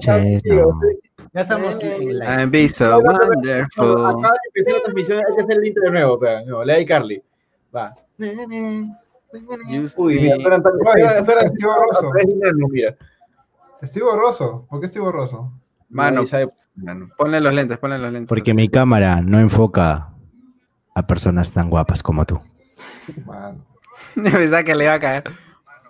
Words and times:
Che, 0.00 0.40
no. 0.44 0.80
Ya 1.32 1.42
estamos 1.42 1.80
en 1.82 1.92
el 2.08 2.18
live. 2.18 2.26
I'm 2.26 2.50
be 2.50 2.68
so 2.68 2.98
wonderful. 2.98 4.06
Acaba 4.06 4.32
de 4.32 4.60
empezar 4.60 4.74
la 4.78 4.82
transmisión, 4.82 5.18
hay 5.18 5.36
que 5.36 5.42
hacer 5.42 5.58
el 5.58 5.66
intro 5.66 5.82
de 5.84 5.90
nuevo, 5.90 6.18
pero 6.18 6.44
no, 6.46 6.64
le 6.64 6.78
da 6.80 6.86
Carly. 6.86 7.22
Va. 7.74 7.94
You 8.18 9.86
Uy, 9.96 10.14
mira, 10.20 10.34
espera, 10.36 10.56
espera, 10.56 11.18
espera, 11.18 11.40
estoy 11.42 11.62
borroso. 11.64 12.12
mira. 12.68 12.96
Estoy 13.80 14.02
borroso. 14.02 14.66
¿Por 14.68 14.80
qué 14.80 14.86
estoy 14.86 15.02
borroso? 15.02 15.52
Mano, 15.88 16.24
mano, 16.74 17.08
ponle 17.16 17.40
los 17.40 17.54
lentes, 17.54 17.78
ponle 17.78 17.98
los 17.98 18.12
lentes. 18.12 18.28
Porque 18.28 18.54
mi 18.54 18.68
cámara 18.68 19.20
no 19.22 19.38
enfoca 19.38 20.08
a 20.94 21.06
personas 21.06 21.52
tan 21.52 21.70
guapas 21.70 22.02
como 22.02 22.24
tú. 22.24 22.40
Mano. 23.24 23.64
Pensaba 24.14 24.64
que 24.64 24.74
le 24.74 24.84
iba 24.84 24.94
a 24.94 25.00
caer. 25.00 25.24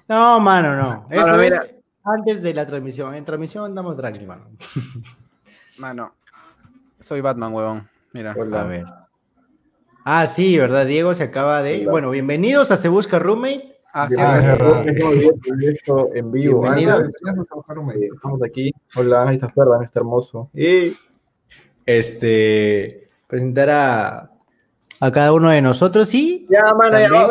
No, 0.08 0.38
mano, 0.40 0.76
no. 0.76 1.06
Eso 1.10 1.40
es 1.40 1.50
mira. 1.50 1.64
Antes 2.04 2.42
de 2.42 2.54
la 2.54 2.66
transmisión. 2.66 3.14
En 3.14 3.24
transmisión 3.24 3.64
andamos 3.64 3.96
tranqui, 3.96 4.26
mano. 4.26 4.46
Mano, 5.78 6.14
soy 6.98 7.20
Batman, 7.20 7.52
huevón. 7.54 7.88
Mira. 8.12 8.34
Hola. 8.38 8.60
A 8.60 8.64
ver. 8.64 8.84
Ah, 10.04 10.26
sí, 10.26 10.58
¿verdad? 10.58 10.86
Diego 10.86 11.14
se 11.14 11.24
acaba 11.24 11.62
de. 11.62 11.82
Hola. 11.82 11.90
Bueno, 11.90 12.10
bienvenidos 12.10 12.70
a 12.70 12.76
Se 12.76 12.88
Busca 12.88 13.18
Roommate. 13.18 13.78
Ah, 13.92 14.08
sí, 14.08 14.16
Ah, 14.18 14.38
es 14.38 14.46
verdad. 14.46 14.86
En 14.86 15.62
esto 15.62 16.10
en 16.14 16.30
vivo. 16.30 16.64
Ah, 16.66 16.78
eh, 16.78 18.10
Estamos 18.14 18.42
aquí. 18.42 18.72
Hola, 18.96 19.28
ahí 19.28 19.36
está 19.36 19.48
Ferdan, 19.48 19.82
está 19.82 20.00
hermoso. 20.00 20.48
Y 20.54 20.96
Este. 21.86 23.08
Presentar 23.26 23.70
a, 23.70 24.30
a 25.02 25.10
cada 25.10 25.32
uno 25.32 25.48
de 25.48 25.62
nosotros 25.62 26.12
y. 26.12 26.46
Ya, 26.50 26.74
mano, 26.74 26.98
ya, 26.98 27.08
También- 27.08 27.30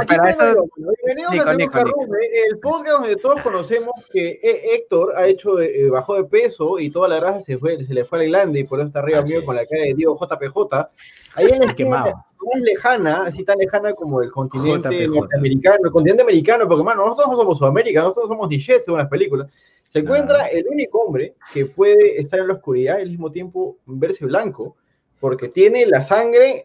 aquí, 0.00 0.14
Ya, 0.14 0.22
aquí 0.22 0.30
eso- 0.30 0.54
yo. 0.54 0.64
Bienvenidos 1.04 1.32
Nico, 1.34 1.44
a 1.48 1.50
Se 1.52 1.56
Nico, 1.58 1.70
Busca 1.72 1.84
Nico. 1.84 1.96
Roommate, 2.00 2.42
el 2.50 2.58
podcast 2.58 3.00
donde 3.00 3.16
todos 3.16 3.42
conocemos 3.42 3.92
que 4.10 4.40
eh, 4.42 4.74
Héctor 4.74 5.12
ha 5.14 5.26
hecho 5.26 5.56
de, 5.56 5.82
eh, 5.86 5.90
bajó 5.90 6.14
de 6.16 6.24
peso 6.24 6.78
y 6.78 6.90
toda 6.90 7.08
la 7.08 7.16
grasa 7.16 7.42
se 7.42 7.58
fue, 7.58 7.84
se 7.84 7.92
le 7.92 8.06
fue 8.06 8.16
a 8.16 8.20
la 8.20 8.24
Irlanda 8.24 8.58
y 8.58 8.64
por 8.64 8.80
eso 8.80 8.86
está 8.86 9.00
arriba 9.00 9.18
Así 9.18 9.32
mío 9.32 9.40
es. 9.40 9.46
con 9.46 9.56
la 9.56 9.66
cara 9.66 9.82
de 9.82 9.94
Diego 9.94 10.18
JPJ. 10.18 10.90
Ahí 11.34 11.50
en 11.50 11.58
la 11.58 11.66
esquina 11.66 11.74
Quemado. 11.74 12.12
más 12.14 12.62
lejana, 12.62 13.22
así 13.26 13.44
tan 13.44 13.58
lejana 13.58 13.92
como 13.92 14.22
el 14.22 14.30
continente 14.30 14.88
JPJ. 14.88 15.14
norteamericano, 15.20 15.76
el 15.84 15.90
continente 15.90 16.22
americano, 16.22 16.66
porque 16.66 16.82
mano, 16.82 17.02
nosotros 17.04 17.28
no 17.28 17.36
somos 17.36 17.58
Sudamérica, 17.58 18.00
nosotros 18.00 18.28
somos 18.28 18.48
Nichet 18.48 18.80
según 18.82 19.00
las 19.00 19.08
películas. 19.08 19.50
Se 19.90 19.98
encuentra 19.98 20.44
Ah. 20.44 20.48
el 20.48 20.66
único 20.66 20.98
hombre 21.00 21.34
que 21.52 21.66
puede 21.66 22.18
estar 22.22 22.40
en 22.40 22.48
la 22.48 22.54
oscuridad 22.54 22.98
y 22.98 23.02
al 23.02 23.10
mismo 23.10 23.30
tiempo 23.30 23.76
verse 23.84 24.24
blanco, 24.24 24.76
porque 25.20 25.48
tiene 25.48 25.84
la 25.86 26.00
sangre 26.00 26.62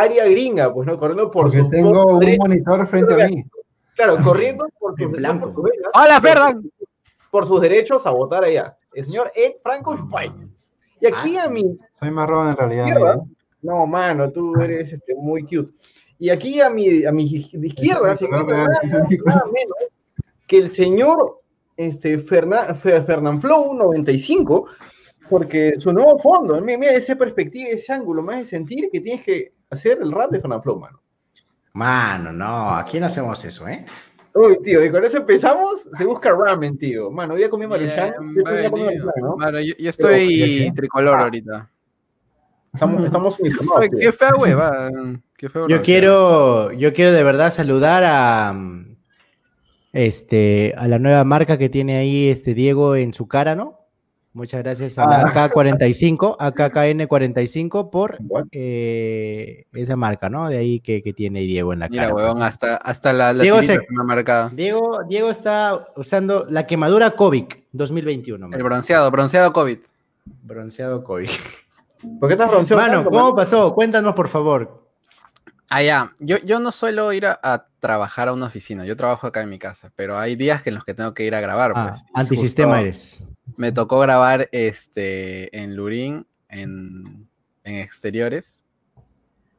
aria 0.00 0.24
gringa, 0.26 0.72
pues 0.72 0.86
no, 0.86 0.98
corriendo 0.98 1.30
por 1.30 1.44
Porque 1.44 1.58
su 1.60 1.68
tengo 1.70 1.92
por 2.04 2.12
un 2.14 2.20
derecho, 2.20 2.42
monitor 2.42 2.86
frente 2.86 3.22
a 3.22 3.28
mí. 3.28 3.44
claro, 3.94 4.16
corriendo 4.24 4.66
por 4.78 4.96
sus, 4.98 5.10
blanco. 5.10 5.52
por 5.52 5.70
¡Hola, 5.94 6.20
por- 6.20 6.28
Ferdan! 6.28 6.70
por 7.30 7.46
sus 7.48 7.60
derechos 7.60 8.04
a 8.06 8.10
votar 8.10 8.44
allá. 8.44 8.76
El 8.94 9.04
señor 9.06 9.32
Ed 9.34 9.52
Franco 9.62 9.96
Schwein. 9.96 10.52
Y 11.00 11.06
aquí 11.06 11.36
Ah, 11.38 11.44
a 11.44 11.48
mi 11.48 11.76
Soy 11.98 12.10
marrón 12.10 12.48
en 12.50 12.56
realidad. 12.56 12.84
mira. 12.84 13.20
no, 13.62 13.86
mano, 13.86 14.30
tú 14.30 14.54
eres 14.60 14.92
este, 14.92 15.14
muy 15.14 15.42
cute. 15.44 15.72
Y 16.18 16.28
aquí 16.30 16.60
a 16.60 16.68
mi, 16.70 17.04
a 17.04 17.10
mi 17.10 17.24
izquierda 17.24 18.16
se 18.16 18.26
encuentra 18.26 18.58
nada, 18.68 18.80
nada 18.84 19.06
menos 19.52 19.76
que 20.46 20.58
el 20.58 20.70
señor 20.70 21.40
este, 21.76 22.18
Fernan, 22.18 22.68
Fer- 22.80 23.04
Fernan 23.04 23.40
Flow 23.40 23.72
95, 23.74 24.66
porque 25.30 25.80
su 25.80 25.92
nuevo 25.92 26.18
fondo, 26.18 26.60
mira, 26.60 26.78
mira 26.78 26.92
esa 26.92 27.16
perspectiva, 27.16 27.70
ese 27.70 27.92
ángulo, 27.92 28.22
me 28.22 28.34
hace 28.34 28.44
sentir 28.44 28.90
que 28.92 29.00
tienes 29.00 29.24
que 29.24 29.52
hacer 29.72 29.98
el 30.00 30.12
rap 30.12 30.30
de 30.30 30.40
Fernan 30.40 30.62
Flow, 30.62 30.78
mano. 30.78 31.00
Mano, 31.74 32.32
no, 32.32 32.70
aquí 32.74 33.00
no 33.00 33.06
hacemos 33.06 33.44
eso, 33.44 33.66
¿eh? 33.66 33.84
Uy, 34.34 34.58
tío, 34.62 34.84
y 34.84 34.90
con 34.90 35.04
eso 35.04 35.18
empezamos, 35.18 35.82
se 35.96 36.04
busca 36.04 36.30
ramen, 36.34 36.78
tío. 36.78 37.10
Mano, 37.10 37.34
hoy 37.34 37.40
ya 37.42 37.50
comí 37.50 37.66
maruchan. 37.66 38.14
Mano, 39.36 39.60
yo, 39.60 39.74
yo 39.78 39.90
estoy 39.90 40.60
Pero, 40.62 40.74
tricolor 40.74 41.18
Ah. 41.18 41.22
ahorita. 41.24 41.70
Estamos, 42.72 43.04
estamos 43.04 43.38
uniformados, 43.40 43.80
Oye, 43.80 43.88
tío. 43.90 43.98
qué 44.00 44.12
fea 44.12 44.34
hueva. 44.34 44.90
Qué 45.36 45.48
feo 45.50 45.68
Yo 45.68 45.82
quiero, 45.82 46.72
yo 46.72 46.92
quiero 46.94 47.12
de 47.12 47.22
verdad 47.22 47.50
saludar 47.50 48.02
a 48.06 48.54
este 49.92 50.74
a 50.78 50.88
la 50.88 50.98
nueva 50.98 51.24
marca 51.24 51.58
que 51.58 51.68
tiene 51.68 51.98
ahí 51.98 52.28
este 52.28 52.54
Diego 52.54 52.96
en 52.96 53.12
su 53.12 53.28
cara, 53.28 53.54
¿no? 53.54 53.80
Muchas 54.34 54.62
gracias 54.62 54.96
a 54.98 55.06
la 55.06 55.30
AK45, 55.30 56.38
AKKN45 56.38 57.90
por 57.90 58.18
eh, 58.50 59.66
esa 59.74 59.94
marca, 59.96 60.30
¿no? 60.30 60.48
De 60.48 60.56
ahí 60.56 60.80
que, 60.80 61.02
que 61.02 61.12
tiene 61.12 61.40
Diego 61.40 61.72
en 61.74 61.80
la 61.80 61.88
Mira, 61.88 62.04
cara. 62.04 62.14
huevón, 62.14 62.42
hasta, 62.42 62.76
hasta 62.76 63.12
la, 63.12 63.32
la 63.34 63.42
Diego 63.42 63.60
se- 63.60 63.78
que 63.80 63.86
me 63.90 64.00
ha 64.00 64.04
marcado. 64.04 64.50
Diego, 64.50 65.00
Diego 65.08 65.28
está 65.30 65.86
usando 65.96 66.46
la 66.48 66.66
quemadura 66.66 67.10
COVID 67.10 67.44
2021, 67.72 68.48
El 68.52 68.62
bronceado, 68.62 69.10
bronceado 69.10 69.52
COVID. 69.52 69.78
bronceado 70.42 71.04
COVID. 71.04 71.28
¿Por 72.18 72.28
qué 72.28 72.32
estás 72.34 72.48
bronceado 72.50 72.80
Mano, 72.82 72.94
tanto, 73.02 73.10
¿cómo 73.10 73.34
pasó? 73.36 73.74
Cuéntanos, 73.74 74.14
por 74.14 74.28
favor. 74.28 74.82
Ah, 75.70 75.82
ya. 75.82 76.12
Yo, 76.20 76.36
yo 76.38 76.58
no 76.58 76.72
suelo 76.72 77.12
ir 77.12 77.26
a, 77.26 77.38
a 77.42 77.64
trabajar 77.80 78.28
a 78.28 78.32
una 78.32 78.46
oficina. 78.46 78.84
Yo 78.84 78.96
trabajo 78.96 79.26
acá 79.26 79.42
en 79.42 79.48
mi 79.50 79.58
casa, 79.58 79.90
pero 79.94 80.18
hay 80.18 80.36
días 80.36 80.62
que 80.62 80.70
en 80.70 80.74
los 80.76 80.84
que 80.84 80.94
tengo 80.94 81.14
que 81.14 81.24
ir 81.24 81.34
a 81.34 81.40
grabar. 81.40 81.72
Ah, 81.74 81.88
Pues, 81.90 82.04
antisistema 82.14 82.72
justo 82.72 82.80
eres. 82.82 83.24
Me 83.56 83.72
tocó 83.72 83.98
grabar 84.00 84.48
este, 84.52 85.56
en 85.58 85.76
Lurín, 85.76 86.26
en, 86.48 87.28
en 87.64 87.74
exteriores 87.76 88.64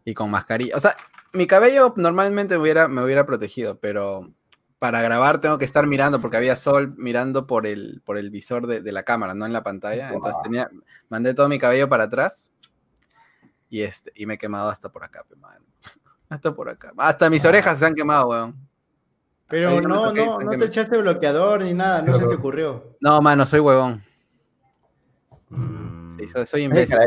y 0.06 0.14
con 0.14 0.30
mascarilla. 0.32 0.76
O 0.76 0.80
sea, 0.80 0.96
mi 1.34 1.48
cabello 1.48 1.94
normalmente 1.98 2.56
me 2.56 2.62
hubiera, 2.62 2.88
me 2.88 3.04
hubiera 3.04 3.26
protegido, 3.26 3.80
pero 3.80 4.32
para 4.80 5.02
grabar 5.02 5.40
tengo 5.40 5.58
que 5.58 5.66
estar 5.66 5.88
mirando 5.88 6.20
porque 6.20 6.38
había 6.38 6.56
sol 6.56 6.94
mirando 6.98 7.48
por 7.48 7.66
el, 7.68 8.02
por 8.04 8.18
el 8.18 8.30
visor 8.30 8.68
de, 8.68 8.82
de 8.82 8.92
la 8.92 9.04
cámara, 9.04 9.34
no 9.34 9.46
en 9.46 9.54
la 9.54 9.64
pantalla. 9.64 10.12
Entonces 10.12 10.42
tenía, 10.44 10.70
mandé 11.10 11.34
todo 11.34 11.48
mi 11.50 11.58
cabello 11.60 11.88
para 11.88 12.06
atrás 12.06 12.52
y, 13.70 13.82
este, 13.82 14.12
y 14.16 14.26
me 14.26 14.34
he 14.36 14.38
quemado 14.38 14.70
hasta 14.70 14.90
por 14.92 15.04
acá, 15.04 15.24
pe, 15.28 15.36
mano. 15.36 15.66
Hasta 16.30 16.54
por 16.56 16.68
acá. 16.70 16.94
Hasta 16.98 17.30
mis 17.30 17.46
Ah. 17.46 17.50
orejas 17.50 17.78
se 17.80 17.86
han 17.86 17.94
quemado, 17.96 18.30
weón. 18.30 18.56
Pero 19.54 19.70
Ahí 19.70 19.82
no 19.82 19.88
no, 19.88 20.04
toqué, 20.08 20.26
no, 20.26 20.50
te 20.58 20.66
echaste 20.66 20.98
bloqueador 20.98 21.62
ni 21.64 21.76
nada, 21.76 22.02
no 22.02 22.16
se 22.16 22.26
te 22.26 22.34
ocurrió. 22.34 22.96
No, 23.00 23.22
mano, 23.22 23.46
soy 23.46 23.60
huevón. 23.60 24.02
Mm. 25.50 26.18
Sí, 26.18 26.28
soy, 26.28 26.48
soy 26.48 26.62
Ay, 26.62 26.66
imbécil. 26.66 26.98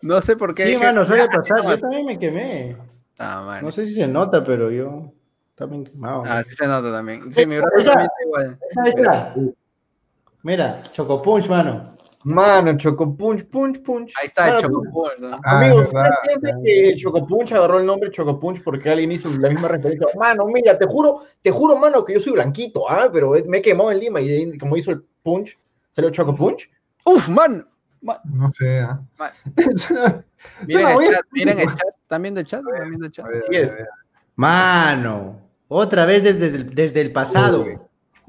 No 0.00 0.22
sé 0.22 0.36
por 0.36 0.54
qué. 0.54 0.62
Sí, 0.62 0.68
dije, 0.70 0.82
mano, 0.82 1.04
suele 1.04 1.24
"Ah, 1.24 1.28
pasar. 1.30 1.62
no, 1.62 1.68
Yo 1.70 1.80
también 1.80 2.06
me 2.06 2.18
quemé. 2.18 2.78
Ah. 3.18 3.60
No 3.62 3.70
sé 3.70 3.84
si 3.84 3.92
se 3.92 4.08
nota, 4.08 4.42
pero 4.42 4.70
yo 4.70 5.12
también 5.54 5.84
quemado. 5.84 6.22
Ah, 6.24 6.42
sí 6.42 6.54
se 6.56 6.66
nota 6.66 6.90
también. 6.90 7.30
Sí, 7.30 7.44
mi 7.44 7.58
brazo 7.58 7.74
igual. 8.24 8.58
Ahí 8.82 8.88
está. 8.96 9.34
Mira, 10.42 10.82
Choco 10.92 11.20
Punch, 11.20 11.46
mano. 11.46 11.98
Mano, 12.22 12.76
Choco 12.76 13.16
Punch, 13.16 13.46
Punch, 13.46 13.82
Punch. 13.82 14.12
Ahí 14.20 14.26
está 14.26 14.50
el 14.50 14.60
Chocopol, 14.60 15.12
¿no? 15.20 15.40
Ah, 15.42 15.60
Amigos. 15.60 15.86
¿ustedes 15.86 16.10
piensan 16.26 16.62
que 16.62 16.88
el 16.90 16.96
Choco 16.96 17.26
Punch 17.26 17.52
agarró 17.52 17.78
el 17.78 17.86
nombre 17.86 18.10
Choco 18.10 18.38
Punch 18.38 18.62
porque 18.62 18.90
alguien 18.90 19.12
hizo 19.12 19.30
la 19.30 19.48
misma 19.48 19.68
referencia? 19.68 20.06
Mano, 20.18 20.44
mira, 20.46 20.78
te 20.78 20.86
juro, 20.86 21.22
te 21.42 21.50
juro, 21.50 21.76
mano, 21.76 22.04
que 22.04 22.14
yo 22.14 22.20
soy 22.20 22.32
blanquito, 22.34 22.90
¿ah? 22.90 23.08
Pero 23.10 23.32
me 23.46 23.58
he 23.58 23.62
quemado 23.62 23.90
en 23.90 24.00
Lima 24.00 24.20
y 24.20 24.58
como 24.58 24.76
hizo 24.76 24.90
el 24.90 25.02
Punch, 25.22 25.56
salió 25.92 26.10
Choco 26.10 26.34
Punch. 26.36 26.70
Uf, 27.04 27.28
man. 27.30 27.66
No 28.02 28.50
sé. 28.52 28.80
¿ah? 28.80 29.00
Miren 30.66 30.82
no, 30.82 31.00
el 31.00 31.10
chat, 31.10 31.24
miren 31.32 31.58
el 31.58 31.66
chat. 31.68 31.94
¿También 32.06 32.34
del 32.34 32.46
chat? 32.46 32.62
¿También 32.76 33.00
del 33.00 33.10
chat? 33.10 33.26
Mano. 34.36 35.38
Otra 35.68 36.04
vez 36.06 36.22
desde, 36.24 36.46
el- 36.56 36.74
desde 36.74 37.00
el 37.00 37.12
pasado. 37.12 37.62
Uy. 37.64 37.78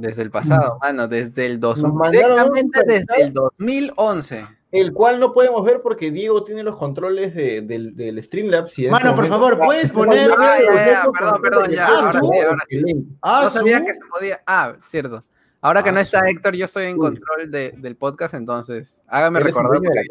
Desde 0.01 0.21
el 0.23 0.31
pasado, 0.31 0.77
mano, 0.81 1.07
desde 1.07 1.45
el 1.45 1.59
2000. 1.59 1.83
Nos 1.87 1.93
mandaron 1.93 2.31
un 2.31 2.53
Directamente 2.53 2.81
desde 2.85 3.21
el 3.23 3.33
2011. 3.33 4.45
El 4.71 4.93
cual 4.93 5.19
no 5.19 5.33
podemos 5.33 5.65
ver 5.65 5.81
porque 5.81 6.11
Diego 6.11 6.43
tiene 6.45 6.63
los 6.63 6.77
controles 6.77 7.35
de- 7.35 7.61
del, 7.61 7.93
del 7.95 8.23
Streamlabs. 8.23 8.79
y 8.79 8.85
en 8.85 8.91
Mano, 8.91 9.09
este 9.09 9.21
por 9.21 9.29
favor, 9.29 9.57
¿puedes 9.59 9.91
poner- 9.91 10.31
Ah, 10.37 10.57
ya, 10.65 10.73
ya, 10.73 10.93
Eso, 11.01 11.11
perdón, 11.11 11.41
perdón, 11.41 11.69
ya, 11.71 11.87
Ah, 11.87 11.99
ahora 11.99 12.11
sí, 12.21 12.39
ahora 12.39 12.63
sí. 12.69 13.07
Ah, 13.21 13.41
No 13.43 13.49
sabía 13.49 13.85
que 13.85 13.93
se 13.93 13.99
podía. 14.09 14.41
Ah, 14.47 14.75
cierto. 14.81 15.23
Ahora 15.59 15.83
que 15.83 15.89
Ah, 15.89 15.91
no 15.93 15.99
está 15.99 16.21
Héctor, 16.27 16.55
yo 16.55 16.65
estoy 16.65 16.85
en 16.85 16.97
control 16.97 17.51
de- 17.51 17.73
del 17.77 17.95
podcast, 17.97 18.33
entonces 18.33 19.01
hágame 19.07 19.41
recordar 19.41 19.79
porque 19.83 20.07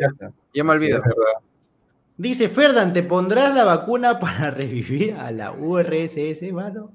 yo 0.53 0.65
me 0.65 0.73
olvido. 0.73 1.03
Dice 2.17 2.49
Ferdan, 2.51 2.93
¿te 2.93 3.03
pondrás 3.03 3.55
la 3.55 3.65
vacuna 3.65 4.19
para 4.19 4.51
revivir 4.51 5.15
a 5.15 5.31
la 5.31 5.53
URSS, 5.53 6.53
mano? 6.53 6.93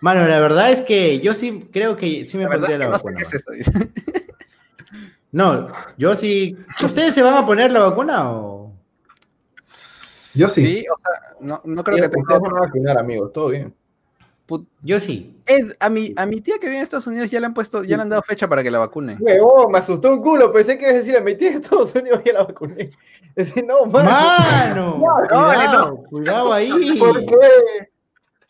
Mano, 0.00 0.26
la 0.26 0.38
verdad 0.40 0.70
es 0.70 0.82
que 0.82 1.20
yo 1.20 1.34
sí 1.34 1.68
creo 1.72 1.96
que 1.96 2.24
sí 2.24 2.36
me 2.38 2.44
La 2.44 2.50
pondría 2.50 2.76
es 2.76 2.82
que 2.82 2.84
la 2.86 2.90
no 2.90 2.98
sé 2.98 3.04
vacuna. 3.04 3.16
qué 3.16 3.22
es 3.36 3.44
mano. 3.46 3.58
eso. 3.60 3.72
dice. 3.72 3.92
No, 5.32 5.66
yo 5.98 6.14
sí. 6.14 6.56
¿Ustedes 6.82 7.14
se 7.14 7.22
van 7.22 7.34
a 7.34 7.44
poner 7.44 7.70
la 7.72 7.80
vacuna 7.80 8.30
o...? 8.32 8.72
Yo 10.34 10.48
sí. 10.48 10.60
Sí, 10.62 10.84
o 10.92 10.96
sea, 10.98 11.36
no, 11.40 11.60
no 11.64 11.82
creo 11.84 11.96
que 11.96 12.04
Ustedes 12.06 12.24
tenga. 12.26 12.38
van 12.38 12.56
a 12.56 12.60
vacunar, 12.60 12.98
amigos, 12.98 13.32
todo 13.32 13.48
bien. 13.48 13.74
put- 14.46 14.66
Yo 14.82 15.00
sí. 15.00 15.36
Ed, 15.46 15.72
a 15.80 15.88
mi, 15.90 16.12
a 16.16 16.24
mi 16.26 16.40
tía 16.40 16.58
que 16.58 16.66
vive 16.66 16.78
en 16.78 16.82
Estados 16.84 17.06
Unidos 17.08 17.30
ya 17.30 17.40
le 17.40 17.46
han 17.46 17.54
puesto, 17.54 17.82
ya 17.82 17.96
le 17.96 18.02
han 18.02 18.08
dado 18.08 18.22
fecha 18.22 18.48
para 18.48 18.62
que 18.62 18.70
la 18.70 18.78
vacune. 18.78 19.16
Huevón, 19.20 19.72
me 19.72 19.78
asustó 19.78 20.12
un 20.12 20.22
culo. 20.22 20.52
Pensé 20.52 20.78
que 20.78 20.84
ibas 20.84 20.94
a 20.94 20.98
decir 20.98 21.16
a 21.16 21.20
mi 21.20 21.34
tía 21.34 21.50
de 21.50 21.56
Estados 21.56 21.94
Unidos 21.94 22.22
ya 22.24 22.32
la 22.34 22.44
vacuné. 22.44 22.90
Decía, 23.34 23.62
no, 23.66 23.84
mano. 23.86 24.10
¡Mano! 24.10 24.98
No, 24.98 25.14
cuidado, 25.28 25.96
cuidado 26.08 26.52
ahí. 26.52 26.96
¿Por 26.98 27.24
qué? 27.26 27.36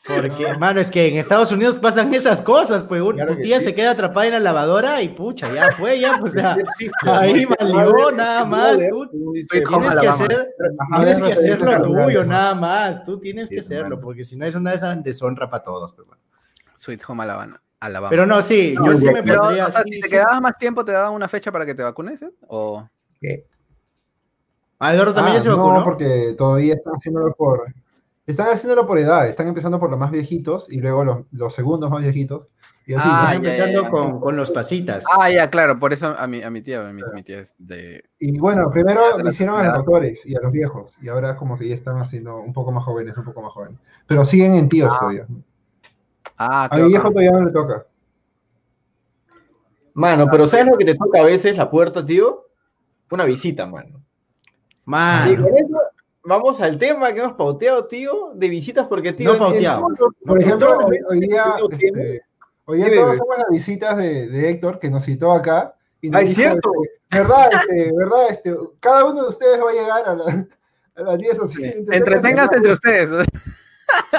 Porque, 0.07 0.55
mano, 0.59 0.81
es 0.81 0.91
que 0.91 1.07
en 1.09 1.19
Estados 1.19 1.53
Unidos 1.53 1.77
pasan 1.79 2.15
esas 2.15 2.41
cosas, 2.41 2.83
pues 2.85 3.03
un- 3.03 3.17
Claro 3.17 3.35
tu 3.35 3.41
tía 3.43 3.59
sí. 3.59 3.67
se 3.67 3.75
queda 3.75 3.91
atrapada 3.91 4.27
en 4.27 4.33
la 4.33 4.39
lavadora 4.41 5.03
y 5.03 5.11
pucha, 5.11 5.53
ya 5.53 5.71
fue, 5.73 6.01
ya, 6.01 6.17
pues 6.19 6.35
Ahí 7.03 7.45
valió, 7.45 8.11
nada 8.13 8.45
más, 8.47 8.79
tú 8.89 9.07
Tienes 9.11 9.95
que 10.01 10.09
hacer, 10.09 10.49
tienes 10.97 11.21
que 11.21 11.33
hacer 11.33 11.61
lo 11.61 11.83
tuyo, 11.83 12.25
nada 12.25 12.55
más. 12.55 13.05
Tú 13.05 13.19
tienes 13.19 13.49
que 13.51 13.61
hacerlo, 13.61 14.01
porque 14.01 14.25
si 14.25 14.37
no 14.37 14.47
es 14.47 14.55
una 14.55 14.71
de 14.71 14.77
esas 14.77 15.03
deshonra 15.03 15.51
para 15.51 15.63
todos. 15.63 15.93
pues, 15.93 16.07
bueno. 16.07 16.23
Sweet 16.75 17.03
Home 17.09 17.25
Alabama. 17.25 17.61
Alabama. 17.81 18.11
Pero 18.11 18.25
no, 18.27 18.41
sí, 18.41 18.75
No, 18.77 18.87
yo 18.87 18.97
sí 18.97 19.05
me 19.07 19.23
Pero, 19.23 19.43
o 19.43 19.53
sea, 19.55 19.71
sí, 19.71 19.93
si 19.93 20.01
te 20.01 20.07
sí. 20.09 20.13
quedabas 20.15 20.41
más 20.41 20.57
tiempo, 20.57 20.85
¿te 20.85 20.93
daban 20.93 21.13
una 21.13 21.29
fecha 21.29 21.53
para 21.53 21.67
que 21.67 21.75
te 21.75 21.83
vacunes? 21.83 22.23
eh? 22.23 22.31
¿O 22.49 22.89
Ah, 24.81 24.95
Eduardo 24.95 25.13
también 25.13 25.35
Ah, 25.35 25.39
ya 25.39 25.43
se 25.43 25.49
vacunó. 25.49 25.79
No, 25.81 25.85
porque 25.85 26.35
todavía 26.39 26.75
están 26.75 26.95
haciéndolo 26.95 27.35
por. 27.35 27.67
Están 28.29 28.49
haciéndolo 28.49 28.87
por 28.87 28.99
edad. 28.99 29.27
Están 29.27 29.49
empezando 29.49 29.81
por 29.81 29.91
los 29.91 29.99
más 29.99 30.11
viejitos 30.11 30.71
y 30.71 30.83
luego 30.83 31.03
los, 31.03 31.19
los 31.33 31.55
segundos 31.55 31.91
más 31.91 32.03
viejitos. 32.03 32.51
Y 32.85 32.93
así. 32.93 33.09
Ah, 33.11 33.33
Están 33.33 33.43
ya, 33.43 33.49
empezando 33.49 33.81
ya, 33.81 33.85
ya. 33.85 33.91
Con, 33.91 34.21
con 34.21 34.37
los 34.37 34.51
pasitas. 34.51 35.05
Ah, 35.19 35.31
ya, 35.31 35.49
claro, 35.49 35.79
por 35.79 35.95
eso 35.95 36.15
a 36.15 36.27
mi, 36.27 36.43
a 36.43 36.51
mi 36.51 36.61
tía, 36.61 36.83
mi, 36.93 37.01
mi 37.15 37.23
tía 37.23 37.41
es 37.41 37.55
de... 37.57 38.05
Y 38.19 38.39
bueno, 38.39 38.71
primero 38.71 39.17
la 39.17 39.25
lo 39.25 39.31
hicieron 39.31 39.59
a 39.59 39.65
los 39.65 39.75
doctores 39.77 40.27
y 40.27 40.37
a 40.37 40.41
los 40.43 40.53
viejos. 40.53 40.99
Y 41.01 41.09
ahora 41.09 41.37
como 41.37 41.59
que 41.59 41.69
ya 41.69 41.75
están 41.75 41.97
haciendo 41.97 42.37
un 42.37 42.53
poco 42.53 42.71
más 42.71 42.85
jóvenes, 42.85 43.17
un 43.17 43.25
poco 43.25 43.41
más 43.41 43.55
jóvenes. 43.55 43.79
Pero 44.07 44.27
siguen 44.27 44.57
en 44.57 44.69
tíos 44.69 44.95
todavía. 44.99 45.27
Ah, 46.37 46.65
A 46.65 46.77
qué 46.77 46.83
mi 46.83 46.89
viejo 46.89 47.09
todavía 47.09 47.31
no 47.31 47.47
le 47.47 47.51
toca. 47.51 47.87
Mano, 49.95 50.29
pero 50.31 50.47
¿sabes 50.47 50.67
lo 50.67 50.77
que 50.77 50.85
te 50.85 50.97
toca 50.97 51.21
a 51.21 51.25
veces 51.25 51.57
la 51.57 51.71
puerta, 51.71 52.05
tío? 52.05 52.45
Una 53.11 53.25
visita, 53.25 53.65
mano. 53.65 54.03
Mano, 54.85 55.43
con 55.43 55.57
eso 55.57 55.79
vamos 56.29 56.61
al 56.61 56.79
tema 56.79 57.13
que 57.13 57.21
hemos 57.21 57.33
pauteado, 57.33 57.87
tío, 57.87 58.33
de 58.35 58.49
visitas, 58.49 58.87
porque, 58.87 59.13
tío, 59.13 59.33
No 59.33 59.39
pauteado. 59.39 59.87
Por 60.25 60.41
ejemplo, 60.41 60.79
hoy, 60.87 60.99
hoy 61.09 61.21
día, 61.21 61.45
este, 61.71 62.21
hoy 62.67 62.79
día 62.79 62.95
todos 62.95 63.11
hacemos 63.15 63.37
las 63.39 63.47
visitas 63.51 63.97
de, 63.97 64.29
de 64.29 64.51
Héctor, 64.51 64.79
que 64.79 64.91
nos 64.91 65.05
citó 65.05 65.33
acá. 65.33 65.75
Y 66.01 66.11
nos 66.11 66.21
Ah, 66.21 66.23
¿es 66.25 66.29
dijo, 66.37 66.41
cierto? 66.41 66.71
este, 66.85 67.19
verdad, 67.19 67.49
este, 67.53 67.93
verdad, 67.97 68.31
este, 68.31 68.57
cada 68.79 69.05
uno 69.07 69.23
de 69.23 69.29
ustedes 69.29 69.61
va 69.61 69.71
a 69.71 69.73
llegar 69.73 70.09
a, 70.09 70.15
la- 70.15 70.47
a 70.97 71.03
las 71.03 71.19
10 71.19 71.39
o 71.41 71.45
así. 71.45 71.65
Entreténganse 71.91 72.57
entre 72.57 72.73
ustedes. 72.73 73.27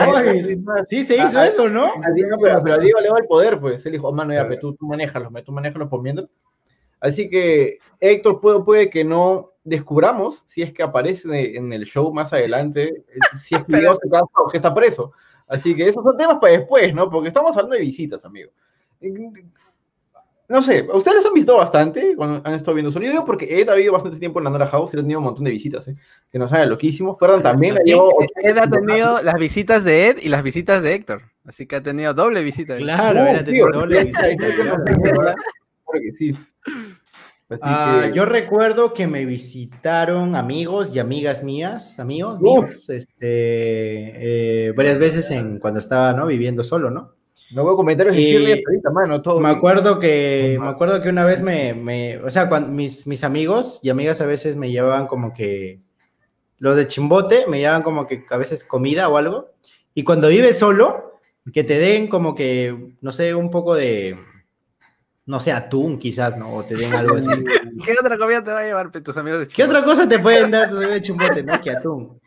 Oye, 0.08 0.58
sí 0.90 1.04
se 1.04 1.16
hizo 1.18 1.42
eso, 1.42 1.70
¿no? 1.70 1.92
Diego, 2.16 2.38
pero, 2.42 2.62
pero 2.64 2.76
a 2.76 2.80
Diego 2.80 3.00
le 3.02 3.10
va 3.12 3.20
el 3.20 3.28
poder, 3.28 3.60
pues. 3.60 3.86
Él 3.86 3.92
dijo, 3.94 4.08
oh, 4.08 4.14
mano, 4.14 4.34
ya, 4.34 4.46
Claro. 4.48 4.60
tú, 4.60 4.76
tú 4.76 4.88
manéjalos, 4.88 5.32
tú 5.46 5.52
manéjalos 5.52 5.88
por 5.90 6.02
mientras. 6.02 6.28
Así 7.00 7.30
que 7.30 7.78
Héctor 8.00 8.42
puede, 8.42 8.60
puede 8.62 8.90
que 8.90 9.04
no 9.06 9.52
descubramos 9.70 10.44
si 10.48 10.62
es 10.62 10.74
que 10.74 10.84
aparece 10.84 11.56
en 11.56 11.72
el 11.72 11.86
show 11.86 12.12
más 12.14 12.34
adelante, 12.34 13.04
eh, 13.08 13.20
si 13.38 13.56
es 13.56 13.62
que 13.62 13.72
Pero- 13.72 13.98
se 14.02 14.10
casa 14.10 14.26
o 14.36 14.50
que 14.50 14.58
está 14.58 14.74
preso. 14.74 15.12
Así 15.48 15.76
que 15.76 15.88
esos 15.88 16.04
son 16.04 16.16
temas 16.16 16.38
para 16.40 16.54
después, 16.54 16.94
¿no? 16.94 17.10
Porque 17.10 17.30
estamos 17.30 17.52
hablando 17.52 17.76
de 17.76 17.82
visitas, 17.82 18.24
amigo. 18.24 18.52
No 20.48 20.64
sé, 20.64 20.88
¿ustedes 20.92 21.24
han 21.26 21.34
visto 21.34 21.56
bastante 21.58 22.16
cuando 22.16 22.42
han 22.44 22.56
estado 22.56 22.74
viendo 22.74 22.90
solo? 22.90 23.06
Yo 23.06 23.12
digo 23.12 23.26
porque 23.26 23.60
Ed 23.62 23.70
ha 23.70 23.76
vivido 23.76 23.94
bastante 23.94 24.18
tiempo 24.18 24.40
en 24.40 24.46
la 24.46 24.50
Nora 24.50 24.66
House 24.68 24.92
y 24.94 24.98
ha 24.98 25.02
tenido 25.02 25.20
un 25.20 25.26
montón 25.26 25.44
de 25.44 25.52
visitas, 25.52 25.88
¿eh? 25.88 25.96
Que 26.32 26.40
nos 26.40 26.50
sale 26.50 26.66
loquísimo. 26.66 27.16
Ferran 27.18 27.44
también 27.44 27.78
llevó... 27.86 28.12
Ed 28.44 28.58
ha 28.58 28.68
tenido 28.68 29.22
las 29.22 29.36
visitas 29.36 29.84
de 29.84 30.10
Ed 30.10 30.18
y 30.24 30.30
las 30.30 30.42
visitas 30.42 30.82
de 30.82 30.96
Héctor. 30.96 31.22
Así 31.46 31.68
que 31.68 31.76
ha 31.76 31.84
tenido 31.84 32.16
doble 32.16 32.44
visita. 32.44 32.78
Claro, 32.78 33.20
No, 33.22 33.28
era 33.28 33.44
tío, 33.44 33.46
tenido 33.46 33.72
doble 33.72 34.04
visita, 34.06 34.36
claro. 34.38 34.84
Claro 34.86 35.36
que 35.94 36.12
sí. 36.18 36.36
Ah, 37.62 38.04
que- 38.08 38.14
yo 38.16 38.26
recuerdo 38.26 38.94
que 38.94 39.08
me 39.08 39.26
visitaron 39.26 40.36
amigos 40.36 40.94
y 40.94 41.00
amigas 41.00 41.44
mías, 41.44 42.00
amigos 42.00 42.40
míos, 42.40 42.90
este, 42.90 44.68
eh, 44.68 44.72
varias 44.74 45.00
veces 45.00 45.32
en, 45.32 45.58
cuando 45.60 45.80
estaba 45.80 46.14
¿no? 46.14 46.28
viviendo 46.28 46.64
solo, 46.64 46.92
¿no? 46.92 47.14
No 47.52 47.66
veo 47.66 47.76
comentarios 47.76 48.16
de 48.16 48.22
Y- 48.22 48.26
Shirley 48.26 48.52
hasta 48.54 48.70
ahorita, 48.70 48.90
mano. 48.92 49.22
Todo 49.24 49.40
Me 49.40 49.50
acuerdo 49.50 50.00
que, 50.00 50.58
me 50.62 50.68
acuerdo 50.68 51.02
que 51.02 51.10
una 51.10 51.26
vez 51.26 51.42
me, 51.42 51.74
me- 51.74 52.18
o 52.20 52.30
sea, 52.30 52.48
cuando 52.50 52.70
mis, 52.70 53.08
mis 53.08 53.24
amigos 53.24 53.80
y 53.82 53.90
amigas 53.90 54.22
a 54.22 54.28
veces 54.28 54.56
me 54.56 54.70
llevaban 54.70 55.08
como 55.08 55.34
que, 55.34 55.80
los 56.60 56.76
de 56.78 56.86
Chimbote 56.88 57.46
me 57.48 57.58
llevaban 57.60 57.82
como 57.82 58.06
que 58.06 58.26
a 58.30 58.38
veces 58.38 58.64
comida 58.64 59.10
o 59.10 59.18
algo, 59.18 59.48
y 59.96 60.04
cuando 60.04 60.28
vives 60.28 60.60
solo, 60.60 61.14
que 61.52 61.64
te 61.64 61.80
den 61.80 62.08
como 62.10 62.36
que, 62.36 62.94
no 63.02 63.12
sé, 63.12 63.34
un 63.34 63.50
poco 63.50 63.74
de, 63.74 64.18
no 65.30 65.40
sé, 65.40 65.52
atún 65.52 66.00
quizás, 66.00 66.36
¿no? 66.40 66.56
O 66.56 66.64
te 66.64 66.76
den 66.76 66.92
algo 66.92 67.16
así. 67.16 67.30
¿Qué 67.86 67.94
otra 68.02 68.18
comida 68.18 68.44
te 68.44 68.52
va 68.52 68.62
a 68.62 68.64
llevar 68.64 68.90
pe, 68.90 69.00
tus 69.00 69.16
amigos 69.16 69.42
de 69.42 69.48
¿Qué 69.48 69.64
otra 69.64 69.84
cosa 69.86 70.10
te 70.10 70.18
pueden 70.18 70.50
dar 70.50 70.70
todavía 70.72 70.96
de 70.96 71.02
chimbote, 71.02 71.44
no? 71.44 71.62
Que 71.62 71.70
atún. 71.70 72.20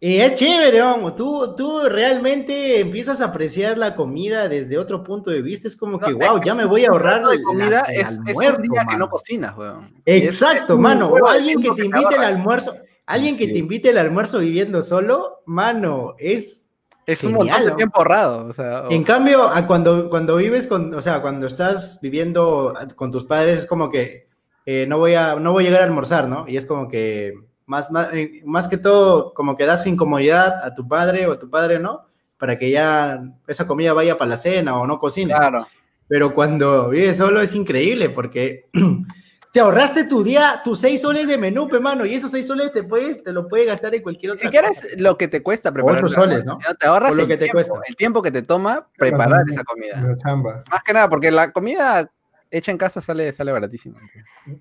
Y 0.00 0.16
es 0.16 0.34
chévere, 0.34 0.80
vamos. 0.80 1.14
Tú, 1.14 1.54
tú 1.56 1.82
realmente 1.88 2.80
empiezas 2.80 3.20
a 3.20 3.26
apreciar 3.26 3.78
la 3.78 3.94
comida 3.94 4.48
desde 4.48 4.76
otro 4.78 5.04
punto 5.04 5.30
de 5.30 5.42
vista. 5.42 5.68
Es 5.68 5.76
como 5.76 6.00
que, 6.00 6.12
wow, 6.12 6.42
ya 6.44 6.56
me 6.56 6.64
voy 6.64 6.84
a 6.84 6.88
ahorrar 6.88 7.24
de 7.24 7.36
la- 7.38 7.42
comida 7.44 7.80
el 7.82 8.00
es, 8.00 8.18
un 8.18 8.24
día 8.62 8.84
que 8.90 8.96
no 8.96 9.08
cocinas, 9.08 9.56
weón. 9.56 9.94
Exacto, 10.04 10.74
es 10.74 10.80
mano. 10.80 11.10
O 11.10 11.14
de 11.14 11.38
alguien 11.38 11.62
que 11.62 11.70
te 11.70 11.76
te 11.76 11.84
invite 11.84 12.16
el 12.16 12.24
almuerzo. 12.24 12.74
Alguien 13.06 13.36
que 13.36 13.44
Sí. 13.44 13.52
te 13.52 13.58
invite 13.58 13.90
el 13.90 13.98
almuerzo 13.98 14.40
viviendo 14.40 14.82
solo, 14.82 15.42
mano, 15.46 16.16
es 16.18 16.70
Es 17.06 17.22
un 17.24 17.32
montón 17.34 17.64
de 17.64 17.72
tiempo 17.72 17.98
ahorrado. 17.98 18.46
O 18.46 18.52
sea, 18.52 18.82
o- 18.88 18.90
En 18.90 19.04
cambio, 19.04 19.50
cuando, 19.66 20.08
cuando 20.10 20.36
vives 20.36 20.66
con, 20.66 20.94
o 20.94 21.02
sea, 21.02 21.20
cuando 21.22 21.46
estás 21.46 21.98
viviendo 22.02 22.74
con 22.96 23.10
tus 23.10 23.24
padres, 23.24 23.60
es 23.60 23.66
como 23.66 23.90
que 23.90 24.28
eh, 24.66 24.86
no, 24.88 24.98
voy 24.98 25.14
a, 25.14 25.34
no 25.36 25.52
voy 25.52 25.64
a 25.64 25.66
llegar 25.68 25.82
a 25.82 25.86
almorzar, 25.86 26.28
¿no? 26.28 26.46
Y 26.48 26.56
es 26.56 26.64
como 26.66 26.88
que 26.88 27.34
más, 27.66 27.90
más, 27.90 28.08
eh, 28.14 28.40
más 28.44 28.66
que 28.68 28.78
todo, 28.78 29.34
como 29.34 29.56
que 29.56 29.66
das 29.66 29.86
incomodidad 29.86 30.64
a 30.64 30.74
tu 30.74 30.88
padre 30.88 31.26
o 31.26 31.32
a 31.32 31.38
tu 31.38 31.50
padre, 31.50 31.78
¿no? 31.80 32.06
Para 32.38 32.58
que 32.58 32.70
ya 32.70 33.22
esa 33.46 33.66
comida 33.66 33.92
vaya 33.92 34.16
para 34.16 34.30
la 34.30 34.36
cena 34.38 34.78
o 34.78 34.86
no 34.86 34.98
cocine. 34.98 35.34
claro. 35.34 35.66
Pero 36.08 36.34
cuando 36.34 36.90
vives 36.90 37.16
solo 37.16 37.40
es 37.40 37.54
increíble 37.54 38.10
porque 38.10 38.66
te 39.54 39.60
ahorraste 39.60 40.02
tu 40.08 40.24
día, 40.24 40.60
tus 40.64 40.80
seis 40.80 41.00
soles 41.00 41.28
de 41.28 41.38
menú, 41.38 41.68
pe, 41.68 41.78
mano, 41.78 42.04
y 42.04 42.12
esos 42.12 42.32
seis 42.32 42.44
soles 42.44 42.72
te, 42.72 42.82
puede, 42.82 43.14
te 43.14 43.32
lo 43.32 43.46
puede 43.46 43.64
gastar 43.64 43.94
en 43.94 44.02
cualquier 44.02 44.32
otra 44.32 44.40
siquiera 44.42 44.66
cosa. 44.66 44.86
es 44.88 45.00
lo 45.00 45.16
que 45.16 45.28
te 45.28 45.44
cuesta 45.44 45.70
preparar. 45.70 45.98
otros 45.98 46.12
soles, 46.12 46.44
¿no? 46.44 46.58
Te 46.76 46.86
ahorras 46.88 47.12
O 47.12 47.14
lo 47.14 47.22
el, 47.22 47.28
que 47.28 47.34
te 47.36 47.44
tiempo, 47.44 47.54
cuesta. 47.58 47.74
el 47.86 47.94
tiempo 47.94 48.20
que 48.20 48.32
te 48.32 48.42
toma 48.42 48.88
preparar 48.98 49.44
esa 49.48 49.62
comida. 49.62 50.16
Chamba. 50.24 50.64
Más 50.68 50.82
que 50.82 50.92
nada, 50.92 51.08
porque 51.08 51.30
la 51.30 51.52
comida 51.52 52.10
hecha 52.50 52.72
en 52.72 52.78
casa 52.78 53.00
sale, 53.00 53.32
sale 53.32 53.52
baratísima. 53.52 53.96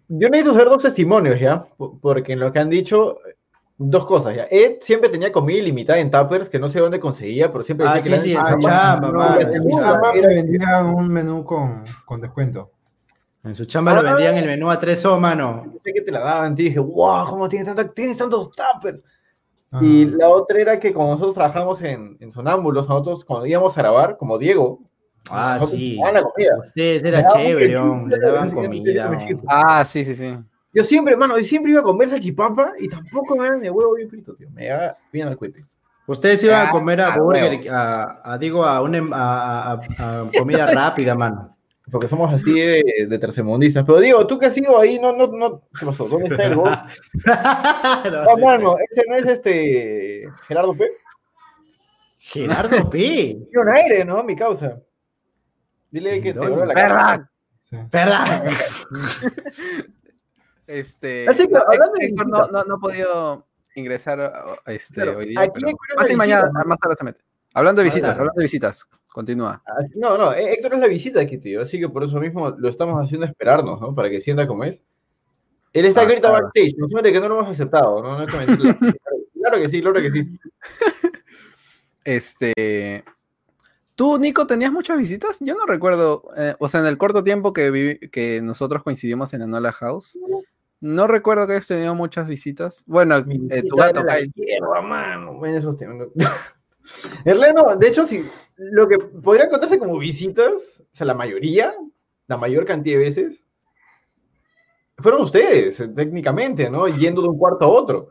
Yo 0.09 0.29
necesito 0.29 0.51
saber 0.53 0.69
dos 0.69 0.83
testimonios, 0.83 1.39
¿ya? 1.39 1.63
Por- 1.75 1.99
Porque 1.99 2.33
en 2.33 2.39
lo 2.41 2.53
que 2.53 2.59
han 2.59 2.69
dicho, 2.69 3.17
dos 3.79 4.05
cosas, 4.05 4.35
¿ya? 4.35 4.47
Ed 4.51 4.73
siempre 4.81 5.09
tenía 5.09 5.31
comida 5.31 5.57
ilimitada 5.57 5.97
en 5.97 6.11
tuppers, 6.11 6.49
que 6.49 6.59
no 6.59 6.69
sé 6.69 6.79
dónde 6.79 6.99
conseguía, 6.99 7.51
pero 7.51 7.63
siempre 7.63 7.87
Ah, 7.89 7.95
decía 7.95 8.19
sí, 8.19 8.25
que 8.25 8.29
sí, 8.29 8.35
en 8.35 8.45
su 8.45 8.59
chamba, 8.59 9.09
mamá 9.11 9.37
vendía 10.13 10.83
un 10.83 11.07
menú 11.11 11.43
con, 11.43 11.83
con 12.05 12.21
descuento. 12.21 12.69
En 13.43 13.53
su 13.55 13.65
chamba 13.65 13.93
le 14.01 14.03
vendían 14.09 14.37
el 14.37 14.45
menú 14.45 14.69
a 14.69 14.79
tres 14.79 15.05
o, 15.05 15.19
mano. 15.19 15.65
Que 15.83 16.01
te 16.01 16.11
la 16.11 16.19
daban, 16.19 16.53
y 16.53 16.63
dije, 16.63 16.79
wow, 16.79 17.25
¿cómo 17.27 17.49
tienes, 17.49 17.67
tanta, 17.67 17.91
tienes 17.93 18.17
tantos 18.17 18.49
tuppers? 18.51 19.03
No, 19.71 19.83
Y 19.83 20.05
la 20.05 20.29
otra 20.29 20.59
era 20.59 20.79
que 20.79 20.93
cuando 20.93 21.13
nosotros 21.13 21.35
trabajamos 21.35 21.81
en, 21.81 22.15
en 22.19 22.31
Sonámbulos, 22.31 22.87
nosotros 22.87 23.25
cuando 23.25 23.45
íbamos 23.45 23.77
a 23.77 23.81
grabar, 23.81 24.17
como 24.17 24.37
Diego, 24.37 24.79
Ah, 25.29 25.57
sí. 25.59 25.99
Ustedes 26.67 27.03
era 27.03 27.25
chévere, 27.27 27.77
hombre, 27.77 28.17
le 28.17 28.25
daban 28.25 28.51
comida. 28.51 29.09
Ah, 29.47 29.85
sí, 29.85 30.03
sí, 30.03 30.15
sí. 30.15 30.35
Yo 30.73 30.83
siempre, 30.83 31.13
hermano, 31.13 31.37
yo 31.37 31.43
siempre 31.43 31.71
iba 31.71 31.81
a 31.81 31.83
comer 31.83 32.09
salchipapa 32.09 32.73
y 32.79 32.89
tampoco 32.89 33.35
me 33.35 33.43
daban 33.43 33.61
de 33.61 33.69
huevo 33.69 33.93
bien 33.95 34.09
frito, 34.09 34.33
tío. 34.35 34.49
Me 34.51 34.67
daba 34.67 34.97
bien 35.11 35.27
al 35.27 35.37
cohete. 35.37 35.65
Ustedes 36.07 36.43
iban 36.43 36.61
a 36.61 36.69
Ah, 36.69 36.71
comer 36.71 36.99
a 36.99 37.13
ah, 37.13 37.17
burger, 37.17 37.71
a, 37.71 38.33
a, 38.33 38.37
digo, 38.37 38.65
a, 38.65 38.81
una, 38.81 38.97
em- 38.97 39.13
a, 39.13 39.71
a- 39.73 39.81
a 39.97 40.25
comida 40.35 40.65
rápida, 40.73 41.15
mano. 41.15 41.52
Porque 41.91 42.07
somos 42.07 42.33
así 42.33 42.53
de, 42.53 43.05
de 43.07 43.19
tercermundistas. 43.19 43.83
Pero 43.85 43.99
digo, 43.99 44.25
tú 44.25 44.39
que 44.39 44.45
has 44.45 44.57
ido 44.57 44.79
ahí, 44.79 44.99
no, 44.99 45.11
no, 45.11 45.27
no. 45.27 45.61
¿Qué 45.77 45.85
pasó? 45.85 46.07
¿Dónde 46.07 46.27
está 46.29 46.45
el 46.45 46.55
gol? 46.55 46.71
No, 48.25 48.37
mano, 48.37 48.77
ese 48.91 49.05
no 49.07 49.15
es 49.15 49.25
este. 49.25 50.23
Gerardo 50.47 50.75
P. 50.75 50.89
Gerardo 52.19 52.89
P. 52.89 52.97
Tiene 52.97 53.47
un 53.53 53.75
aire, 53.75 54.05
¿no? 54.05 54.23
Mi 54.23 54.35
causa. 54.35 54.81
Dile 55.91 56.21
que 56.21 56.33
te 56.33 56.39
vuelva 56.39 56.65
la 56.65 56.73
cara. 56.73 56.89
¿Verdad? 56.93 57.29
sí. 57.61 57.77
¿Verdad? 57.91 58.43
Este, 60.65 61.27
Así 61.27 61.47
que, 61.47 61.57
hablando 61.57 61.93
de 61.99 62.05
Héctor 62.05 62.29
no, 62.29 62.47
no, 62.47 62.63
no 62.63 62.75
ha 62.75 62.79
podido 62.79 63.45
ingresar 63.75 64.57
este, 64.65 65.01
Claro, 65.01 65.17
hoy 65.17 65.27
día. 65.27 65.41
aquí 65.41 65.61
pero 65.61 65.75
más 65.97 66.09
y 66.09 66.15
mañana, 66.15 66.49
más 66.65 66.79
tarde 66.79 66.95
se 66.97 67.03
mete. 67.03 67.21
Hablando 67.53 67.79
de 67.81 67.85
visitas, 67.85 68.09
Claro. 68.11 68.21
hablando 68.21 68.39
de 68.39 68.45
visitas. 68.45 68.85
Continúa. 69.13 69.61
Así- 69.77 69.93
No, 69.95 70.17
no, 70.17 70.33
eh, 70.33 70.53
Héctor 70.53 70.73
es 70.73 70.79
la 70.79 70.87
visita 70.87 71.21
aquí, 71.21 71.37
tío. 71.37 71.61
Así 71.61 71.79
que 71.79 71.87
por 71.87 72.03
eso 72.03 72.19
mismo 72.19 72.49
lo 72.49 72.69
estamos 72.69 72.99
haciendo 73.03 73.25
esperarnos, 73.27 73.79
¿no? 73.79 73.93
Para 73.93 74.09
que 74.09 74.21
sienta 74.21 74.47
como 74.47 74.63
es. 74.63 74.83
Él 75.71 75.85
está 75.85 76.01
Ah, 76.01 76.03
aquí 76.03 76.11
ahorita 76.13 76.29
claro. 76.29 76.43
backstage. 76.45 76.75
No 76.77 77.01
que 77.01 77.19
no 77.19 77.27
lo 77.29 77.39
hemos 77.39 77.51
aceptado, 77.51 78.01
¿no? 78.01 78.19
no 78.19 78.25
que 78.25 78.31
claro 79.33 79.57
que 79.57 79.69
sí, 79.69 79.81
claro 79.81 80.01
que 80.01 80.11
sí. 80.11 80.39
Este. 82.03 83.03
¿Tú, 83.95 84.17
Nico, 84.17 84.47
tenías 84.47 84.71
muchas 84.71 84.97
visitas? 84.97 85.37
Yo 85.39 85.53
no 85.55 85.65
recuerdo, 85.67 86.23
eh, 86.35 86.55
o 86.59 86.67
sea, 86.67 86.79
en 86.79 86.87
el 86.87 86.97
corto 86.97 87.23
tiempo 87.23 87.53
que, 87.53 87.99
que 88.11 88.41
nosotros 88.41 88.81
coincidimos 88.81 89.33
en 89.33 89.41
la 89.41 89.47
Nola 89.47 89.71
House, 89.71 90.17
no 90.81 91.05
recuerdo 91.07 91.45
que 91.45 91.53
hayas 91.53 91.67
tenido 91.67 91.93
muchas 91.93 92.25
visitas. 92.27 92.83
Bueno, 92.87 93.23
Mi 93.23 93.35
eh, 93.51 93.61
tu 93.61 93.75
visita 93.75 93.91
gato, 94.03 94.03
mano. 94.81 95.45
En 95.45 95.55
esos 95.55 95.77
temas. 95.77 96.07
¿No? 96.83 97.31
Erleno, 97.31 97.75
de 97.77 97.87
hecho, 97.87 98.05
sí, 98.05 98.23
lo 98.57 98.87
que 98.87 98.97
podría 98.99 99.49
contarse 99.49 99.79
como 99.79 99.97
visitas, 99.97 100.51
o 100.81 100.95
sea, 100.95 101.07
la 101.07 101.13
mayoría, 101.13 101.73
la 102.27 102.37
mayor 102.37 102.65
cantidad 102.65 102.97
de 102.99 103.05
veces, 103.05 103.45
fueron 104.97 105.21
ustedes, 105.23 105.79
eh, 105.79 105.87
técnicamente, 105.89 106.69
¿no? 106.69 106.87
Yendo 106.87 107.21
de 107.21 107.27
un 107.29 107.37
cuarto 107.37 107.65
a 107.65 107.67
otro. 107.69 108.09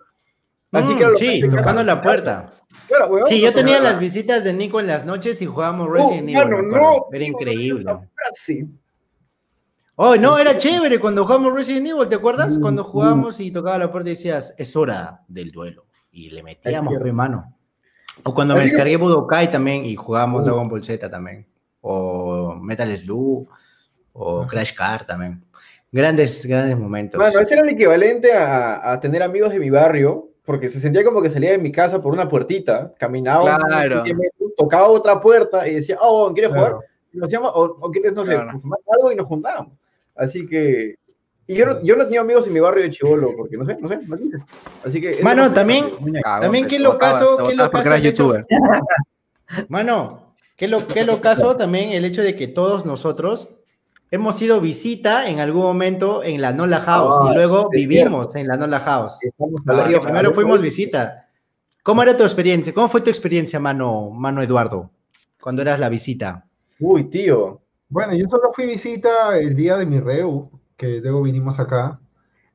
Así 0.73 0.95
Mm, 0.95 0.99
que 0.99 1.17
sí, 1.17 1.41
que- 1.41 1.49
tocando 1.49 1.83
la 1.85 2.01
puerta. 2.03 2.55
Claro, 2.89 3.07
weón, 3.09 3.27
Sí, 3.27 3.41
yo 3.41 3.53
tenía 3.53 3.79
las 3.79 3.99
visitas 3.99 4.45
de 4.45 4.53
Nico 4.55 4.81
en 4.81 4.87
las 4.87 5.05
noches 5.05 5.41
y 5.43 5.47
jugábamos 5.47 5.91
Resident 5.91 6.29
Oh, 6.29 6.31
Evil. 6.31 6.37
acuerdo. 6.39 6.63
no, 6.63 7.07
Era 7.13 7.25
tío, 7.25 7.27
increíble. 7.27 7.93
Oh, 9.97 10.17
no, 10.17 10.39
era 10.39 10.57
chévere 10.57 10.99
cuando 10.99 11.25
jugamos 11.25 11.53
Resident 11.53 11.87
Evil, 11.89 12.09
¿te 12.09 12.17
acuerdas? 12.17 12.57
Mm, 12.57 12.61
Cuando 12.63 12.83
mm. 12.83 12.87
jugábamos 12.87 13.41
y 13.41 13.51
tocaba 13.51 13.79
la 13.79 13.93
puerta 13.93 14.09
y 14.09 14.13
decías, 14.15 14.55
es 14.59 14.75
hora 14.75 15.21
del 15.29 15.53
duelo. 15.53 15.85
Y 16.11 16.31
le 16.31 16.43
metíamos, 16.43 16.95
pe, 16.99 17.13
mano. 17.13 17.55
O 18.25 18.35
cuando 18.35 18.55
me 18.55 18.63
descargué 18.63 18.97
Budokai 18.97 19.51
también 19.51 19.85
y 19.85 19.97
jugábamos 19.97 20.43
Uh. 20.43 20.45
Dragon 20.47 20.69
Ball 20.69 20.85
Z 20.85 21.11
también. 21.11 21.47
O 21.81 22.55
Metal 22.61 22.95
Slug. 22.97 23.49
O 24.13 24.47
Crash 24.47 24.75
Car 24.75 25.07
también. 25.07 25.43
Grandes, 25.91 26.45
grandes 26.47 26.77
momentos. 26.79 27.19
Mano, 27.19 27.39
ese 27.41 27.55
era 27.55 27.63
el 27.63 27.71
equivalente 27.71 28.33
a, 28.33 28.93
a 28.93 29.01
tener 29.01 29.23
amigos 29.23 29.51
de 29.53 29.59
mi 29.59 29.69
barrio, 29.71 30.29
porque 30.45 30.69
se 30.71 30.81
sentía 30.81 31.05
como 31.05 31.21
que 31.23 31.31
salía 31.31 31.51
de 31.53 31.59
mi 31.59 31.71
casa 31.73 32.01
por 32.01 32.13
una 32.13 32.29
puertita, 32.29 32.93
caminaba 32.99 33.59
Claro. 33.59 34.03
20 34.03 34.15
metros, 34.15 34.51
tocaba 34.57 34.87
otra 34.89 35.21
puerta 35.21 35.67
y 35.69 35.75
decía, 35.75 35.99
oh, 36.01 36.33
¿quieres 36.33 36.51
jugar? 36.53 36.73
Claro. 36.73 36.85
Y 37.13 37.19
nos 37.19 37.29
llama, 37.31 37.49
o, 37.51 37.65
o 37.81 37.91
quieres, 37.91 38.13
no 38.15 38.25
sé, 38.25 38.33
Claro. 38.35 38.59
fumar 38.59 38.79
algo 38.91 39.13
y 39.13 39.17
nos 39.17 39.27
juntábamos. 39.27 39.73
Así 40.15 40.47
que. 40.47 40.97
Y 41.47 41.57
yo 41.57 41.67
no, 41.67 41.83
yo 41.83 41.97
no 41.97 42.05
tenía 42.05 42.21
amigos 42.21 42.47
en 42.47 42.53
mi 42.53 42.61
barrio 42.61 42.85
de 42.85 42.91
Chivolo, 42.91 43.33
porque 43.37 43.57
no 43.57 43.65
sé, 43.65 43.77
no 43.81 43.89
sé, 43.89 43.99
no 44.07 44.17
quise. 44.17 44.39
Así 44.85 45.01
que. 45.01 45.23
Mano, 45.23 45.53
también- 45.53 45.87
También 46.23 46.67
qué 46.69 46.79
botabas, 46.79 47.21
locazo, 47.21 47.37
te 47.37 47.43
qué 47.83 47.89
el 47.89 48.07
hecho- 48.07 48.23
youtuber. 48.23 48.47
Mano, 49.69 50.35
qué, 50.57 50.69
lo, 50.69 50.87
qué 50.87 51.05
locazo 51.05 51.57
también 51.57 51.91
el 51.91 52.05
hecho 52.05 52.23
de 52.23 52.35
que 52.37 52.49
todos 52.49 52.87
nosotros 52.87 53.49
hemos 54.11 54.37
sido 54.37 54.61
visita 54.61 55.29
en 55.29 55.41
algún 55.41 55.63
momento 55.63 56.23
en 56.23 56.41
la 56.41 56.53
Nola 56.53 56.81
House 56.81 57.17
Ah, 57.21 57.29
y 57.31 57.35
luego 57.35 57.69
vivimos 57.71 58.35
en 58.35 58.47
la 58.49 58.57
Nola 58.57 58.81
House. 58.81 59.19
Estamos 59.23 59.61
Ah, 59.67 60.01
primero 60.03 60.33
fuimos 60.33 60.61
visita. 60.61 61.29
¿Cómo 61.83 62.03
era 62.03 62.17
tu 62.17 62.23
experiencia? 62.23 62.73
¿Cómo 62.73 62.89
fue 62.89 63.01
tu 63.01 63.11
experiencia, 63.11 63.59
mano, 63.59 64.11
mano 64.11 64.41
Eduardo, 64.43 64.91
cuando 65.41 65.63
eras 65.63 65.81
la 65.81 65.89
visita? 65.89 66.47
Uy, 66.79 67.05
tío. 67.11 67.61
Bueno, 67.89 68.15
yo 68.15 68.27
solo 68.31 68.53
fui 68.55 68.67
visita 68.67 69.37
el 69.39 69.55
día 69.57 69.77
de 69.77 69.85
mi 69.85 69.99
reu, 70.01 70.49
que 70.83 71.01
luego 71.01 71.23
vinimos 71.23 71.61
acá, 71.61 72.01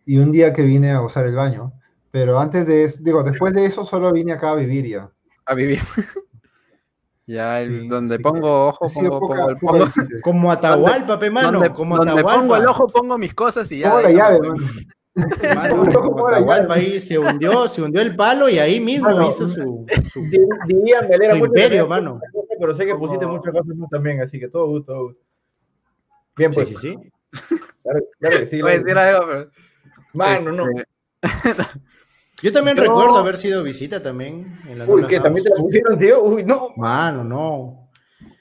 y 0.05 0.17
un 0.17 0.31
día 0.33 0.51
que 0.51 0.63
vine 0.63 0.91
a 0.91 1.01
usar 1.01 1.25
el 1.25 1.35
baño. 1.35 1.71
Pero 2.11 2.39
antes 2.39 2.67
de 2.67 2.83
eso, 2.83 2.99
digo, 3.01 3.23
después 3.23 3.53
de 3.53 3.65
eso 3.65 3.83
solo 3.85 4.11
vine 4.11 4.33
acá 4.33 4.51
a 4.51 4.55
vivir 4.55 4.85
ya. 4.85 5.09
A 5.45 5.53
vivir. 5.53 5.79
ya, 7.25 7.61
el- 7.61 7.81
Sí, 7.83 7.87
donde 7.87 8.17
sí. 8.17 8.23
pongo 8.23 8.67
ojo, 8.67 8.85
pongo, 8.93 9.19
poca- 9.19 9.35
pongo 9.35 9.49
el 9.49 9.57
pongo- 9.57 9.85
visita. 9.85 10.21
Como 10.23 10.51
Atahualpa, 10.51 11.19
pe, 11.19 11.29
mano, 11.29 11.51
donde, 11.53 11.73
como 11.73 11.95
donde 11.97 12.11
Atahualpa. 12.13 12.41
pongo 12.41 12.55
el 12.57 12.65
ojo, 12.67 12.87
pongo 12.89 13.17
mis 13.17 13.33
cosas 13.33 13.71
y 13.71 13.79
ya. 13.79 13.89
Pongo 13.91 14.01
la 14.03 14.11
llave, 14.11 14.39
mano. 14.49 14.63
Mano, 15.55 15.91
Como 15.93 16.27
Atahualpa 16.27 16.73
ahí 16.75 16.99
se 16.99 17.17
hundió, 17.17 17.67
se 17.67 17.81
hundió 17.81 18.01
el 18.01 18.15
palo 18.15 18.49
y 18.49 18.59
ahí 18.59 18.79
mismo 18.79 19.09
Mano, 19.09 19.27
hizo 19.27 19.47
su, 19.47 19.85
su- 20.11 20.21
Di- 20.29 20.47
Diría, 20.67 21.01
me 21.01 21.17
Su 21.31 21.45
imperio, 21.45 21.83
que- 21.85 21.89
mano. 21.89 22.19
Pero 22.59 22.75
sé 22.75 22.85
que 22.85 22.91
Como- 22.91 23.05
pusiste 23.05 23.25
muchas 23.25 23.51
cosas 23.53 23.65
también, 23.89 24.21
así 24.21 24.39
que 24.39 24.47
todo 24.47 24.67
gusto. 24.67 24.93
todo 24.93 25.03
gusto. 25.05 25.19
Bien, 26.35 26.53
Sí, 26.53 26.55
pues. 26.59 26.67
sí, 26.69 26.75
sí. 26.75 26.97
Claro, 27.83 27.99
claro 28.19 28.39
que 28.39 28.47
sí. 28.47 28.61
Voy 28.61 28.71
a 28.71 28.79
decir 28.79 28.97
algo, 28.97 29.27
pero. 29.27 29.51
Mano, 30.13 30.51
no. 30.51 30.65
Yo 32.41 32.51
también 32.51 32.77
Yo- 32.77 32.83
recuerdo 32.83 33.17
haber 33.17 33.37
sido 33.37 33.63
visita 33.63 34.01
también 34.01 34.59
en 34.67 34.79
la 34.79 34.85
Uy, 34.85 35.05
que 35.07 35.19
también 35.19 35.43
te 35.43 35.49
House. 35.49 35.59
la 35.59 35.63
pusieron, 35.63 35.97
tío. 35.97 36.21
Uy, 36.23 36.43
no. 36.43 36.69
Mano, 36.75 37.23
no. 37.23 37.89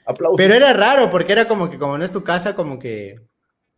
Aplausos. 0.05 0.37
Pero 0.37 0.53
era 0.53 0.71
raro, 0.73 1.09
porque 1.09 1.31
era 1.33 1.47
como 1.47 1.69
que 1.69 1.77
como 1.79 1.97
no 1.97 2.03
es 2.03 2.11
tu 2.11 2.23
casa, 2.23 2.55
como 2.55 2.77
que, 2.77 3.19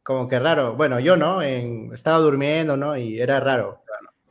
como 0.03 0.27
que 0.27 0.37
raro. 0.39 0.75
Bueno, 0.75 0.99
yo 0.99 1.15
no, 1.17 1.41
en, 1.41 1.91
estaba 1.93 2.17
durmiendo, 2.17 2.75
¿no? 2.77 2.97
Y 2.97 3.19
era 3.19 3.39
raro. 3.39 3.81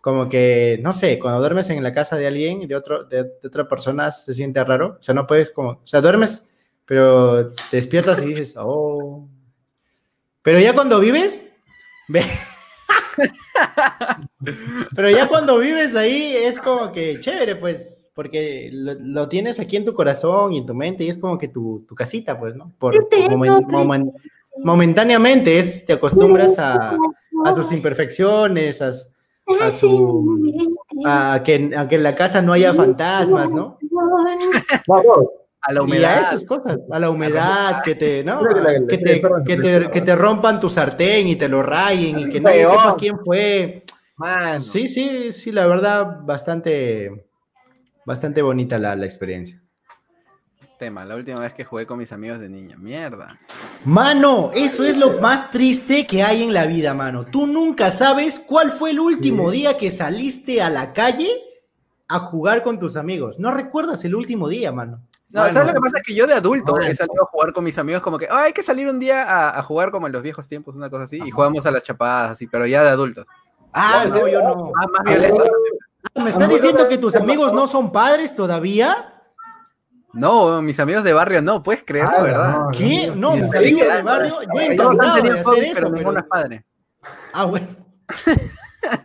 Como 0.01 0.29
que, 0.29 0.79
no 0.83 0.93
sé, 0.93 1.19
cuando 1.19 1.41
duermes 1.41 1.71
en 1.71 1.83
la 1.83 1.93
casa 1.93 2.17
de 2.17 2.27
alguien, 2.27 2.67
de, 2.69 2.75
otro, 2.77 3.05
de, 3.05 3.25
de 3.25 3.49
otra 3.49 3.67
persona, 3.67 4.11
se 4.11 4.33
siente 4.33 4.63
raro. 4.63 4.97
O 4.99 5.03
sea, 5.03 5.15
no 5.15 5.27
puedes 5.27 5.51
como, 5.51 5.71
o 5.71 5.81
sea, 5.85 6.01
duermes, 6.01 6.55
pero 6.85 7.53
te 7.53 7.77
despiertas 7.77 8.23
y 8.23 8.27
dices, 8.27 8.55
oh. 8.59 9.29
Pero 10.43 10.59
ya 10.61 10.73
cuando 10.75 10.99
vives, 11.01 11.43
ve. 12.09 12.23
pero 14.95 15.11
ya 15.11 15.29
cuando 15.29 15.59
vives 15.59 15.95
ahí 15.97 16.35
es 16.37 16.61
como 16.61 16.93
que 16.93 17.19
chévere, 17.21 17.57
pues, 17.57 18.11
porque 18.15 18.71
lo, 18.73 18.95
lo 18.95 19.29
tienes 19.29 19.61
aquí 19.61 19.77
en 19.77 19.85
tu 19.85 19.95
corazón 19.95 20.53
y 20.53 20.59
en 20.59 20.67
tu 20.67 20.75
mente 20.75 21.05
y 21.05 21.09
es 21.09 21.19
como 21.19 21.39
que 21.39 21.49
tu, 21.49 21.85
tu 21.87 21.95
casita, 21.95 22.39
pues, 22.39 22.55
¿no? 22.55 22.73
Por, 22.79 22.95
momen- 23.29 23.67
momen- 23.67 24.13
momentáneamente 24.63 25.59
es, 25.59 25.85
te 25.87 25.93
acostumbras 25.95 26.59
a, 26.59 26.97
a 27.45 27.53
sus 27.53 27.71
imperfecciones, 27.73 28.81
a 28.83 28.93
su... 28.93 29.05
A 31.05 31.43
que, 31.45 31.71
a 31.77 31.89
que 31.89 31.95
en 31.97 32.03
la 32.03 32.15
casa 32.15 32.43
no 32.43 32.53
haya 32.53 32.75
fantasmas, 32.75 33.51
¿no? 33.51 33.79
A 35.61 35.73
la 35.73 35.81
Y 35.81 35.83
a 35.83 35.85
humedad. 35.85 36.23
esas 36.23 36.45
cosas, 36.45 36.79
a 36.91 36.99
la 36.99 37.11
humedad, 37.11 37.83
que 37.83 37.95
te, 37.95 38.21
que 38.21 38.25
la- 38.25 38.41
la- 38.41 38.87
que, 38.87 38.99
te, 38.99 39.21
que, 39.47 39.57
te, 39.57 39.91
que 39.91 40.01
te 40.01 40.17
rompan 40.17 40.61
tu 40.61 40.71
sartén 40.71 41.27
y 41.29 41.37
te 41.37 41.49
lo 41.49 41.63
rayen 41.63 42.19
y 42.21 42.31
que 42.31 42.41
nadie 42.41 42.65
sepa 42.65 42.97
quién 42.97 43.19
fue. 43.25 43.83
Mano. 44.17 44.59
Sí, 44.61 44.89
sí, 44.89 45.33
sí, 45.33 45.53
la 45.53 45.67
verdad, 45.67 46.21
bastante, 46.25 47.27
bastante 48.05 48.41
bonita 48.43 48.79
la, 48.79 48.95
la 48.97 49.05
experiencia. 49.05 49.61
Tema, 50.79 51.05
la 51.05 51.17
última 51.17 51.41
vez 51.41 51.53
que 51.55 51.65
jugué 51.65 51.87
con 51.87 51.99
mis 51.99 52.13
amigos 52.13 52.39
de 52.39 52.49
niño. 52.49 52.77
Mierda. 52.79 53.37
Mano, 53.85 54.53
eso 54.55 54.85
es 54.85 54.97
lo 54.97 55.19
más 55.21 55.51
triste 55.51 56.07
que 56.07 56.23
hay 56.23 56.45
en 56.45 56.55
la 56.55 56.67
vida, 56.67 56.95
mano. 56.95 57.27
Tú 57.27 57.49
nunca 57.49 57.91
sabes 57.91 58.39
cuál 58.39 58.71
fue 58.71 58.91
el 58.93 59.01
último 59.01 59.51
día 59.51 59.77
que 59.77 59.91
saliste 59.91 60.63
a 60.63 60.71
la 60.71 60.93
calle 60.93 61.29
a 62.07 62.21
jugar 62.21 62.63
con 62.63 62.79
tus 62.79 62.95
amigos. 62.97 63.41
No 63.41 63.51
recuerdas 63.51 64.05
el 64.05 64.15
último 64.15 64.49
día, 64.49 64.71
mano. 64.71 65.01
No, 65.31 65.41
Bueno. 65.43 65.53
¿sabes 65.53 65.69
lo 65.69 65.75
que 65.75 65.81
pasa? 65.81 66.01
Que 66.05 66.15
yo 66.15 66.27
de 66.27 66.33
adulto 66.35 66.73
Bueno. 66.73 66.87
he 66.87 66.95
salido 66.95 67.23
a 67.23 67.27
jugar 67.27 67.53
con 67.53 67.63
mis 67.65 67.77
amigos 67.79 68.01
como 68.03 68.19
que, 68.19 68.27
"Ah, 68.31 68.45
hay 68.45 68.53
que 68.53 68.63
salir 68.63 68.89
un 68.89 68.99
día 68.99 69.23
a, 69.25 69.59
a 69.59 69.63
jugar 69.63 69.91
como 69.91 70.07
en 70.07 70.13
los 70.15 70.23
viejos 70.23 70.49
tiempos, 70.49 70.75
una 70.75 70.89
cosa 70.89 71.05
así, 71.05 71.21
y 71.25 71.31
jugamos 71.31 71.67
a 71.67 71.71
las 71.71 71.83
chapadas 71.83 72.33
así, 72.33 72.47
pero 72.47 72.67
ya 72.67 72.83
de 72.83 72.89
adultos. 72.89 73.27
Ah, 73.73 74.05
no, 74.09 74.27
yo 74.27 74.41
no. 74.43 74.73
Ah, 74.81 74.87
más 74.91 75.05
violento. 75.05 75.45
¿Me 76.15 76.31
estás 76.31 76.49
diciendo 76.49 76.89
que 76.89 76.97
tus 76.99 77.15
amigos 77.17 77.53
no 77.53 77.67
son 77.67 77.93
padres 77.93 78.35
todavía? 78.35 79.15
No, 80.15 80.63
mis 80.63 80.81
amigos 80.81 81.05
de 81.05 81.13
barrio 81.13 81.43
no, 81.43 81.63
puedes 81.63 81.83
creerlo, 81.85 82.15
Ah, 82.17 82.23
¿verdad? 82.23 82.59
no, 82.61 82.71
¿Qué? 82.71 83.13
No, 83.15 83.37
mis 83.37 83.55
amigos 83.55 83.93
de 83.95 84.03
barrio, 84.03 84.41
yo 84.41 84.49
tenido 84.55 84.91
de 84.95 85.31
hacer 85.31 85.43
COVID, 85.43 85.63
eso. 85.63 85.75
pero 85.75 85.91
ninguno 85.91 86.19
es 86.21 86.25
padre. 86.27 86.65
Ah, 87.35 87.45
bueno. 87.45 87.67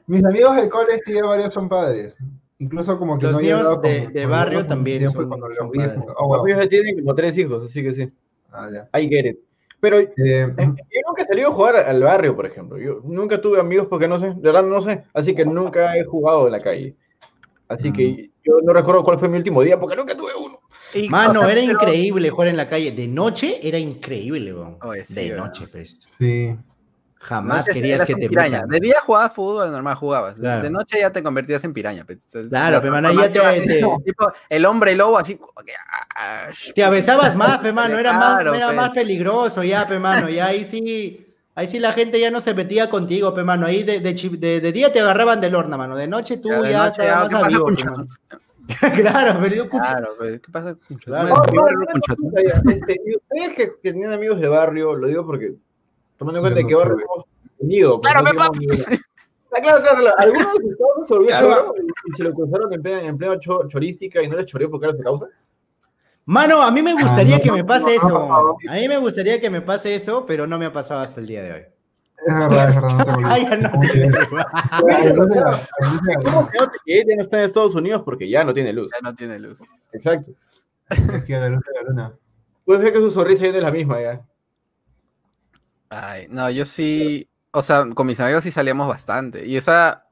Mis 0.08 0.24
amigos 0.24 0.56
del 0.56 0.70
cole 0.70 0.98
sí, 1.06 1.20
varios 1.22 1.54
son 1.54 1.68
padres. 1.68 2.18
Incluso 2.64 2.98
como 2.98 3.18
que 3.18 3.26
Los 3.28 3.36
no 3.36 3.42
míos 3.42 3.82
de- 3.82 4.04
con- 4.06 4.14
de 4.14 4.22
con 4.22 4.32
barrio 4.32 4.66
también 4.66 5.10
son- 5.10 5.28
cuando 5.28 5.48
son 5.58 5.72
vi, 5.72 5.80
oh, 6.18 6.28
wow. 6.28 6.36
Los 6.38 6.44
míos 6.46 6.60
ya 6.60 6.70
tienen 6.70 7.00
como 7.00 7.14
tres 7.16 7.38
hijos, 7.38 7.66
así 7.70 7.84
que 7.84 7.92
sí. 7.92 8.10
Ah, 8.52 8.68
ya. 8.72 9.00
I 9.00 9.08
get 9.10 9.26
it. 9.26 9.40
Pero 9.80 10.00
eh, 10.00 10.10
yo 10.18 11.02
nunca 11.08 11.24
he 11.24 11.26
salido 11.26 11.50
a 11.50 11.54
jugar 11.54 11.76
al 11.76 12.02
barrio, 12.02 12.36
por 12.36 12.46
ejemplo. 12.46 12.78
Yo 12.78 13.02
nunca 13.04 13.42
tuve 13.42 13.60
amigos 13.60 13.88
porque 13.90 14.08
no 14.08 14.18
sé, 14.18 14.28
de 14.28 14.34
verdad 14.42 14.64
no 14.64 14.82
sé. 14.82 15.04
Así 15.14 15.36
que 15.36 15.46
nunca 15.46 15.98
he 15.98 16.06
jugado 16.06 16.46
en 16.46 16.54
la 16.54 16.60
calle. 16.62 16.96
Así 17.68 17.92
que 17.92 18.30
yo 18.46 18.54
no 18.64 18.72
recuerdo 18.72 19.04
cuál 19.04 19.20
fue 19.20 19.28
mi 19.28 19.36
último 19.38 19.62
día 19.62 19.78
porque 19.80 19.96
nunca 19.98 20.16
tuve 20.16 20.32
uno. 20.40 20.60
Y, 20.94 21.10
Mano, 21.10 21.42
o 21.42 21.44
sea, 21.44 21.52
era 21.52 21.62
pero- 21.62 21.74
increíble 21.74 22.30
jugar 22.30 22.48
en 22.50 22.58
la 22.58 22.68
calle. 22.68 22.92
De 22.92 23.08
noche 23.08 23.60
era 23.68 23.78
increíble. 23.78 24.54
Oye, 24.54 25.04
sí, 25.04 25.30
de 25.30 25.36
noche, 25.36 25.68
pues. 25.68 25.90
sí. 26.18 26.56
Jamás 27.24 27.66
querías 27.70 28.06
que 28.06 28.16
te 28.16 28.28
piraña. 28.30 28.64
De 28.68 28.80
día 28.80 28.96
jugabas 29.06 29.34
fútbol, 29.34 29.72
normal 29.72 29.96
jugabas. 29.96 30.36
De- 30.36 30.42
Claro. 30.42 30.62
De 30.64 30.70
noche 30.70 31.00
ya 31.00 31.10
te 31.12 31.24
convertías 31.24 31.64
en 31.64 31.74
piraña. 31.74 32.04
pe. 32.06 32.18
Claro, 32.50 32.76
La 32.78 32.82
pe, 32.82 32.90
mano, 32.92 33.08
ahí 33.10 33.16
ya 33.16 33.24
te- 33.24 33.40
transformación 33.40 33.72
así, 33.82 33.98
te- 33.98 34.04
tipo, 34.06 34.32
el 34.50 34.66
hombre 34.66 34.96
lobo 34.96 35.18
así. 35.18 35.36
como 35.36 35.54
que, 35.66 35.72
ah, 36.18 36.48
Te 36.76 36.84
avesabas 36.84 37.36
más, 37.36 37.60
pe, 37.60 37.72
mano. 37.74 37.98
Era, 37.98 38.14
más, 38.14 38.36
Claro, 38.36 38.54
era 38.54 38.70
pe. 38.70 38.76
más 38.76 38.90
peligroso 38.92 39.64
ya, 39.64 39.88
pe, 39.88 40.00
mano. 40.00 40.30
Y 40.30 40.40
ahí 40.40 40.64
sí. 40.66 41.20
Ahí 41.56 41.68
sí 41.68 41.78
la 41.80 41.92
gente 41.92 42.20
ya 42.20 42.32
no 42.32 42.42
se 42.42 42.54
metía 42.56 42.90
contigo, 42.90 43.34
pe, 43.34 43.44
mano. 43.44 43.68
Ahí 43.68 43.84
de, 43.84 44.00
de, 44.00 44.14
chi- 44.16 44.38
de- 44.38 44.60
de 44.60 44.72
día 44.72 44.92
te 44.92 45.00
agarraban 45.00 45.40
del 45.40 45.54
horno, 45.56 45.78
mano. 45.78 45.96
De 45.96 46.08
noche 46.08 46.38
tú 46.38 46.50
Ya, 46.50 46.70
ya, 46.70 46.86
noche, 46.86 47.04
ya, 47.04 47.16
más 47.16 47.28
¿qué 47.28 47.34
pasa, 47.36 47.46
avivo, 47.46 47.66
pe, 47.66 47.72
Cuncho? 47.76 47.92
mano. 47.92 48.08
claro, 48.96 49.40
perdió 49.42 49.70
cucho. 49.70 49.84
Claro, 49.84 50.08
pe, 50.20 50.42
¿qué 50.42 50.52
pasa? 50.52 50.76
Claro. 51.04 51.30
No, 51.30 51.36
no, 51.36 51.64
no, 51.72 52.42
ya, 52.42 52.72
este, 52.74 52.98
ustedes 53.16 53.56
que, 53.56 53.72
que 53.84 53.92
tenían 53.92 54.14
amigos 54.14 54.40
de 54.40 54.48
barrio, 54.48 54.96
lo 54.96 55.08
digo 55.08 55.26
porque 55.26 55.54
tomando 56.26 56.40
en 56.48 56.54
cuenta 56.54 56.72
no 56.72 56.78
barrio 56.78 56.94
tuve. 56.96 57.04
hemos 57.04 57.26
tenido. 57.60 58.02
Claro, 58.02 58.20
no 58.20 58.26
pe, 58.26 58.32
tenemos 58.38 58.58
ni 58.60 58.66
idea. 58.66 59.00
Ah, 59.56 59.62
claro, 59.62 59.82
claro, 59.82 59.98
claro. 60.00 60.16
Algunos 60.18 60.54
de 60.54 60.66
ustedes 60.66 61.08
se 61.08 61.14
volvió 61.14 61.28
Claro. 61.30 61.50
choro 61.50 61.74
y, 62.08 62.12
se 62.18 62.24
lo 62.24 62.34
cruzaron 62.34 62.74
en 62.74 62.82
plena, 62.82 63.02
en 63.02 63.18
plena 63.18 63.40
cho- 63.40 63.68
chorística 63.68 64.22
y 64.24 64.28
no 64.28 64.36
les 64.38 64.46
choreó 64.48 64.70
porque 64.72 64.88
era 64.88 64.96
su 64.98 65.04
causa. 65.04 65.28
Mano, 66.26 66.62
a 66.62 66.72
mí 66.72 66.82
me 66.82 66.94
gustaría 66.94 67.36
Ah, 67.36 67.38
no, 67.40 67.44
que 67.44 67.52
me 67.52 67.64
pase 67.64 67.98
no, 67.98 68.02
no, 68.02 68.08
eso. 68.08 68.28
no. 68.28 68.72
A 68.72 68.76
mí 68.76 68.88
me 68.88 68.98
gustaría 68.98 69.40
que 69.42 69.50
me 69.50 69.62
pase 69.62 69.94
eso, 69.94 70.26
pero 70.26 70.48
no 70.48 70.58
me 70.58 70.66
ha 70.66 70.74
pasado 70.74 71.02
hasta 71.02 71.20
el 71.20 71.28
día 71.28 71.44
de 71.44 71.52
hoy. 71.54 71.62
Es 72.26 72.34
verdad, 72.40 72.70
es 72.70 72.76
verdad, 72.76 73.18
no 73.20 73.28
Ay, 73.28 73.44
ya 73.50 73.58
no. 73.58 73.72
Que- 73.82 74.10
¿Cómo 76.24 76.50
que 76.86 77.06
no 77.16 77.22
está 77.22 77.40
en 77.40 77.46
Estados 77.46 77.76
Unidos 77.76 78.02
porque 78.04 78.30
ya 78.30 78.44
no 78.44 78.54
tiene 78.54 78.72
luz. 78.74 78.90
Ya 78.92 79.02
no 79.02 79.14
tiene 79.16 79.40
luz. 79.40 79.60
Exacto. 79.92 80.32
Aquí 81.14 81.34
a 81.34 81.40
la 81.42 81.50
luz 81.50 81.60
de 81.64 81.74
la 81.82 81.90
luna. 81.90 82.14
Puede 82.66 82.82
ser 82.82 82.94
que 82.94 83.00
su 83.00 83.12
sonrisa 83.12 83.46
ya 83.46 83.52
no 83.52 83.58
es 83.58 83.64
la 83.64 83.72
misma 83.72 84.02
ya. 84.02 84.22
Ay, 85.94 86.28
no, 86.30 86.50
yo 86.50 86.66
sí, 86.66 87.30
o 87.52 87.62
sea, 87.62 87.86
con 87.94 88.08
mis 88.08 88.20
amigos 88.20 88.44
sí 88.44 88.52
salíamos 88.52 88.88
bastante. 88.88 89.46
Y 89.46 89.58
esa, 89.58 90.08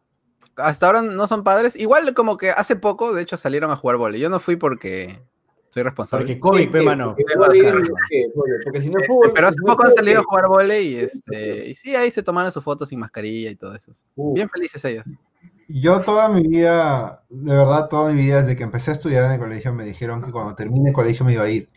hasta 0.55 0.85
ahora 0.85 1.01
no 1.01 1.27
son 1.27 1.43
padres. 1.43 1.75
Igual 1.75 2.13
como 2.13 2.37
que 2.37 2.51
hace 2.51 2.75
poco, 2.75 3.13
de 3.13 3.23
hecho, 3.23 3.37
salieron 3.37 3.71
a 3.71 3.75
jugar 3.75 3.97
vole. 3.97 4.19
Yo 4.19 4.29
no 4.29 4.39
fui 4.39 4.57
porque 4.57 5.23
soy 5.69 5.83
responsable. 5.83 6.25
Porque 6.25 6.39
COVID, 6.39 6.71
pe, 6.71 6.81
mano. 6.81 7.15
No 7.35 7.45
Este, 7.51 9.31
pero 9.33 9.47
hace 9.47 9.57
poco 9.65 9.83
han 9.83 9.91
salido 9.91 10.19
a 10.19 10.23
jugar 10.23 10.47
vole 10.47 10.83
y 10.83 10.95
este, 10.95 11.69
y 11.69 11.75
sí, 11.75 11.95
ahí 11.95 12.11
se 12.11 12.21
tomaron 12.21 12.51
sus 12.51 12.63
fotos 12.63 12.89
sin 12.89 12.99
mascarilla 12.99 13.49
y 13.49 13.55
todo 13.55 13.75
eso. 13.75 13.91
Uf. 14.15 14.35
Bien 14.35 14.49
felices 14.49 14.83
ellos. 14.85 15.05
Yo 15.67 16.01
toda 16.01 16.27
mi 16.27 16.45
vida, 16.45 17.23
de 17.29 17.55
verdad, 17.55 17.87
toda 17.87 18.11
mi 18.11 18.21
vida, 18.21 18.41
desde 18.41 18.57
que 18.57 18.63
empecé 18.63 18.91
a 18.91 18.93
estudiar 18.93 19.23
en 19.25 19.31
el 19.31 19.39
colegio, 19.39 19.73
me 19.73 19.85
dijeron 19.85 20.21
que 20.21 20.31
cuando 20.31 20.53
termine 20.53 20.89
el 20.89 20.95
colegio 20.95 21.25
me 21.25 21.33
iba 21.33 21.43
a 21.43 21.49
ir. 21.49 21.69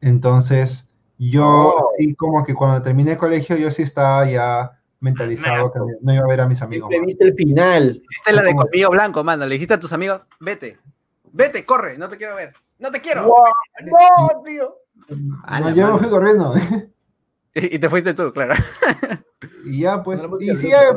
Entonces, 0.00 0.85
yo 1.18 1.74
Oh. 1.78 1.90
sí, 1.98 2.14
como 2.14 2.44
que 2.44 2.54
cuando 2.54 2.82
terminé 2.82 3.12
el 3.12 3.18
colegio, 3.18 3.56
yo 3.56 3.70
sí 3.70 3.82
estaba 3.82 4.28
ya 4.28 4.72
mentalizado 5.00 5.72
que 5.72 5.78
no 6.00 6.12
iba 6.14 6.24
a 6.24 6.28
ver 6.28 6.40
a 6.40 6.46
mis 6.48 6.62
amigos. 6.62 6.90
Viste 7.04 7.24
el 7.24 7.34
final. 7.34 8.02
Hiciste 8.10 8.32
la 8.32 8.42
de 8.42 8.50
¿Cómo? 8.52 8.62
conmigo 8.62 8.90
blanco, 8.90 9.22
mano. 9.24 9.44
Le 9.46 9.54
dijiste 9.54 9.74
a 9.74 9.80
tus 9.80 9.92
amigos, 9.92 10.26
vete, 10.40 10.78
vete, 11.32 11.64
corre, 11.64 11.96
no 11.98 12.08
te 12.08 12.16
quiero 12.16 12.34
ver. 12.36 12.54
No 12.78 12.90
te 12.90 13.00
quiero. 13.00 13.24
¡Wow! 13.26 13.44
¡No, 13.84 14.42
tío! 14.42 14.74
A 15.44 15.60
No, 15.60 15.70
yo 15.74 15.92
me 15.94 15.98
fui 16.00 16.10
corriendo. 16.10 16.54
Y, 17.58 17.76
y 17.76 17.78
te 17.78 17.88
fuiste 17.88 18.12
tú, 18.12 18.34
claro. 18.34 18.52
Y 19.64 19.80
ya, 19.80 20.02
pues, 20.02 20.20
Bueno, 20.28 20.36
y 20.52 20.54
sí, 20.56 20.74
ahí- 20.74 20.88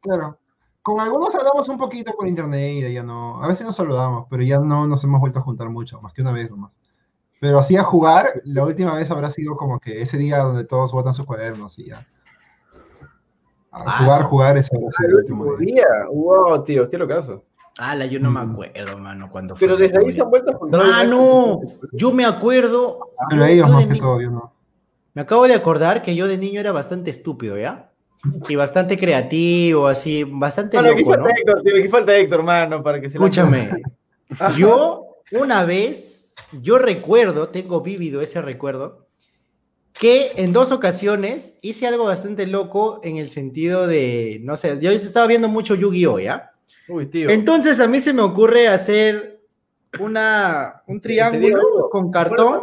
claro. 0.00 0.36
Con 0.82 1.00
algunos 1.00 1.32
hablamos 1.34 1.68
un 1.68 1.78
poquito 1.78 2.12
por 2.16 2.26
internet 2.26 2.88
y 2.88 2.92
ya 2.92 3.02
no. 3.04 3.40
A 3.42 3.46
veces 3.46 3.64
nos 3.64 3.76
saludamos, 3.76 4.26
pero 4.28 4.42
ya 4.42 4.58
no 4.58 4.88
nos 4.88 5.04
hemos 5.04 5.20
vuelto 5.20 5.38
a 5.38 5.42
juntar 5.42 5.68
mucho, 5.68 6.00
más 6.00 6.12
que 6.12 6.22
una 6.22 6.32
vez 6.32 6.50
nomás. 6.50 6.72
Pero 7.40 7.58
así 7.60 7.76
a 7.76 7.84
jugar, 7.84 8.40
la 8.44 8.64
última 8.64 8.94
vez 8.94 9.10
habrá 9.10 9.30
sido 9.30 9.56
como 9.56 9.78
que 9.78 10.02
ese 10.02 10.16
día 10.18 10.38
donde 10.38 10.64
todos 10.64 10.90
botan 10.92 11.14
sus 11.14 11.24
cuadernos 11.26 11.78
y 11.78 11.86
ya. 11.86 12.06
A 13.70 13.82
Ah, 13.86 13.98
jugar, 14.04 14.20
sí. 14.22 14.26
jugar 14.28 14.56
ese 14.58 14.76
habrá 14.76 14.90
sido 14.92 15.06
El 15.08 15.10
el 15.14 15.20
último 15.20 15.56
día. 15.56 15.74
día. 15.74 15.86
¡Wow, 16.10 16.64
tío! 16.64 16.88
¡Qué 16.88 16.98
locazo! 16.98 17.44
Ala, 17.78 18.06
yo 18.06 18.18
no 18.18 18.30
me 18.30 18.44
Mm. 18.44 18.50
acuerdo, 18.52 18.98
mano, 18.98 19.28
cuando 19.30 19.54
fue. 19.54 19.66
Pero 19.68 19.76
el 19.76 19.82
desde 19.82 19.98
ahí 20.04 20.10
se 20.10 20.20
han 20.20 20.30
vuelto 20.30 20.52
a 20.52 20.56
juntar. 20.58 20.80
Mano, 20.80 21.60
yo 21.92 22.12
me 22.12 22.24
acuerdo. 22.24 22.98
Pero 23.30 23.42
yo- 23.42 23.46
ellos 23.52 23.70
más 23.70 23.86
que 23.86 23.92
ni- 23.92 23.98
todo, 24.00 24.20
yo 24.20 24.30
no. 24.32 24.52
Me 25.14 25.22
acabo 25.22 25.46
de 25.46 25.54
acordar 25.54 26.02
que 26.02 26.16
yo 26.16 26.26
de 26.26 26.38
niño 26.38 26.58
era 26.60 26.72
bastante 26.72 27.10
estúpido, 27.10 27.56
¿ya? 27.56 27.90
Y 28.48 28.56
bastante 28.56 28.98
creativo, 28.98 29.86
así, 29.86 30.24
bastante 30.24 30.76
aquí 30.76 30.88
loco, 31.04 31.10
falta 31.10 31.22
¿no? 31.22 31.28
Héctor. 31.36 31.62
Aquí 31.78 31.88
falta 31.88 32.16
Héctor, 32.16 32.42
mano, 32.42 32.82
para 32.82 33.00
que 33.00 33.08
se 33.10 33.16
Escúchame, 33.16 33.70
yo 34.56 35.06
una 35.32 35.64
vez, 35.64 36.27
yo 36.52 36.78
recuerdo, 36.78 37.48
tengo 37.48 37.80
vívido 37.80 38.20
ese 38.20 38.40
recuerdo, 38.40 39.06
que 39.92 40.32
en 40.36 40.52
dos 40.52 40.70
ocasiones 40.70 41.58
hice 41.62 41.86
algo 41.86 42.04
bastante 42.04 42.46
loco 42.46 43.00
en 43.02 43.16
el 43.16 43.28
sentido 43.28 43.86
de, 43.86 44.40
no 44.42 44.56
sé, 44.56 44.78
yo 44.80 44.90
estaba 44.90 45.26
viendo 45.26 45.48
mucho 45.48 45.74
Yu-Gi-Oh, 45.74 46.20
¿ya? 46.20 46.52
Uy, 46.88 47.06
tío. 47.06 47.28
Entonces 47.28 47.80
a 47.80 47.88
mí 47.88 47.98
se 47.98 48.12
me 48.12 48.22
ocurre 48.22 48.68
hacer 48.68 49.40
una, 49.98 50.82
un 50.86 51.00
triángulo 51.00 51.88
con 51.90 52.10
cartón, 52.10 52.62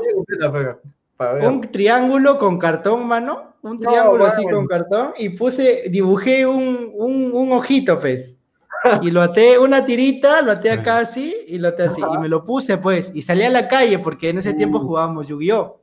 un 1.44 1.62
triángulo 1.72 2.38
con 2.38 2.58
cartón, 2.58 3.06
mano, 3.06 3.56
un 3.62 3.80
No, 3.80 3.90
triángulo 3.90 4.26
así 4.26 4.44
con 4.48 4.68
cartón, 4.68 5.14
y 5.18 5.30
puse, 5.30 5.86
dibujé 5.90 6.46
un, 6.46 6.92
un, 6.94 7.32
un 7.34 7.52
ojito, 7.52 8.00
pues. 8.00 8.42
Y 9.02 9.12
lo 9.12 9.22
até 9.22 9.58
una 9.60 9.86
tirita, 9.86 10.42
lo 10.42 10.52
até 10.52 10.72
acá 10.72 11.00
así, 11.00 11.36
y 11.48 11.58
lo 11.58 11.70
até 11.70 11.84
así, 11.84 12.02
y 12.02 12.18
me 12.18 12.28
lo 12.30 12.44
puse, 12.46 12.78
pues, 12.78 13.12
y 13.16 13.22
salí 13.22 13.44
a 13.44 13.50
la 13.50 13.68
calle, 13.68 14.00
porque 14.00 14.30
en 14.30 14.38
ese 14.40 14.54
tiempo 14.54 14.78
Uh. 14.80 14.82
jugábamos 14.88 15.28
Yu-Gi-Oh! 15.28 15.80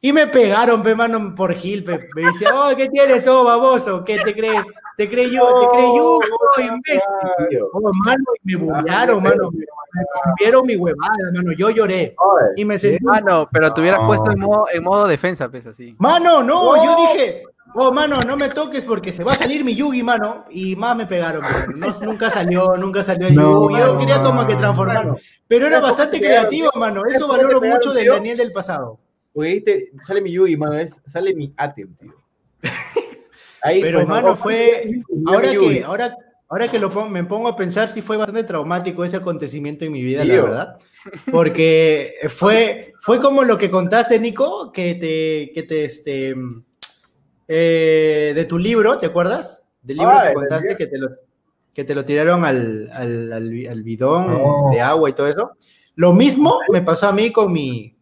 Y 0.00 0.12
me 0.12 0.28
pegaron, 0.28 0.80
pe, 0.82 0.94
mano, 0.94 1.34
por 1.34 1.52
Gil, 1.54 1.82
pe. 1.82 1.98
Me 2.14 2.22
decía, 2.22 2.50
oh, 2.54 2.70
¿qué 2.76 2.86
tienes, 2.88 3.26
oh, 3.26 3.42
baboso? 3.42 4.04
¿Qué 4.04 4.18
te 4.18 4.32
crees? 4.32 4.62
¿Te 4.96 5.08
crees 5.10 5.32
yo? 5.32 5.42
¿Te 5.60 5.66
crees 5.76 5.90
yo? 5.96 6.18
Oh, 6.18 6.60
imbécil. 6.60 7.02
Tío. 7.50 7.68
Oh, 7.72 7.90
mano, 8.04 8.22
y 8.44 8.56
me 8.56 8.62
bullearon, 8.62 9.20
mano. 9.22 9.50
Me 9.50 9.64
rompieron 10.24 10.66
mi 10.66 10.76
huevada, 10.76 11.32
mano. 11.34 11.50
Yo 11.56 11.70
lloré. 11.70 12.14
Y 12.56 12.64
me 12.64 12.78
sentí 12.78 13.02
Mano, 13.04 13.48
pero 13.50 13.72
te 13.74 13.80
hubieras 13.80 14.00
No. 14.00 14.06
puesto 14.06 14.30
en 14.30 14.38
modo, 14.38 14.66
en 14.72 14.84
modo 14.84 15.08
defensa, 15.08 15.48
pues 15.50 15.66
así. 15.66 15.96
Mano, 15.98 16.44
no, 16.44 16.76
No. 16.76 16.84
yo 16.84 16.96
dije, 17.14 17.42
oh, 17.74 17.92
mano, 17.92 18.22
no 18.22 18.36
me 18.36 18.48
toques 18.48 18.84
porque 18.84 19.12
se 19.12 19.24
va 19.24 19.32
a 19.32 19.36
salir 19.36 19.64
mi 19.64 19.74
Yugi, 19.74 20.02
mano. 20.02 20.44
Y 20.50 20.76
más 20.76 20.96
me 20.96 21.06
pegaron, 21.06 21.42
pero 21.42 21.76
no, 21.76 21.86
nunca 22.02 22.30
salió, 22.30 22.76
nunca 22.76 23.02
salió 23.02 23.28
el 23.28 23.34
No, 23.34 23.68
Yugi. 23.68 23.74
Yo 23.80 23.86
mano. 23.86 23.98
quería 23.98 24.22
como 24.22 24.46
que 24.46 24.56
transformarlo. 24.56 25.16
Pero 25.46 25.66
era 25.66 25.76
¿Cómo 25.76 25.88
bastante 25.88 26.18
te 26.18 26.26
creativo, 26.26 26.70
mano. 26.74 27.00
¿Sabes 27.02 27.16
Eso 27.16 27.26
te 27.26 27.36
valoro 27.36 27.60
mucho 27.60 27.92
del? 27.92 28.08
Daniel 28.08 28.36
del 28.36 28.52
pasado. 28.52 28.98
Porque 29.32 29.54
viste, 29.54 29.92
sale 30.04 30.20
mi 30.20 30.32
Yugi, 30.32 30.56
mano, 30.56 30.78
es, 30.78 30.94
sale 31.06 31.34
mi 31.34 31.52
Atem, 31.56 31.94
tío. 31.94 32.12
Ahí, 33.62 33.80
Pero, 33.80 33.98
pues, 33.98 34.08
mano, 34.08 34.28
no, 34.28 34.36
fue. 34.36 35.02
Ahora 35.26 35.50
que, 35.50 35.82
ahora, 35.84 36.16
ahora 36.48 36.68
que 36.68 36.78
lo 36.78 36.90
pongo, 36.90 37.08
me 37.08 37.24
pongo 37.24 37.48
a 37.48 37.56
pensar, 37.56 37.88
sí 37.88 38.02
fue 38.02 38.16
bastante 38.16 38.44
traumático 38.44 39.04
ese 39.04 39.16
acontecimiento 39.16 39.84
en 39.84 39.92
mi 39.92 40.02
vida, 40.02 40.24
la 40.24 40.34
verdad. 40.34 40.78
Porque 41.30 42.14
fue, 42.28 42.94
fue 43.00 43.20
como 43.20 43.44
lo 43.44 43.58
que 43.58 43.70
contaste, 43.70 44.18
Nico, 44.18 44.72
que 44.72 44.94
te, 44.94 45.52
que 45.52 45.66
te, 45.66 45.84
este, 45.84 46.34
eh, 47.48 48.32
de 48.34 48.44
tu 48.44 48.58
libro, 48.58 48.96
¿te 48.98 49.06
acuerdas? 49.06 49.66
Del 49.82 49.96
libro 49.96 50.12
Ah, 50.12 50.28
que 50.28 50.34
contaste, 50.34 50.76
que 50.76 50.86
te 50.86 50.98
lo, 50.98 51.08
que 51.72 51.84
te 51.84 51.94
lo 51.94 52.04
tiraron 52.04 52.44
al, 52.44 52.90
al, 52.92 53.32
al 53.32 53.66
al 53.68 53.82
bidón 53.82 54.26
Oh. 54.30 54.70
de 54.70 54.80
agua 54.80 55.08
y 55.10 55.14
todo 55.14 55.26
eso. 55.26 55.52
Lo 55.94 56.12
mismo 56.12 56.58
me 56.70 56.82
pasó 56.82 57.08
a 57.08 57.12
mí 57.12 57.32
con 57.32 57.52
mi, 57.52 57.96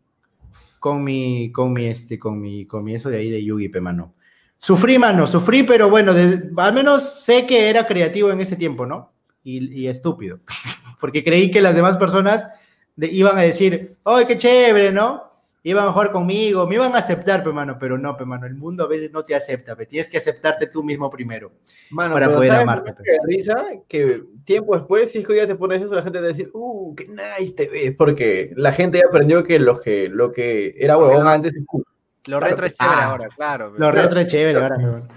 con 0.80 1.02
mi, 1.04 1.50
con 1.52 1.72
mi, 1.72 1.86
este, 1.86 2.18
con 2.18 2.40
mi, 2.40 2.66
con 2.66 2.84
mi 2.84 2.94
eso 2.94 3.08
de 3.08 3.18
ahí 3.18 3.30
de 3.30 3.42
Yugi, 3.44 3.68
pe, 3.68 3.80
mano. 3.80 4.14
Sufrí, 4.58 4.98
mano, 4.98 5.26
sufrí, 5.26 5.62
pero 5.62 5.88
bueno, 5.90 6.12
des- 6.14 6.44
al 6.56 6.72
menos 6.74 7.02
sé 7.22 7.46
que 7.46 7.68
era 7.70 7.86
creativo 7.86 8.30
en 8.30 8.40
ese 8.40 8.56
tiempo, 8.56 8.84
¿no? 8.86 9.12
Y, 9.44 9.82
y 9.82 9.86
estúpido, 9.88 10.40
porque 11.00 11.22
creí 11.22 11.50
que 11.50 11.60
las 11.60 11.74
demás 11.76 11.96
personas 11.98 12.48
de- 12.96 13.08
iban 13.08 13.36
a 13.38 13.42
decir, 13.42 13.96
¡ay, 14.04 14.24
qué 14.26 14.36
chévere, 14.36 14.92
¿no? 14.92 15.25
Iban 15.68 15.88
a 15.88 15.92
jugar 15.92 16.12
conmigo, 16.12 16.64
me 16.68 16.76
iban 16.76 16.94
a 16.94 16.98
aceptar, 16.98 17.42
pe, 17.42 17.50
mano, 17.50 17.76
pero 17.76 17.98
no, 17.98 18.16
pe, 18.16 18.24
mano, 18.24 18.46
el 18.46 18.54
mundo 18.54 18.84
a 18.84 18.86
veces 18.86 19.10
no 19.10 19.24
te 19.24 19.34
acepta, 19.34 19.74
pe, 19.74 19.84
tienes 19.84 20.08
que 20.08 20.18
aceptarte 20.18 20.68
tú 20.68 20.84
mismo 20.84 21.10
primero. 21.10 21.50
Mano, 21.90 22.14
para 22.14 22.32
poder 22.32 22.52
¿sabes 22.52 22.62
amarte, 22.62 22.90
lo 22.90 22.96
que 22.98 23.18
risa 23.24 23.66
que 23.88 24.22
tiempo 24.44 24.76
después, 24.76 25.10
si 25.10 25.18
es 25.18 25.26
que 25.26 25.34
ya 25.34 25.44
te 25.44 25.56
pones 25.56 25.82
eso, 25.82 25.92
la 25.96 26.02
gente 26.02 26.18
te 26.18 26.22
va 26.22 26.26
a 26.26 26.28
decir, 26.28 26.50
uh, 26.52 26.94
qué 26.94 27.08
nice 27.08 27.52
te 27.54 27.68
ves, 27.68 27.96
porque 27.98 28.52
la 28.54 28.72
gente 28.72 28.98
ya 28.98 29.08
aprendió 29.08 29.42
que 29.42 29.58
lo 29.58 29.80
que, 29.80 30.08
lo 30.08 30.30
que 30.30 30.76
era 30.78 30.98
huevón 30.98 31.26
antes 31.26 31.52
es 31.52 31.64
cool. 31.66 31.84
Lo 32.28 32.38
Claro, 32.38 32.46
retro 32.46 32.66
es 32.66 32.76
chévere 32.76 33.00
ah. 33.00 33.06
ahora, 33.06 33.28
claro. 33.34 33.72
Lo 33.76 33.90
retro 33.90 34.20
es 34.20 34.26
chévere 34.28 34.62
ahora, 34.62 34.76
pe, 34.76 34.82
mano. 34.84 35.08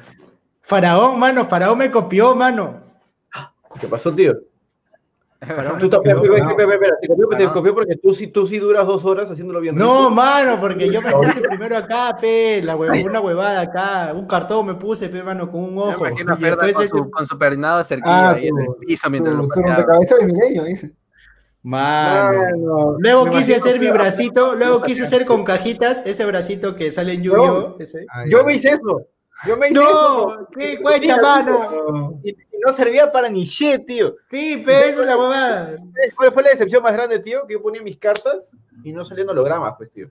Faraón, 0.61 1.19
mano, 1.19 1.45
Faraón 1.45 1.77
me 1.77 1.91
copió, 1.91 2.33
mano. 2.35 2.81
¿Qué 3.79 3.85
pasó, 3.85 4.11
tío? 4.15 4.33
Tú 5.79 5.89
te 5.89 5.97
copió, 5.97 6.21
te 6.35 6.41
Ajá. 7.45 7.53
copió 7.53 7.73
porque 7.73 7.95
tú 7.95 8.13
sí, 8.13 8.27
tú 8.27 8.45
sí 8.45 8.59
duras 8.59 8.85
dos 8.85 9.05
horas 9.05 9.31
haciéndolo 9.31 9.61
bien. 9.61 9.75
No, 9.75 9.99
rico. 9.99 10.09
mano, 10.11 10.59
porque 10.59 10.91
yo 10.91 11.01
me 11.01 11.11
puse 11.13 11.41
primero 11.41 11.77
acá, 11.77 12.17
pe, 12.19 12.61
la 12.61 12.75
hue- 12.75 13.05
una 13.05 13.21
huevada 13.21 13.61
acá, 13.61 14.13
un 14.13 14.27
cartón 14.27 14.65
me 14.67 14.75
puse, 14.75 15.07
pe, 15.07 15.23
mano, 15.23 15.49
con 15.49 15.61
un 15.63 15.75
Yo 15.75 15.81
ojo. 15.83 16.03
me 16.03 16.09
imagino 16.09 16.33
a 16.33 16.35
Ferda 16.35 16.73
con 16.73 16.87
su, 16.87 17.09
con 17.09 17.25
su 17.25 17.37
peinado 17.37 17.77
de 17.77 17.85
cerquillo 17.85 18.11
Ah, 18.13 18.31
ahí 18.31 18.47
en 18.47 18.57
el 18.59 18.67
piso 18.85 19.09
mientras 19.09 19.33
Tu, 19.35 19.41
lo 19.41 19.47
pateaba. 19.47 19.75
rompecabezas 19.77 20.19
de 20.19 20.25
milenio, 20.25 20.63
dice. 20.65 20.91
Mano. 21.63 22.37
Mano, 22.41 22.95
Luego 22.99 23.25
me 23.25 23.31
quise 23.31 23.55
hacer 23.55 23.79
mi 23.79 23.89
bracito, 23.89 24.55
luego 24.55 24.81
quise 24.83 25.03
hacer 25.03 25.25
con 25.25 25.43
cajitas, 25.45 26.03
ese 26.05 26.25
bracito 26.25 26.75
que 26.75 26.91
sale 26.91 27.13
en. 27.13 27.21
Ah, 27.21 28.25
Yo 28.27 28.39
ya. 28.39 28.43
me 28.45 28.55
hice 28.55 28.69
eso. 28.71 29.07
Yo 29.47 29.57
me 29.57 29.69
hice 29.69 29.79
eso. 29.81 30.35
No, 30.37 30.47
¿qué 30.57 30.79
cuenta, 30.81 31.15
Sí, 31.15 31.21
mano? 31.21 31.71
No. 31.91 32.19
Y, 32.23 32.31
y 32.31 32.59
no 32.65 32.73
servía 32.73 33.11
para 33.11 33.29
ni 33.29 33.43
shit, 33.45 33.85
tío. 33.85 34.15
Sí, 34.29 34.61
pe, 34.65 34.89
esa 34.89 35.01
es 35.01 35.07
la 35.07 35.17
huevada. 35.17 35.77
¿Cuál 36.15 36.31
fue 36.33 36.43
la 36.43 36.49
decepción 36.49 36.83
más 36.83 36.93
grande, 36.93 37.19
tío? 37.19 37.47
Que 37.47 37.53
yo 37.53 37.61
ponía 37.61 37.81
mis 37.81 37.97
cartas 37.97 38.51
y 38.83 38.91
no 38.91 39.03
salían 39.05 39.29
hologramas, 39.29 39.73
pues, 39.77 39.91
tío. 39.91 40.09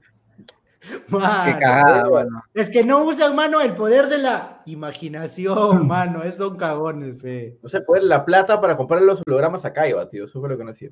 Mano. 1.08 1.44
Qué 1.44 1.58
cagada, 1.58 2.08
mano. 2.08 2.42
Es 2.54 2.70
que 2.70 2.84
no 2.84 3.02
usan, 3.04 3.34
mano, 3.34 3.60
el 3.60 3.74
poder 3.74 4.08
de 4.08 4.18
la 4.18 4.62
imaginación, 4.64 5.86
mano. 5.86 6.22
Esos 6.22 6.38
son 6.38 6.56
cagones, 6.56 7.16
pe. 7.20 7.58
No 7.62 7.68
sé, 7.68 7.80
poner 7.82 8.04
la 8.04 8.24
plata 8.24 8.60
para 8.60 8.76
comprar 8.76 9.02
los 9.02 9.20
hologramas 9.26 9.64
a 9.64 9.72
Kaiba, 9.72 10.08
tío. 10.08 10.24
Eso 10.24 10.40
fue 10.40 10.48
lo 10.48 10.56
que 10.56 10.64
no 10.64 10.70
hacía. 10.70 10.90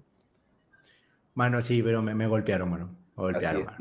Mano, 1.34 1.60
sí, 1.62 1.82
pero 1.82 2.02
me, 2.02 2.14
me 2.14 2.26
golpearon, 2.26 2.70
mano. 2.70 2.86
Me 3.16 3.22
golpearon, 3.22 3.62
es, 3.62 3.66
mano. 3.66 3.78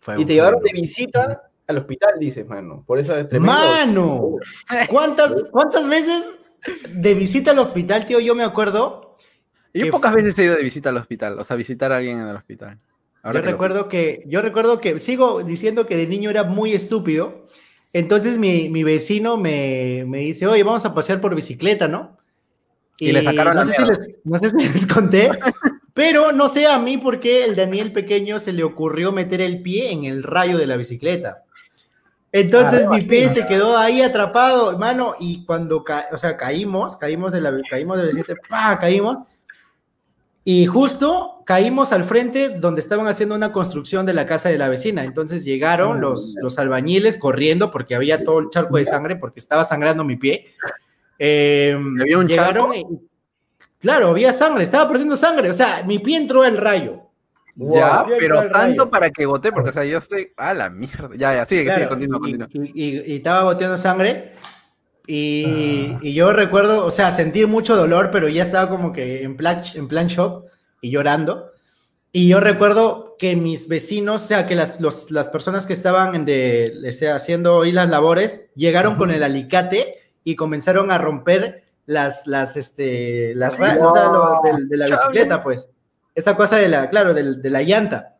Fue- 0.00 0.14
Y 0.14 0.18
te 0.18 0.24
fue 0.26 0.34
llevaron 0.34 0.62
de 0.62 0.70
visita 0.72 1.47
al 1.68 1.78
hospital, 1.78 2.18
dices, 2.18 2.46
mano. 2.46 2.82
Por 2.86 2.98
eso 2.98 3.16
es 3.16 3.28
tremendo. 3.28 3.52
¡Mano! 3.52 4.36
¿Cuántas, 4.88 5.50
¿Cuántas 5.50 5.88
veces 5.88 6.34
de 6.90 7.14
visita 7.14 7.52
al 7.52 7.58
hospital, 7.58 8.06
tío? 8.06 8.18
Yo 8.20 8.34
me 8.34 8.42
acuerdo. 8.42 9.16
Yo 9.74 9.90
pocas 9.90 10.14
veces 10.14 10.36
he 10.38 10.44
ido 10.44 10.56
de 10.56 10.62
visita 10.62 10.88
al 10.88 10.96
hospital, 10.96 11.38
o 11.38 11.44
sea, 11.44 11.54
visitar 11.54 11.92
a 11.92 11.98
alguien 11.98 12.18
en 12.18 12.26
el 12.26 12.34
hospital. 12.34 12.80
Ahora 13.22 13.40
yo 13.40 13.42
que 13.42 13.46
lo 13.46 13.52
recuerdo 13.52 13.88
que, 13.88 14.24
yo 14.26 14.40
recuerdo 14.40 14.80
que 14.80 14.98
sigo 14.98 15.42
diciendo 15.42 15.86
que 15.86 15.96
de 15.96 16.06
niño 16.06 16.30
era 16.30 16.42
muy 16.42 16.72
estúpido. 16.72 17.46
Entonces 17.92 18.38
mi, 18.38 18.68
mi 18.70 18.82
vecino 18.82 19.36
me, 19.36 20.04
me 20.08 20.18
dice, 20.18 20.46
oye, 20.46 20.62
vamos 20.62 20.84
a 20.84 20.94
pasear 20.94 21.20
por 21.20 21.34
bicicleta, 21.34 21.86
¿no? 21.86 22.16
Y 22.98 23.12
le 23.12 23.22
sacaron 23.22 23.54
no 23.54 23.60
la 23.60 23.66
sé, 23.66 23.72
si 23.72 23.82
mierda. 23.82 24.04
les, 24.04 24.18
no 24.24 24.38
sé 24.38 24.50
si 24.50 24.68
les 24.72 24.86
conté, 24.86 25.30
Pero 25.98 26.30
no 26.30 26.48
sé 26.48 26.68
a 26.68 26.78
mí 26.78 26.96
por 26.96 27.18
qué 27.18 27.44
el 27.44 27.56
Daniel 27.56 27.92
pequeño 27.92 28.38
se 28.38 28.52
le 28.52 28.62
ocurrió 28.62 29.10
meter 29.10 29.40
el 29.40 29.62
pie 29.62 29.90
en 29.90 30.04
el 30.04 30.22
rayo 30.22 30.56
de 30.56 30.68
la 30.68 30.76
bicicleta. 30.76 31.42
Entonces 32.30 32.86
Ah, 32.86 32.90
mi 32.90 33.00
pie 33.00 33.28
se 33.30 33.48
quedó 33.48 33.76
ahí 33.76 34.00
atrapado, 34.00 34.70
hermano, 34.70 35.16
y 35.18 35.44
cuando 35.44 35.82
ca 35.82 36.06
o 36.12 36.16
sea, 36.16 36.36
caímos, 36.36 36.96
caímos 36.96 37.32
de 37.32 37.40
la 37.40 37.52
caímos 37.68 37.96
de 37.96 38.04
la 38.04 38.10
bicicleta, 38.12 38.40
¡pa! 38.48 38.78
caímos. 38.78 39.22
Y 40.44 40.66
justo 40.66 41.42
caímos 41.44 41.90
al 41.90 42.04
frente 42.04 42.48
donde 42.48 42.80
estaban 42.80 43.08
haciendo 43.08 43.34
una 43.34 43.50
construcción 43.50 44.06
de 44.06 44.14
la 44.14 44.24
casa 44.24 44.50
de 44.50 44.58
la 44.58 44.68
vecina. 44.68 45.02
Entonces 45.02 45.44
llegaron 45.44 46.00
los, 46.00 46.36
los 46.40 46.60
albañiles 46.60 47.16
corriendo 47.16 47.72
porque 47.72 47.96
había 47.96 48.22
todo 48.22 48.38
el 48.38 48.50
charco 48.50 48.76
de 48.76 48.84
sangre 48.84 49.16
porque 49.16 49.40
estaba 49.40 49.64
sangrando 49.64 50.04
mi 50.04 50.14
pie. 50.14 50.44
Eh, 51.18 51.76
¿Había 52.00 52.18
un 52.18 52.28
llegaron 52.28 52.72
y- 52.72 52.84
claro, 53.80 54.08
había 54.08 54.32
sangre, 54.32 54.64
estaba 54.64 54.88
perdiendo 54.88 55.16
sangre. 55.16 55.50
O 55.50 55.54
sea, 55.54 55.82
mi 55.86 55.98
pie 55.98 56.16
entró 56.18 56.42
al 56.42 56.56
rayo. 56.56 57.02
Ya, 57.56 58.02
Wow. 58.04 58.14
pero 58.20 58.34
Yo 58.36 58.50
tanto 58.50 58.82
rayo. 58.84 58.90
para 58.90 59.10
que 59.10 59.26
voté, 59.26 59.50
porque, 59.50 59.70
o 59.70 59.72
sea, 59.72 59.84
yo 59.84 59.98
estoy. 59.98 60.28
A 60.36 60.54
la 60.54 60.70
mierda. 60.70 61.10
Ya, 61.16 61.34
ya, 61.34 61.44
sigue, 61.46 61.64
Claro, 61.64 61.78
sigue, 61.80 61.88
continúa, 61.88 62.18
y, 62.18 62.38
continúa. 62.38 62.48
y- 62.72 62.84
y- 62.84 63.12
y 63.12 63.16
estaba 63.16 63.42
boteando 63.44 63.76
sangre. 63.76 64.32
Y, 65.06 65.96
y 66.02 66.12
yo 66.12 66.32
recuerdo, 66.32 66.84
o 66.84 66.90
sea, 66.90 67.10
sentir 67.10 67.46
mucho 67.48 67.74
dolor, 67.76 68.10
pero 68.12 68.28
ya 68.28 68.42
estaba 68.42 68.68
como 68.68 68.92
que 68.92 69.22
en 69.22 69.36
plan, 69.36 69.62
en 69.74 69.88
plan 69.88 70.06
shock 70.06 70.44
y 70.82 70.90
llorando. 70.90 71.50
Y 72.12 72.28
yo 72.28 72.40
recuerdo 72.40 73.16
que 73.18 73.34
mis 73.34 73.68
vecinos, 73.68 74.24
o 74.24 74.26
sea, 74.28 74.46
que 74.46 74.54
las, 74.54 74.80
los- 74.80 75.10
las 75.10 75.28
personas 75.28 75.66
que 75.66 75.72
estaban 75.72 76.24
de, 76.26 76.74
o 76.88 76.92
sea, 76.92 77.14
haciendo 77.14 77.56
hoy 77.56 77.72
las 77.72 77.88
labores, 77.88 78.50
llegaron 78.54 78.96
con 78.96 79.10
el 79.10 79.22
alicate 79.22 79.96
y 80.24 80.36
comenzaron 80.36 80.90
a 80.90 80.98
romper 80.98 81.64
las, 81.88 82.26
las, 82.26 82.56
este, 82.58 83.34
las 83.34 83.54
o 83.54 83.56
sea, 83.56 84.04
lo 84.12 84.40
de, 84.44 84.66
de 84.66 84.76
la 84.76 84.84
bicicleta, 84.86 85.42
pues. 85.42 85.70
Esa 86.14 86.36
cosa 86.36 86.56
de 86.56 86.68
la, 86.68 86.90
claro, 86.90 87.14
del- 87.14 87.40
de 87.40 87.48
la 87.50 87.62
llanta 87.62 88.14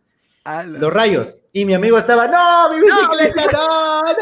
los 0.64 0.90
rayos. 0.90 1.36
Y 1.52 1.66
mi 1.66 1.74
amigo 1.74 1.98
estaba, 1.98 2.26
no, 2.26 2.70
mi 2.70 2.80
bicicleta, 2.80 3.46
no, 3.52 4.02
no. 4.02 4.12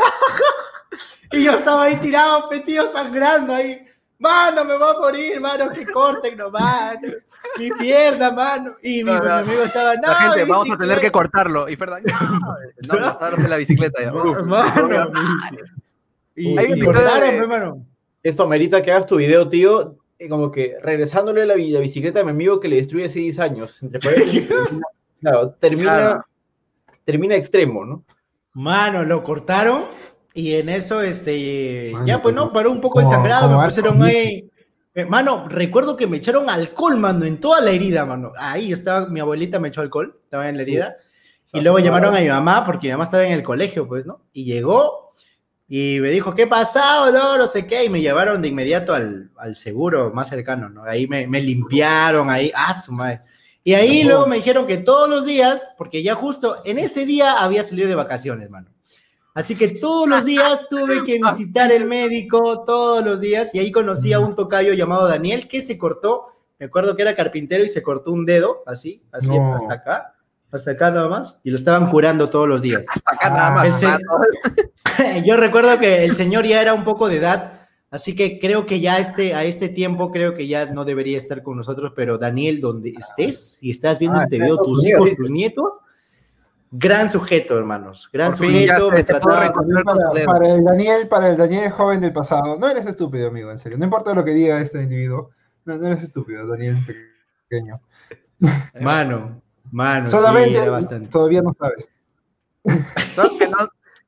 Y 1.31 1.45
yo 1.45 1.53
estaba 1.53 1.85
ahí 1.85 1.97
tirado, 1.97 2.49
metido, 2.51 2.91
sangrando 2.91 3.55
ahí. 3.55 3.85
Mano, 4.19 4.65
me 4.65 4.77
voy 4.79 4.89
a 4.97 4.99
morir, 4.99 5.41
mano, 5.41 5.71
que 5.71 5.87
corten 5.87 6.37
nomás. 6.37 6.97
Mi 7.59 7.71
pierna, 7.71 8.33
mano. 8.33 8.75
Y 8.83 9.05
mi, 9.05 9.13
No, 9.13 9.19
no. 9.19 9.25
mi 9.25 9.31
amigo 9.31 9.63
estaba, 9.63 9.95
no, 9.95 10.09
La 10.09 10.15
gente, 10.17 10.45
vamos 10.47 10.69
a 10.71 10.77
tener 10.77 10.79
que 10.99 11.11
bicicleta". 11.11 11.13
cortarlo. 11.13 11.69
Y 11.69 11.77
no, 11.77 12.99
no, 12.99 13.37
de 13.43 13.49
la 13.49 13.57
bicicleta 13.59 14.03
ya. 14.03 14.13
Uf, 14.13 14.43
Mano, 14.43 15.11
y, 16.35 16.59
Hay 16.59 16.67
y 16.71 16.73
un 16.73 16.85
cortaron, 16.85 17.13
video 17.21 17.31
de- 17.31 17.37
hermano. 17.39 17.87
Esto 18.27 18.43
amerita 18.43 18.83
que 18.83 18.91
hagas 18.91 19.07
tu 19.07 19.17
video, 19.17 19.49
tío, 19.49 19.99
como 20.29 20.51
que 20.51 20.75
regresándole 20.83 21.47
la, 21.47 21.55
bi- 21.55 21.71
la 21.71 21.81
bicicleta 21.81 22.21
a 22.21 22.25
mi 22.25 22.31
amigo 22.31 22.59
que 22.59 22.69
le 22.69 22.77
destruye 22.77 23.05
hace 23.05 23.21
10 23.21 23.39
años. 23.39 23.83
Entre 23.83 24.01
termina- 24.01 24.87
claro, 25.21 25.51
termina, 25.61 25.95
Claro. 25.95 26.25
termina 27.05 27.37
extremo, 27.37 27.85
¿no? 27.85 28.05
Mano, 28.55 29.05
lo 29.05 29.23
cortaron 29.23 29.83
y 30.35 30.55
en 30.55 30.69
eso, 30.71 31.03
este, 31.03 31.91
Mano, 31.93 32.07
ya 32.07 32.21
pues 32.23 32.35
no, 32.35 32.43
pero 32.47 32.53
paró 32.55 32.73
un 32.73 32.81
poco 32.81 33.01
el 33.01 33.07
sangrado, 33.07 33.57
me 33.59 33.65
pusieron 33.65 34.03
ahí. 34.03 34.51
eh, 34.95 35.05
Mano, 35.05 35.47
recuerdo 35.49 35.97
que 35.97 36.07
me 36.07 36.17
echaron 36.17 36.49
alcohol, 36.51 36.97
mano, 36.97 37.25
en 37.27 37.39
toda 37.39 37.61
la 37.61 37.71
herida, 37.71 38.05
mano. 38.07 38.33
Ahí 38.39 38.73
estaba, 38.73 39.07
mi 39.09 39.21
abuelita 39.21 39.61
me 39.61 39.69
echó 39.69 39.83
alcohol, 39.83 40.19
estaba 40.25 40.49
en 40.49 40.57
la 40.57 40.63
herida. 40.63 40.97
Y 41.53 41.61
luego 41.61 41.79
llamaron 41.79 42.15
a 42.15 42.21
mi 42.21 42.29
mamá, 42.29 42.67
porque 42.67 42.89
mi 42.89 42.93
mamá 42.93 43.05
estaba 43.05 43.25
en 43.25 43.33
el 43.33 43.43
colegio, 43.45 43.87
pues, 43.87 44.05
¿no? 44.05 44.23
Y 44.33 44.45
llegó 44.45 45.06
y 45.69 45.99
me 46.01 46.11
dijo, 46.11 46.33
¿qué 46.35 46.47
pasado? 46.47 47.11
No, 47.11 47.37
no 47.39 47.47
sé 47.47 47.67
qué. 47.67 47.85
Y 47.85 47.89
me 47.89 48.01
llevaron 48.01 48.41
de 48.41 48.49
inmediato 48.49 48.95
al, 48.95 49.31
al 49.37 49.57
seguro 49.57 50.13
más 50.13 50.29
cercano, 50.29 50.69
¿no? 50.69 50.85
Ahí 50.85 51.07
me, 51.09 51.27
me 51.27 51.41
limpiaron, 51.41 52.31
ahí, 52.31 52.53
ah, 52.55 52.73
su 52.73 52.93
madre. 52.93 53.23
Y 53.65 53.75
ahí 53.75 54.05
luego 54.05 54.29
me 54.29 54.37
dijeron 54.37 54.67
que 54.67 54.77
todos 54.77 55.09
los 55.09 55.27
días, 55.27 55.67
porque 55.77 56.03
ya 56.03 56.15
justo 56.15 56.63
en 56.65 56.79
ese 56.79 57.05
día 57.05 57.33
había 57.33 57.65
salido 57.65 57.89
de 57.89 57.97
vacaciones, 57.97 58.49
mano. 58.49 58.69
Así 59.35 59.57
que 59.57 59.69
todos 59.69 60.09
los 60.09 60.25
días 60.25 60.67
tuve 60.71 61.05
que 61.05 61.19
visitar 61.21 61.71
el 61.73 61.85
médico, 61.85 62.65
todos 62.65 63.05
los 63.05 63.21
días, 63.21 63.55
y 63.55 63.59
ahí 63.59 63.73
conocí 63.73 64.13
a 64.13 64.21
un 64.21 64.35
tocayo 64.35 64.73
llamado 64.73 65.09
Daniel 65.09 65.49
que 65.49 65.63
se 65.63 65.77
cortó, 65.77 66.29
me 66.59 66.67
acuerdo 66.67 66.97
que 66.97 67.03
era 67.03 67.15
carpintero 67.15 67.63
y 67.65 67.69
se 67.69 67.83
cortó 67.83 68.13
un 68.13 68.25
dedo, 68.25 68.63
así, 68.67 69.03
así, 69.13 69.29
No. 69.29 69.55
hasta 69.55 69.75
acá, 69.75 70.15
hasta 70.53 70.71
acá 70.73 70.91
nada 70.91 71.09
más, 71.09 71.41
y 71.43 71.51
lo 71.51 71.57
estaban 71.57 71.91
curando 71.91 72.31
todos 72.31 72.49
los 72.49 72.63
días. 72.63 72.83
Hasta 72.89 73.13
acá 73.15 73.31
nada 73.31 73.49
Ah, 73.49 73.55
más. 73.55 73.83
mano. 73.83 73.99
Yo 75.27 75.37
recuerdo 75.37 75.79
que 75.79 76.05
el 76.05 76.15
señor 76.15 76.47
ya 76.47 76.63
era 76.63 76.73
un 76.73 76.85
poco 76.85 77.09
de 77.09 77.17
edad, 77.19 77.69
así 77.91 78.15
que 78.17 78.39
creo 78.39 78.65
que 78.65 78.81
ya 78.81 78.99
este, 78.99 79.35
a 79.35 79.45
este 79.45 79.69
tiempo 79.69 80.11
creo 80.11 80.35
que 80.35 80.47
ya 80.47 80.67
no 80.67 80.85
debería 80.85 81.19
estar 81.19 81.43
con 81.43 81.57
nosotros, 81.59 81.93
pero 81.95 82.17
Daniel, 82.19 82.61
donde 82.61 82.95
estés, 82.99 83.59
si 83.59 83.71
estás 83.71 83.99
viendo 83.99 84.19
Ah, 84.19 84.25
este 84.25 84.39
video, 84.39 84.57
tus 84.59 84.87
hijos, 84.87 85.11
tus 85.17 85.31
nietos, 85.31 85.71
gran 86.71 87.11
sujeto, 87.11 87.59
hermanos, 87.59 88.09
gran 88.13 88.31
Por 88.31 88.47
fin 88.47 88.69
sujeto, 88.79 89.21
con 89.21 89.31
Para, 89.31 89.53
para 90.25 90.49
el 90.55 90.65
Daniel, 90.65 91.09
para 91.09 91.31
el 91.31 91.37
Daniel 91.37 91.71
joven 91.71 92.01
del 92.01 92.13
pasado, 92.13 92.59
no 92.59 92.69
eres 92.69 92.87
estúpido, 92.87 93.29
amigo, 93.29 93.51
en 93.51 93.59
serio. 93.59 93.77
No 93.79 93.85
importa 93.85 94.15
lo 94.15 94.25
que 94.25 94.33
diga 94.33 94.61
este 94.61 94.83
individuo, 94.83 95.31
no, 95.67 95.77
no 95.77 95.87
eres 95.87 96.03
estúpido, 96.03 96.47
Daniel 96.49 96.77
pequeño. 97.49 97.81
Mano, 98.81 99.43
mano, 99.73 100.07
Solamente 100.07 100.51
sí, 100.51 100.63
era 100.63 100.71
bastante. 100.71 101.09
todavía 101.11 101.43
no 101.43 101.55
sabes. 101.59 101.89
Solo 103.15 103.39
que 103.39 103.49
no, 103.49 103.57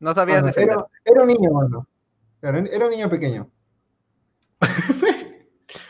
no 0.01 0.14
sabías 0.14 0.42
Bueno, 0.42 0.47
defender. 0.49 0.77
era, 0.77 0.87
era 1.05 1.23
un 1.23 1.29
niño, 1.29 1.51
mano. 1.53 1.87
Era, 2.42 2.59
era 2.59 2.85
un 2.87 2.90
niño 2.90 3.09
pequeño. 3.11 3.49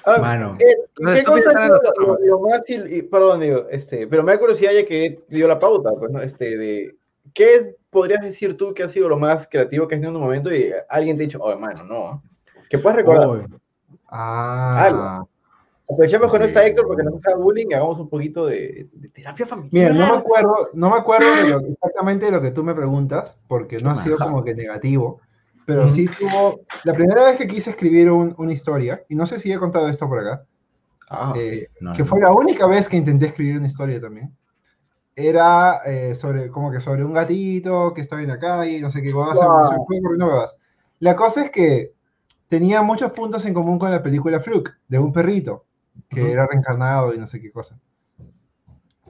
Ah, 0.04 0.18
Mano. 0.20 0.56
eh, 0.58 0.74
¿Qué 1.14 1.22
cosa 1.22 1.66
lo- 1.68 1.74
nosotros. 1.74 2.18
lo- 2.24 2.40
más 2.40 2.62
y- 2.68 3.02
perdón, 3.02 3.40
digo, 3.40 3.66
este, 3.70 4.06
pero 4.06 4.22
me 4.22 4.32
da 4.32 4.38
curiosidad 4.38 4.72
ya 4.72 4.84
que 4.86 5.22
dio 5.28 5.46
la 5.46 5.58
pauta, 5.58 5.90
pues, 5.98 6.10
¿no? 6.10 6.20
Este, 6.22 6.56
de, 6.56 6.96
¿qué 7.34 7.76
podrías 7.90 8.22
decir 8.22 8.56
tú 8.56 8.72
que 8.72 8.82
ha 8.82 8.88
sido 8.88 9.08
lo 9.10 9.18
más 9.18 9.46
creativo 9.46 9.86
que 9.86 9.94
has 9.96 10.00
tenido 10.00 10.10
en 10.12 10.16
un 10.16 10.22
momento 10.28 10.52
y 10.52 10.72
alguien 10.88 11.16
te 11.18 11.24
ha 11.24 11.26
dicho, 11.26 11.38
oh, 11.42 11.52
hermano, 11.52 11.84
no? 11.84 12.22
Que 12.70 12.78
puedas 12.78 12.96
recordar. 12.96 13.28
Oh, 13.28 13.44
Ah. 14.08 15.22
Aprovechemos 15.90 16.28
con 16.30 16.40
Sí. 16.42 16.48
esta 16.48 16.66
Héctor 16.66 16.86
porque 16.86 17.02
nos 17.02 17.14
haga 17.26 17.36
bullying 17.36 17.66
y 17.70 17.74
hagamos 17.74 17.98
un 17.98 18.08
poquito 18.10 18.44
de, 18.46 18.88
de 18.92 19.08
terapia 19.08 19.46
familiar. 19.46 19.92
Mira, 19.92 20.06
no 20.06 20.12
me 20.12 20.18
acuerdo, 20.20 20.68
no 20.74 20.90
me 20.90 20.96
acuerdo 20.96 21.34
de 21.36 21.48
lo- 21.48 21.60
exactamente 21.60 22.26
de 22.26 22.32
lo 22.32 22.42
que 22.42 22.50
tú 22.50 22.62
me 22.62 22.74
preguntas, 22.74 23.38
porque 23.48 23.80
no 23.80 23.90
ha 23.90 23.96
sido 23.96 24.18
como 24.18 24.44
que 24.44 24.54
negativo, 24.54 25.20
pero 25.64 25.88
sí 25.88 26.06
tuvo, 26.06 26.60
la 26.84 26.92
primera 26.92 27.24
vez 27.24 27.36
que 27.36 27.46
quise 27.46 27.70
escribir 27.70 28.10
un- 28.10 28.34
una 28.36 28.52
historia, 28.52 29.02
y 29.08 29.16
no 29.16 29.24
sé 29.26 29.38
si 29.38 29.50
he 29.50 29.58
contado 29.58 29.88
esto 29.88 30.06
por 30.08 30.18
acá, 30.18 30.44
Ah, 31.10 31.32
eh, 31.36 31.68
no, 31.80 31.94
que 31.94 32.00
no. 32.02 32.06
fue 32.06 32.20
la 32.20 32.32
única 32.32 32.66
vez 32.66 32.86
que 32.86 32.98
intenté 32.98 33.26
escribir 33.26 33.56
una 33.56 33.66
historia 33.66 33.98
también, 33.98 34.36
era 35.16 35.80
eh, 35.86 36.14
sobre, 36.14 36.50
como 36.50 36.70
que 36.70 36.80
sobre 36.80 37.02
un 37.04 37.14
gatito 37.14 37.92
que 37.94 38.02
estaba 38.02 38.20
en 38.22 38.28
la 38.28 38.38
calle, 38.38 38.80
no 38.80 38.90
sé 38.90 39.00
qué 39.02 39.12
Wow. 39.12 39.32
fue 39.34 39.76
ocurriendo 39.76 40.26
huevadas. 40.26 40.56
La 41.00 41.16
cosa 41.16 41.44
es 41.44 41.50
que 41.50 41.92
tenía 42.46 42.82
muchos 42.82 43.12
puntos 43.12 43.44
en 43.46 43.54
común 43.54 43.78
con 43.78 43.90
la 43.90 44.02
película 44.02 44.38
Fluke, 44.40 44.70
de 44.86 44.98
un 44.98 45.12
perrito, 45.12 45.64
que 46.08 46.22
Ujú. 46.22 46.30
era 46.32 46.46
reencarnado 46.46 47.14
y 47.14 47.18
no 47.18 47.28
sé 47.28 47.40
qué 47.40 47.50
cosa. 47.50 47.78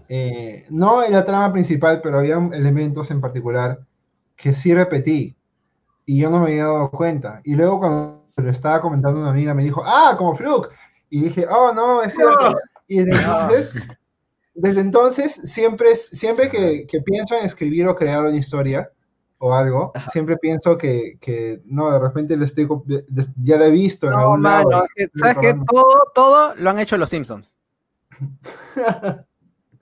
Eh, 0.09 0.67
no 0.71 1.05
en 1.05 1.13
la 1.13 1.25
trama 1.25 1.53
principal, 1.53 2.01
pero 2.03 2.19
había 2.19 2.37
elementos 2.37 3.11
en 3.11 3.21
particular 3.21 3.81
que 4.37 4.53
sí 4.53 4.75
repetí 4.75 5.37
y 6.07 6.19
yo 6.21 6.31
no 6.31 6.41
me 6.41 6.47
había 6.47 6.65
dado 6.65 6.91
cuenta. 6.91 7.41
Y 7.45 7.55
luego 7.55 7.81
cuando 7.81 8.25
lo 8.37 8.51
estaba 8.51 8.81
comentando 8.81 9.21
una 9.21 9.31
amiga 9.31 9.53
me 9.53 9.65
dijo, 9.65 9.83
ah, 9.85 10.15
como 10.17 10.35
Fluke. 10.35 10.71
Y 11.11 11.23
dije, 11.23 11.47
oh, 11.51 11.73
no, 11.73 12.03
es 12.03 12.15
cierto. 12.15 12.57
Y 12.87 13.01
desde 13.01 13.21
entonces, 13.23 13.75
desde 14.55 14.81
entonces 14.81 15.41
siempre, 15.45 15.95
siempre 15.97 16.49
que, 16.49 16.87
que 16.87 17.03
pienso 17.03 17.37
en 17.37 17.45
escribir 17.45 17.87
o 17.87 17.95
crear 17.95 18.25
una 18.25 18.37
historia 18.37 18.91
o 19.39 19.55
algo, 19.55 19.93
siempre 20.11 20.37
pienso 20.37 20.77
que, 20.77 21.17
que, 21.21 21.61
no, 21.65 21.93
de 21.93 22.01
repente 22.01 22.37
lo 22.37 22.45
estoy, 22.45 22.67
ya 23.37 23.57
lo 23.57 23.65
he 23.65 23.71
visto 23.71 24.07
en 24.07 24.13
No, 24.13 24.19
algún 24.19 24.43
lado. 24.43 24.71
mano, 24.71 24.85
es 24.97 25.11
que, 25.11 25.19
¿sabes 25.19 25.35
qué? 25.41 25.53
recordando. 25.53 25.65
Todo, 25.73 26.03
todo 26.15 26.55
lo 26.57 26.71
han 26.71 26.79
hecho 26.81 26.97
los 26.97 27.11
Simpsons. 27.11 27.57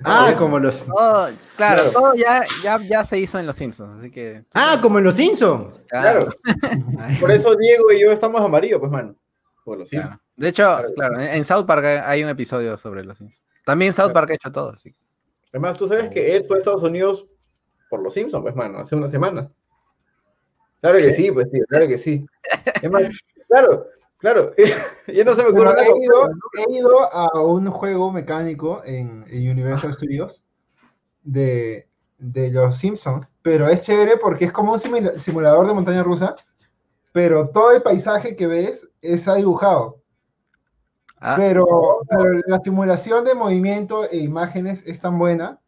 Ah, 0.04 0.34
como 0.36 0.58
los. 0.58 0.84
Todo, 0.84 0.94
claro, 0.94 1.36
Claro. 1.56 1.90
todo 1.90 2.14
ya, 2.14 2.42
ya, 2.62 2.78
ya 2.80 3.02
se 3.04 3.18
hizo 3.18 3.38
en 3.38 3.46
los 3.46 3.56
Simpsons, 3.56 3.98
así 3.98 4.10
que. 4.10 4.44
Ah, 4.52 4.78
como 4.82 4.98
en 4.98 5.04
los 5.04 5.14
Simpsons. 5.14 5.80
claro. 5.88 6.28
Por 7.20 7.30
eso 7.32 7.56
Diego 7.56 7.90
y 7.92 8.02
yo 8.02 8.12
estamos 8.12 8.42
amarillos, 8.42 8.78
pues, 8.78 8.92
mano. 8.92 9.14
Por 9.64 9.78
lo 9.78 9.86
Claro. 9.86 10.20
De 10.36 10.48
hecho, 10.48 10.64
claro, 10.94 11.18
en, 11.18 11.42
South 11.46 11.64
Park 11.64 11.82
hay- 12.04 12.22
un 12.22 12.28
episodio 12.28 12.76
sobre 12.76 13.04
los 13.04 13.16
Simpsons. 13.16 13.42
También 13.64 13.94
South 13.94 14.12
Park 14.12 14.30
ha 14.30 14.34
hecho 14.34 14.52
todo, 14.52 14.68
así 14.70 14.92
que- 14.92 14.98
Además, 15.54 15.78
tú 15.78 15.88
sabes 15.88 16.10
que 16.10 16.36
él 16.36 16.44
fue 16.46 16.56
a 16.56 16.58
Estados 16.58 16.82
Unidos 16.82 17.26
por 17.88 18.00
los 18.02 18.14
Simpsons, 18.14 18.42
pues, 18.42 18.54
mano, 18.56 18.78
hace 18.78 18.94
una 18.96 19.08
semana. 19.08 19.50
Claro 20.80 20.98
que 20.98 21.12
sí, 21.12 21.30
pues, 21.32 21.50
tío, 21.50 21.64
claro 21.68 21.88
que 21.88 21.98
sí. 21.98 22.24
Es 22.82 22.90
más, 22.90 23.04
claro, 23.48 23.86
claro. 24.18 24.52
ya 25.06 25.24
no 25.24 25.32
se 25.32 25.42
me 25.42 25.48
ocurre 25.50 25.74
he 25.82 26.04
ido, 26.04 26.30
he 26.68 26.72
ido 26.78 27.12
a 27.12 27.42
un 27.42 27.70
juego 27.70 28.12
mecánico 28.12 28.82
en, 28.84 29.24
en 29.28 29.50
Universal 29.50 29.94
Studios 29.94 30.44
de, 31.22 31.88
de 32.18 32.50
los 32.52 32.76
Simpsons, 32.76 33.26
pero 33.42 33.68
es 33.68 33.80
chévere 33.80 34.16
porque 34.16 34.44
es 34.46 34.52
como 34.52 34.72
un 34.74 34.78
simula- 34.78 35.18
simulador 35.18 35.66
de 35.66 35.74
montaña 35.74 36.02
rusa, 36.02 36.36
pero 37.12 37.48
todo 37.48 37.72
el 37.74 37.82
paisaje 37.82 38.36
que 38.36 38.46
ves 38.46 38.86
está 39.00 39.34
dibujado. 39.36 40.00
Ah, 41.18 41.34
Pero, 41.38 41.66
pero 42.10 42.24
la 42.46 42.60
simulación 42.60 43.24
de 43.24 43.34
movimiento 43.34 44.04
e 44.04 44.18
imágenes 44.18 44.82
es 44.86 45.00
tan 45.00 45.18
buena 45.18 45.58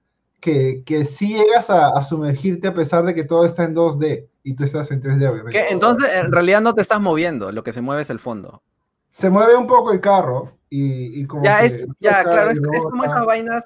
que, 0.40 0.82
que 0.84 1.04
sí 1.04 1.34
llegas 1.34 1.70
a, 1.70 1.88
a 1.90 2.02
sumergirte 2.02 2.68
a 2.68 2.74
pesar 2.74 3.04
de 3.04 3.14
que 3.14 3.24
todo 3.24 3.44
está 3.44 3.64
en 3.64 3.74
2D 3.74 4.28
y 4.44 4.54
tú 4.54 4.64
estás 4.64 4.90
en 4.90 5.02
3D, 5.02 5.28
obviamente. 5.30 5.52
¿qué? 5.52 5.66
Entonces, 5.70 6.08
en 6.14 6.32
realidad 6.32 6.60
no 6.60 6.74
te 6.74 6.82
estás 6.82 7.00
moviendo, 7.00 7.52
lo 7.52 7.62
que 7.62 7.72
se 7.72 7.80
mueve 7.80 8.02
es 8.02 8.10
el 8.10 8.18
fondo. 8.18 8.62
Se 9.10 9.30
mueve 9.30 9.56
un 9.56 9.66
poco 9.66 9.92
el 9.92 10.00
carro 10.00 10.52
y, 10.68 11.20
y 11.20 11.26
como 11.26 11.44
Ya, 11.44 11.62
es, 11.62 11.86
ya, 11.98 12.22
claro, 12.22 12.50
es, 12.50 12.60
es 12.72 12.82
como 12.84 13.04
esas 13.04 13.24
vainas, 13.26 13.64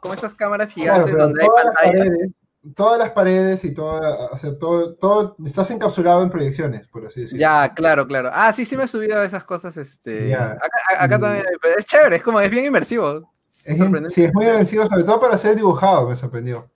como 0.00 0.14
esas 0.14 0.34
cámaras 0.34 0.72
Claro, 0.72 1.06
gigantes 1.06 1.12
pero 1.12 1.24
donde 1.24 1.42
hay 1.42 1.48
todas 1.48 1.64
las 1.66 1.74
pantallas. 1.74 2.08
paredes, 2.08 2.32
todas 2.74 2.98
las 2.98 3.10
paredes 3.10 3.64
y 3.64 3.74
todo, 3.74 4.28
o 4.32 4.36
sea, 4.36 4.58
todo, 4.58 4.94
todo, 4.94 5.36
estás 5.44 5.70
encapsulado 5.70 6.22
en 6.22 6.30
proyecciones, 6.30 6.86
por 6.88 7.06
así 7.06 7.20
decirlo. 7.20 7.40
Ya, 7.40 7.74
claro, 7.74 8.06
claro. 8.06 8.30
Ah, 8.32 8.52
sí, 8.52 8.64
sí 8.64 8.76
me 8.76 8.84
he 8.84 8.88
subido 8.88 9.18
a 9.20 9.24
esas 9.24 9.44
cosas, 9.44 9.76
este... 9.76 10.34
Acá, 10.34 10.68
acá 10.98 11.18
también, 11.18 11.44
pero 11.60 11.76
es 11.76 11.84
chévere, 11.84 12.16
es 12.16 12.22
como, 12.22 12.40
es 12.40 12.50
bien 12.50 12.64
inmersivo. 12.64 13.32
Es, 13.64 13.68
in- 13.68 13.78
sorprendente. 13.78 14.14
sí, 14.14 14.24
es 14.24 14.34
muy 14.34 14.44
inmersivo, 14.44 14.86
sobre 14.86 15.04
todo 15.04 15.20
para 15.20 15.38
ser 15.38 15.56
dibujado, 15.56 16.08
me 16.08 16.16
sorprendió. 16.16 16.68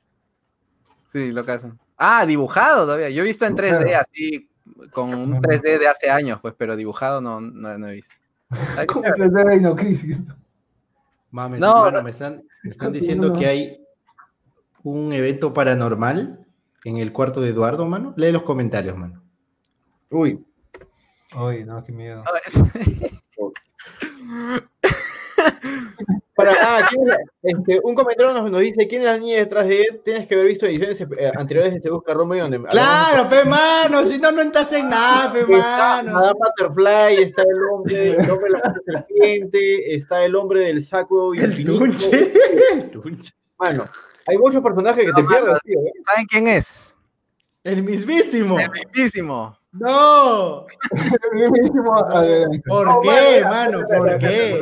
Sí, 1.09 1.33
lo 1.33 1.45
que 1.45 1.53
hacen. 1.53 1.79
Ah, 1.97 2.25
dibujado 2.25 2.85
todavía. 2.85 3.11
Yo 3.11 3.23
he 3.23 3.27
visto 3.27 3.45
en 3.45 3.57
3D 3.57 3.83
Claro. 3.83 4.07
así, 4.11 4.49
con 4.93 5.15
un 5.15 5.33
Ajá. 5.35 5.43
3D 5.43 5.79
de 5.79 5.89
hace 5.89 6.11
años, 6.11 6.39
pues, 6.41 6.55
pero 6.57 6.77
dibujado 6.77 7.21
no, 7.21 7.41
no, 7.41 7.77
no 7.79 7.89
he 7.89 7.93
visto. 7.95 8.15
Ay, 8.77 8.87
Como 8.87 9.05
chévere. 9.05 9.25
3D 9.27 9.45
de 9.51 9.57
Dino 9.57 9.77
Crisis. 9.77 10.21
Mames, 11.31 11.61
No, 11.61 11.91
no. 11.91 12.03
me 12.03 12.11
están, 12.11 12.43
me 12.63 12.71
están 12.71 12.93
diciendo 12.93 13.29
no. 13.29 13.39
que 13.39 13.47
hay 13.47 13.85
un 14.83 15.13
evento 15.13 15.53
paranormal 15.53 16.47
en 16.85 16.97
el 16.97 17.13
cuarto 17.13 17.41
de 17.41 17.51
Eduardo, 17.51 17.87
mano. 17.87 18.15
Lee 18.17 18.33
los 18.33 18.43
comentarios, 18.43 18.97
mano. 18.97 19.23
Uy, 20.11 20.45
Ay, 21.33 21.65
no, 21.65 21.85
qué 21.85 21.93
miedo. 21.93 22.25
Para, 26.35 26.53
ah, 26.59 26.87
¿quién 26.89 27.03
es 27.03 27.09
la- 27.09 27.19
este, 27.43 27.81
un 27.83 27.95
comentario 27.95 28.33
nos, 28.33 28.51
nos 28.51 28.61
dice, 28.63 28.89
¿quién 28.89 29.03
es 29.03 29.07
la 29.09 29.19
niña 29.19 29.37
detrás 29.39 29.67
de 29.69 29.83
él? 29.83 30.01
Tienes 30.05 30.27
que 30.27 30.35
haber 30.35 30.47
visto 30.47 30.65
ediciones 30.67 30.99
eh, 31.01 31.31
anteriores 31.37 31.75
de 31.75 31.81
Se 31.83 31.91
Busca 31.91 32.15
Romeo 32.15 32.49
donde 32.49 32.63
Claro, 32.71 33.29
pe 33.29 33.45
mano, 33.45 34.03
si 34.05 34.19
no, 34.19 34.33
no 34.33 34.41
estás 34.41 34.73
en 34.73 34.89
nada, 34.89 35.33
pe 35.33 35.41
Está 35.41 36.03
mano. 36.03 36.13
Madame 36.13 36.39
Butterfly, 36.41 37.23
está 37.25 37.43
el 37.43 37.63
hombre, 37.71 38.11
el 38.13 38.31
hombre 38.31 38.51
de 38.53 38.59
la 38.59 38.75
serpiente, 39.05 39.95
está 39.95 40.25
el 40.25 40.35
hombre 40.35 40.61
del 40.61 40.83
saco 40.85 41.35
El 41.35 41.45
infinito. 41.51 41.79
tunche. 41.79 42.33
El 42.73 42.91
tunche. 42.91 43.33
Mano, 43.59 43.91
hay 44.27 44.39
muchos 44.39 44.63
personajes 44.63 45.05
que 45.05 45.13
te 45.13 45.23
No, 45.23 45.29
mano. 45.29 45.59
tío. 45.63 45.79
¿eh? 45.81 45.93
¿Saben 46.07 46.27
quién 46.27 46.49
es? 46.49 46.97
El 47.63 47.83
mismísimo. 47.83 48.59
El 48.59 48.71
mismísimo. 48.71 49.59
No. 49.73 50.67
¿Por 52.67 52.87
No, 52.87 53.01
qué, 53.03 53.43
mano, 53.45 53.83
¿Por 53.87 54.19
qué? 54.19 54.61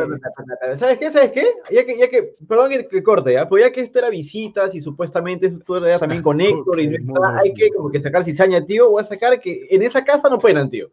¿Sabes 0.76 0.98
qué? 0.98 1.10
¿Sabes 1.10 1.32
qué? 1.32 1.46
Ya 1.70 1.86
que, 1.86 1.98
ya 1.98 2.10
que, 2.10 2.34
perdón 2.46 2.70
que, 2.90 3.02
corte, 3.02 3.32
¿ya? 3.32 3.48
Pero 3.48 3.62
ya 3.62 3.72
que 3.72 3.80
esto 3.80 3.98
era 4.00 4.10
visitas 4.10 4.74
y 4.74 4.82
supuestamente 4.82 5.50
tú 5.64 5.76
eras 5.76 6.00
también 6.00 6.22
con 6.22 6.40
Héctor 6.40 6.80
y 6.80 6.88
no 6.88 7.14
está, 7.14 7.38
hay 7.38 7.54
que 7.54 7.70
como 7.70 7.90
que 7.90 8.00
sacar 8.00 8.22
cizaña, 8.22 8.64
tío, 8.66 8.90
voy 8.90 9.02
a 9.02 9.06
sacar 9.06 9.40
que 9.40 9.66
en 9.70 9.82
esa 9.82 10.04
casa 10.04 10.28
no 10.28 10.38
penan, 10.38 10.68
tío. 10.68 10.88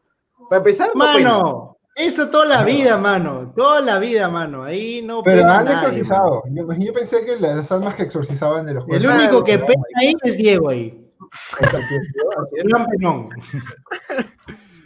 Para 0.49 0.59
empezar, 0.59 0.91
no 0.95 1.03
penan. 1.13 1.33
Mano, 1.33 1.77
eso 1.95 2.29
toda 2.29 2.45
la 2.45 2.63
vida, 2.63 2.97
mano. 2.97 3.51
Toda 3.53 3.81
la 3.81 3.99
vida, 3.99 4.29
mano. 4.29 4.63
Ahí 4.63 5.01
no 5.01 5.23
Pero 5.23 5.45
han 5.45 5.67
exorcizado. 5.67 6.43
Yo, 6.51 6.65
yo 6.71 6.93
pensé 6.93 7.25
que 7.25 7.37
las 7.37 7.69
almas 7.69 7.95
que 7.95 8.03
exorcizaban 8.03 8.65
de 8.65 8.75
los. 8.75 8.85
El 8.87 9.07
único 9.07 9.43
que 9.43 9.59
pena 9.59 9.83
ahí 9.95 10.13
es 10.23 10.37
Diego 10.37 10.69
ahí. 10.69 11.04
Penón. 12.91 13.29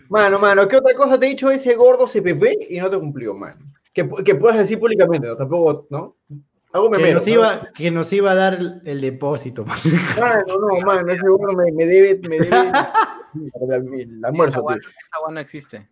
Mano, 0.09 0.39
mano, 0.39 0.67
¿qué 0.67 0.77
otra 0.77 0.95
cosa 0.95 1.19
te 1.19 1.27
he 1.27 1.29
dicho 1.29 1.51
ese 1.51 1.75
gordo 1.75 2.07
CPP 2.07 2.71
y 2.71 2.79
no 2.79 2.89
te 2.89 2.97
cumplió, 2.97 3.35
mano? 3.35 3.59
Que, 3.93 4.09
que 4.25 4.33
puedas 4.33 4.57
decir 4.57 4.79
públicamente, 4.79 5.27
¿no? 5.27 5.37
Tampoco, 5.37 5.85
¿no? 5.91 6.15
Algo 6.73 6.89
me 6.89 6.97
Que 6.97 7.13
nos, 7.13 7.27
iba, 7.27 7.71
que 7.75 7.91
nos 7.91 8.11
iba 8.11 8.31
a 8.31 8.35
dar 8.35 8.55
el, 8.55 8.81
el 8.85 9.01
depósito, 9.01 9.63
mano. 9.65 9.79
Mano, 10.19 10.43
no, 10.47 10.85
mano, 10.85 11.11
ese 11.11 11.27
gordo 11.27 11.55
me, 11.55 11.71
me 11.71 11.85
debe, 11.85 12.19
me 12.27 12.39
debe 12.39 12.71
el, 14.01 14.25
almuerzo, 14.25 14.67
esa 14.71 15.17
agua 15.17 15.31
no 15.31 15.39
existe. 15.39 15.87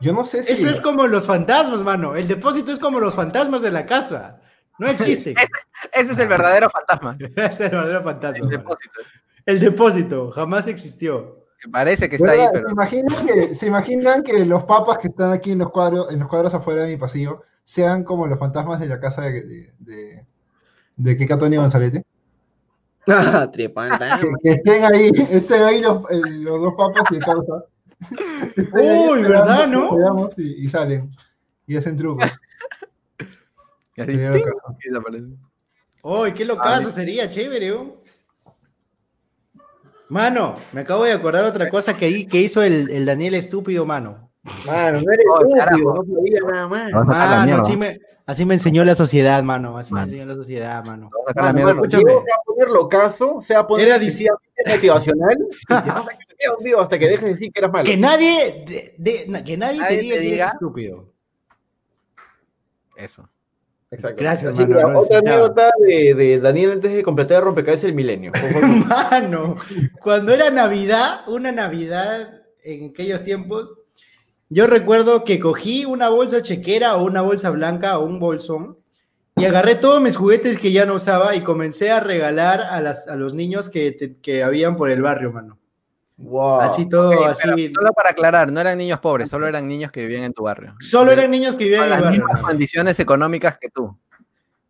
Yo 0.00 0.12
no 0.12 0.24
sé 0.24 0.42
si. 0.42 0.52
Eso 0.52 0.70
es 0.70 0.80
como 0.80 1.06
los 1.06 1.26
fantasmas, 1.26 1.80
mano. 1.80 2.16
El 2.16 2.28
depósito 2.28 2.72
es 2.72 2.78
como 2.78 3.00
los 3.00 3.14
fantasmas 3.14 3.62
de 3.62 3.70
la 3.70 3.84
casa. 3.84 4.40
No 4.78 4.88
existen. 4.88 5.34
Ese 5.92 6.12
es 6.12 6.18
el 6.18 6.28
verdadero 6.28 6.68
fantasma. 6.70 7.16
es 7.36 7.60
el 7.60 7.70
verdadero 7.70 8.02
fantasma. 8.04 8.38
El 8.38 8.48
depósito. 8.48 9.00
El 9.46 9.60
depósito 9.60 10.30
jamás 10.30 10.68
existió. 10.68 11.46
Que 11.60 11.68
parece 11.68 12.08
que 12.08 12.16
está 12.16 12.30
ahí, 12.32 12.46
¿Se, 12.52 12.70
imaginan 12.70 13.26
que, 13.26 13.54
¿Se 13.54 13.66
imaginan 13.66 14.22
que 14.22 14.44
los 14.44 14.64
papas 14.64 14.98
que 14.98 15.08
están 15.08 15.32
aquí 15.32 15.50
en 15.52 15.58
los 15.58 15.70
cuadros, 15.70 16.12
en 16.12 16.20
los 16.20 16.28
cuadros 16.28 16.54
afuera 16.54 16.84
de 16.84 16.90
mi 16.90 16.96
pasillo, 16.96 17.42
sean 17.64 18.04
como 18.04 18.26
los 18.28 18.38
fantasmas 18.38 18.78
de 18.78 18.86
la 18.86 19.00
casa 19.00 19.22
de, 19.22 19.42
de, 19.42 19.72
de, 19.80 20.26
de 20.96 21.16
Kika 21.16 21.34
Antonio 21.34 21.60
Gonzalete? 21.60 22.04
Ah, 23.10 23.48
trepanta. 23.50 24.18
Que, 24.20 24.28
que 24.42 24.50
estén 24.52 24.84
ahí, 24.84 25.10
estén 25.30 25.62
ahí 25.62 25.80
los, 25.80 26.02
el- 26.10 26.42
los 26.42 26.60
dos 26.60 26.74
papas 26.74 27.04
y 27.10 27.14
el 27.16 27.24
causa. 27.24 27.64
Uy, 28.74 29.22
¿verdad, 29.22 29.66
no? 29.66 29.96
veamos 29.96 30.38
Y, 30.38 30.66
y 30.66 30.68
salen. 30.68 31.10
Y 31.66 31.76
hacen 31.78 31.96
trucos. 31.96 32.26
y 33.98 34.00
así, 34.02 34.12
y 34.12 34.88
desaparece. 34.90 35.26
¡Uy, 36.02 36.32
qué 36.32 36.44
locazo! 36.44 36.90
Sería 36.90 37.28
chévere. 37.28 37.76
Mano, 40.08 40.56
me 40.72 40.80
acabo 40.82 41.04
de 41.04 41.12
acordar 41.12 41.44
otra 41.44 41.68
cosa 41.68 41.94
que, 41.94 42.26
que 42.26 42.40
hizo 42.40 42.62
el, 42.62 42.90
el 42.90 43.04
Daniel 43.04 43.34
estúpido, 43.34 43.84
mano. 43.84 44.30
Mano, 44.66 45.02
no 45.02 45.12
eres 45.12 45.26
Oh, 45.30 45.42
estúpido, 45.42 45.64
carajo. 45.66 46.04
no 46.04 46.14
sabía 46.16 46.40
nada 46.50 46.68
más. 46.68 46.92
Mano, 46.92 47.60
así 47.60 47.76
me, 47.76 48.00
así 48.24 48.46
me 48.46 48.54
enseñó 48.54 48.84
la 48.86 48.94
sociedad, 48.94 49.42
mano. 49.42 49.76
Así 49.76 49.92
me 49.92 50.00
Mano. 50.00 50.06
enseñó 50.10 50.24
la 50.26 50.34
sociedad, 50.34 50.82
mano. 50.84 51.10
Mano, 51.36 51.52
mierda. 51.52 51.74
mano, 51.74 51.84
escúchame. 51.84 52.10
Se 52.10 52.14
va 52.16 52.20
a 52.22 52.42
poner 52.46 52.68
locazo, 52.70 53.40
se 53.42 53.54
va 53.54 53.60
a 53.60 53.66
poner 53.66 53.88
Era 53.88 53.98
motivacional 53.98 55.36
hasta 56.78 56.98
que 56.98 57.06
dejes 57.06 57.22
de 57.24 57.30
decir 57.30 57.52
que 57.52 57.58
eras 57.60 57.72
malo. 57.72 57.84
Que 57.84 57.96
nadie, 57.98 58.64
de- 58.66 58.94
de- 58.96 59.44
que 59.44 59.56
nadie, 59.58 59.78
Nadie 59.80 59.96
te 59.98 60.02
diga 60.02 60.14
te 60.14 60.20
que 60.20 60.26
eres 60.26 60.30
diga. 60.32 60.46
estúpido. 60.46 61.12
Eso. 62.96 63.28
Exacto. 63.90 64.16
Gracias, 64.22 64.52
Así 64.52 64.66
que 64.66 64.74
mano, 64.74 64.90
lo 64.92 65.00
otra 65.00 65.20
necesitaba. 65.20 65.20
anécdota 65.20 65.70
de, 65.86 66.14
de 66.14 66.40
Daniel 66.40 66.72
antes 66.72 66.92
de 66.92 67.02
completar 67.02 67.38
el 67.38 67.44
rompecabezas 67.44 67.84
del 67.84 67.94
milenio. 67.94 68.32
Mano, 68.86 69.54
cuando 70.00 70.32
era 70.34 70.50
Navidad, 70.50 71.22
una 71.26 71.52
Navidad 71.52 72.42
en 72.62 72.90
aquellos 72.90 73.24
tiempos, 73.24 73.72
yo 74.50 74.66
recuerdo 74.66 75.24
que 75.24 75.40
cogí 75.40 75.84
una 75.86 76.10
bolsa 76.10 76.42
chequera 76.42 76.96
o 76.96 77.04
una 77.04 77.22
bolsa 77.22 77.50
blanca 77.50 77.98
o 77.98 78.04
un 78.04 78.18
bolsón 78.18 78.76
y 79.36 79.44
agarré 79.46 79.74
todos 79.76 80.02
mis 80.02 80.16
juguetes 80.16 80.58
que 80.58 80.72
ya 80.72 80.84
no 80.84 80.94
usaba 80.94 81.34
y 81.36 81.42
comencé 81.42 81.90
a 81.90 82.00
regalar 82.00 82.60
a, 82.60 82.80
las, 82.80 83.08
a 83.08 83.16
los 83.16 83.34
niños 83.34 83.70
que, 83.70 84.16
que 84.20 84.42
habían 84.42 84.76
por 84.76 84.90
el 84.90 85.00
barrio, 85.00 85.32
mano. 85.32 85.58
Wow. 86.20 86.60
Así 86.62 86.88
todo, 86.88 87.24
así. 87.26 87.72
solo 87.72 87.92
para 87.92 88.10
aclarar, 88.10 88.50
no 88.50 88.60
eran 88.60 88.76
niños 88.76 88.98
pobres, 88.98 89.30
solo 89.30 89.46
eran 89.46 89.68
niños 89.68 89.92
que 89.92 90.00
vivían 90.04 90.24
en 90.24 90.32
tu 90.32 90.42
barrio. 90.42 90.74
Solo 90.80 91.12
eran 91.12 91.30
niños 91.30 91.54
que 91.54 91.64
vivían 91.64 91.84
en 91.84 91.90
las 91.90 92.02
barrio. 92.02 92.24
mismas 92.24 92.42
condiciones 92.42 92.98
económicas 92.98 93.56
que 93.58 93.70
tú. 93.70 93.96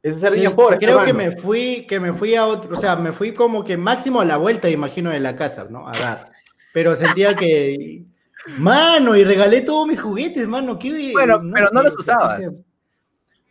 Esos 0.02 0.22
eran 0.22 0.34
Sí, 0.34 0.40
niños 0.40 0.52
pobres. 0.52 0.78
creo 0.78 1.02
que 1.04 1.12
me 1.14 1.30
fui, 1.32 1.86
que 1.88 1.98
me 2.00 2.12
fui 2.12 2.34
a 2.34 2.46
otro, 2.46 2.72
o 2.74 2.76
sea, 2.76 2.96
me 2.96 3.12
fui 3.12 3.32
como 3.32 3.64
que 3.64 3.76
máximo 3.78 4.20
a 4.20 4.24
la 4.26 4.36
vuelta, 4.36 4.68
imagino, 4.68 5.10
de 5.10 5.20
la 5.20 5.34
casa, 5.36 5.66
¿no? 5.70 5.88
A 5.88 5.92
dar. 5.92 6.30
Pero 6.74 6.94
sentía 6.94 7.34
que, 7.34 8.04
mano, 8.58 9.16
y 9.16 9.24
regalé 9.24 9.62
todos 9.62 9.86
mis 9.88 10.00
juguetes, 10.00 10.46
mano. 10.46 10.78
¿qué- 10.78 11.12
Bueno, 11.14 11.40
pero 11.54 11.70
no 11.72 11.82
los 11.82 11.98
usabas. 11.98 12.38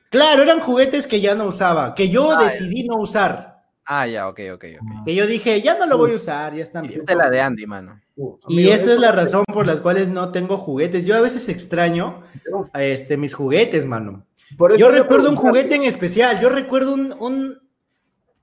Claro, 0.09 0.43
eran 0.43 0.59
juguetes 0.59 1.05
que 1.07 1.19
ya 1.19 1.33
no 1.35 1.45
usaba, 1.45 1.93
que 1.95 2.09
yo 2.09 2.37
decidí 2.37 2.83
no 2.87 2.97
usar, 2.97 3.56
Ah, 3.89 4.05
ya, 4.05 4.27
ok, 4.27 4.39
ok, 4.55 4.65
ok. 4.81 5.05
que 5.05 5.15
yo 5.15 5.25
dije, 5.25 5.61
ya 5.61 5.77
no 5.77 5.85
lo 5.85 5.97
voy 5.97 6.11
a 6.11 6.15
usar, 6.15 6.53
ya 6.53 6.61
están 6.63 6.83
bien. 6.83 6.93
Hiciste 6.95 7.15
la 7.15 7.29
de 7.29 7.39
Andy, 7.39 7.65
mano. 7.65 8.01
Uh, 8.17 8.37
Y 8.49 8.67
esa 8.69 8.91
es 8.93 8.99
la 8.99 9.13
razón 9.13 9.45
por 9.53 9.65
las 9.65 9.79
cuales 9.79 10.09
no 10.09 10.31
tengo 10.31 10.57
juguetes. 10.57 11.05
Yo 11.05 11.15
a 11.15 11.21
veces 11.21 11.47
extraño 11.47 12.21
este, 12.73 13.15
mis 13.15 13.33
juguetes, 13.33 13.85
mano. 13.85 14.25
por 14.57 14.71
eso 14.71 14.79
Yo 14.79 14.89
recuerdo 14.89 15.29
un 15.29 15.35
juguete 15.37 15.75
en 15.75 15.83
especial. 15.83 16.39
Yo 16.41 16.49
recuerdo 16.49 16.93
un. 16.93 17.15
un... 17.19 17.59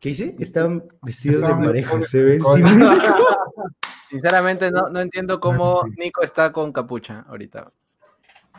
¿Qué 0.00 0.10
hice? 0.10 0.34
Están 0.38 0.84
vestidos 1.02 1.42
de 1.42 1.54
pareja. 1.66 1.96
vestidos 1.96 2.08
Se 2.10 2.22
ven 2.22 2.38
con- 2.40 2.56
simétricos. 2.56 3.36
Sinceramente, 4.10 4.70
no, 4.70 4.88
no 4.88 5.00
entiendo 5.00 5.40
cómo 5.40 5.82
Nico 5.96 6.22
está 6.22 6.52
con 6.52 6.72
capucha 6.72 7.24
ahorita. 7.28 7.70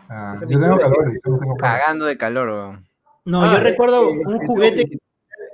Ah, 0.10 0.36
yo 0.42 0.48
tengo 0.60 0.78
calor 0.78 1.14
yo 1.14 1.20
tengo 1.24 1.40
calor. 1.40 1.58
Cagando 1.58 2.06
de 2.06 2.18
calor, 2.18 2.50
weón. 2.50 2.88
No, 3.26 3.42
Ah, 3.44 3.54
yo 3.56 3.60
recuerdo 3.64 4.10
eh, 4.10 4.22
un 4.26 4.38
juguete 4.46 4.86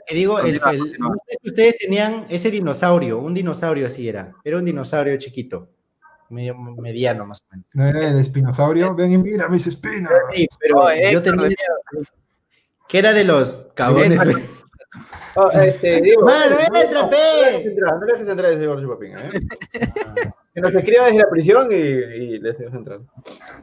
eh, 0.01 0.05
que 0.07 0.15
digo, 0.15 0.39
el, 0.39 0.47
el- 0.55 0.59
continúa. 0.61 1.09
no 1.09 1.15
sé 1.27 1.37
si 1.41 1.47
ustedes 1.49 1.77
tenían 1.77 2.25
ese 2.29 2.51
dinosaurio, 2.51 3.19
un 3.19 3.33
dinosaurio 3.33 3.85
así 3.87 4.07
era. 4.09 4.33
Era 4.43 4.57
un 4.57 4.65
dinosaurio 4.65 5.17
chiquito, 5.17 5.69
medio 6.29 6.55
mediano 6.55 7.25
más 7.25 7.39
o 7.41 7.45
menos. 7.51 7.65
¿No 7.73 7.85
era 7.85 8.09
el 8.09 8.19
espinosaurio? 8.19 8.93
Ven 8.95 9.11
y 9.13 9.17
mira 9.17 9.47
mis 9.49 9.67
espinas. 9.67 10.11
Sí, 10.33 10.47
pero 10.59 10.77
Oh, 10.83 10.89
yo 11.11 11.21
tenía 11.21 11.49
que 12.87 12.99
era 12.99 13.13
de 13.13 13.23
los 13.23 13.67
cabones. 13.75 14.21
Héctor. 14.21 14.41
Ah, 15.37 15.65
este, 15.65 16.01
Mano, 16.21 16.55
no, 16.69 16.77
entra, 16.81 17.01
no, 17.03 17.09
pe. 17.09 17.15
No 17.15 17.47
dejes 17.47 17.65
entrar, 17.67 17.99
no 17.99 18.05
dejes 18.05 18.27
entrar 18.27 18.51
ese 18.51 18.65
chupapín, 18.65 19.17
¿eh? 19.17 19.29
que 20.53 20.59
nos 20.59 20.75
escriba 20.75 21.05
desde 21.05 21.19
la 21.19 21.29
prisión 21.29 21.71
y, 21.71 21.75
y 21.75 22.39
les 22.39 22.57
dejo 22.57 22.75
entrar. 22.75 22.99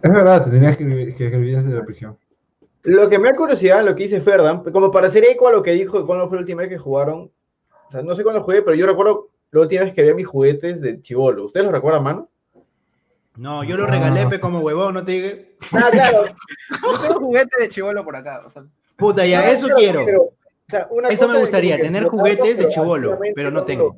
Es 0.03 0.11
verdad, 0.11 0.45
te 0.47 0.51
tenías 0.51 0.79
que, 0.79 0.87
que 1.15 1.25
escribir 1.27 1.59
desde 1.59 1.77
la 1.77 1.85
prisión. 1.85 2.17
Lo 2.83 3.09
que 3.09 3.19
me 3.19 3.29
da 3.31 3.37
curiosidad, 3.37 3.85
lo 3.85 3.95
que 3.95 4.05
dice 4.05 4.21
Ferdan, 4.21 4.63
como 4.63 4.91
para 4.91 5.09
hacer 5.09 5.25
eco 5.25 5.49
a 5.49 5.53
lo 5.53 5.63
que 5.63 5.73
dijo 5.73 6.07
cuando 6.07 6.29
fue 6.29 6.37
la 6.37 6.43
última 6.43 6.63
vez 6.63 6.71
que 6.71 6.79
jugaron, 6.79 7.31
o 7.89 7.91
sea, 7.91 8.03
no 8.03 8.15
sé 8.15 8.23
cuándo 8.23 8.43
jugué, 8.43 8.63
pero 8.63 8.77
yo 8.77 8.87
recuerdo 8.87 9.29
la 9.51 9.61
última 9.61 9.85
vez 9.85 9.95
que 9.95 10.03
había 10.03 10.15
mis 10.15 10.27
juguetes 10.27 10.81
de 10.81 11.01
chivolo. 11.03 11.47
¿Ustedes 11.47 11.65
los 11.65 11.73
recuerdan, 11.73 12.03
mano? 12.05 12.29
No, 13.37 13.63
yo 13.63 13.77
lo 13.77 13.87
regalé 13.87 14.27
pe, 14.27 14.41
como 14.41 14.59
huevón, 14.61 14.95
no 14.95 15.05
te 15.05 15.13
dije. 15.13 15.57
Ah, 15.73 15.89
claro. 15.93 16.25
Yo 16.83 16.99
tengo 17.01 17.21
juguete 17.21 17.61
de 17.61 17.69
chivolo 17.69 18.05
por 18.05 18.17
acá. 18.17 18.43
o 18.45 18.51
sea, 18.51 18.65
Puta, 18.97 19.25
ya, 19.25 19.41
Ah, 19.41 19.53
eso 19.53 19.69
quiero. 19.77 20.05
pero, 20.05 20.23
o 20.23 20.35
sea, 20.69 20.89
una 20.91 21.09
Eso 21.09 21.29
me 21.29 21.39
gustaría, 21.39 21.79
tener 21.79 22.05
juguetes 22.05 22.59
de 22.59 22.65
activamente 22.65 23.33
pero 23.35 23.51
no 23.53 23.65
tengo. 23.65 23.97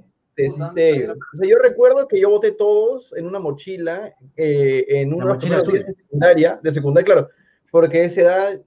O 0.49 0.75
sea, 0.75 1.49
yo 1.49 1.59
recuerdo 1.59 2.07
que 2.07 2.21
yo 2.21 2.31
boté 2.31 2.53
todos 2.53 3.15
en 3.17 3.27
una 3.27 3.39
mochila, 3.39 4.15
eh, 4.37 4.85
en 4.89 5.13
una 5.13 5.27
mochila 5.27 5.59
de 5.59 5.85
secundaria, 5.85 6.61
de 6.63 6.73
secundaria, 6.73 7.05
claro, 7.05 7.29
porque 7.71 8.01
a 8.01 8.05
esa 8.05 8.21
edad, 8.21 8.61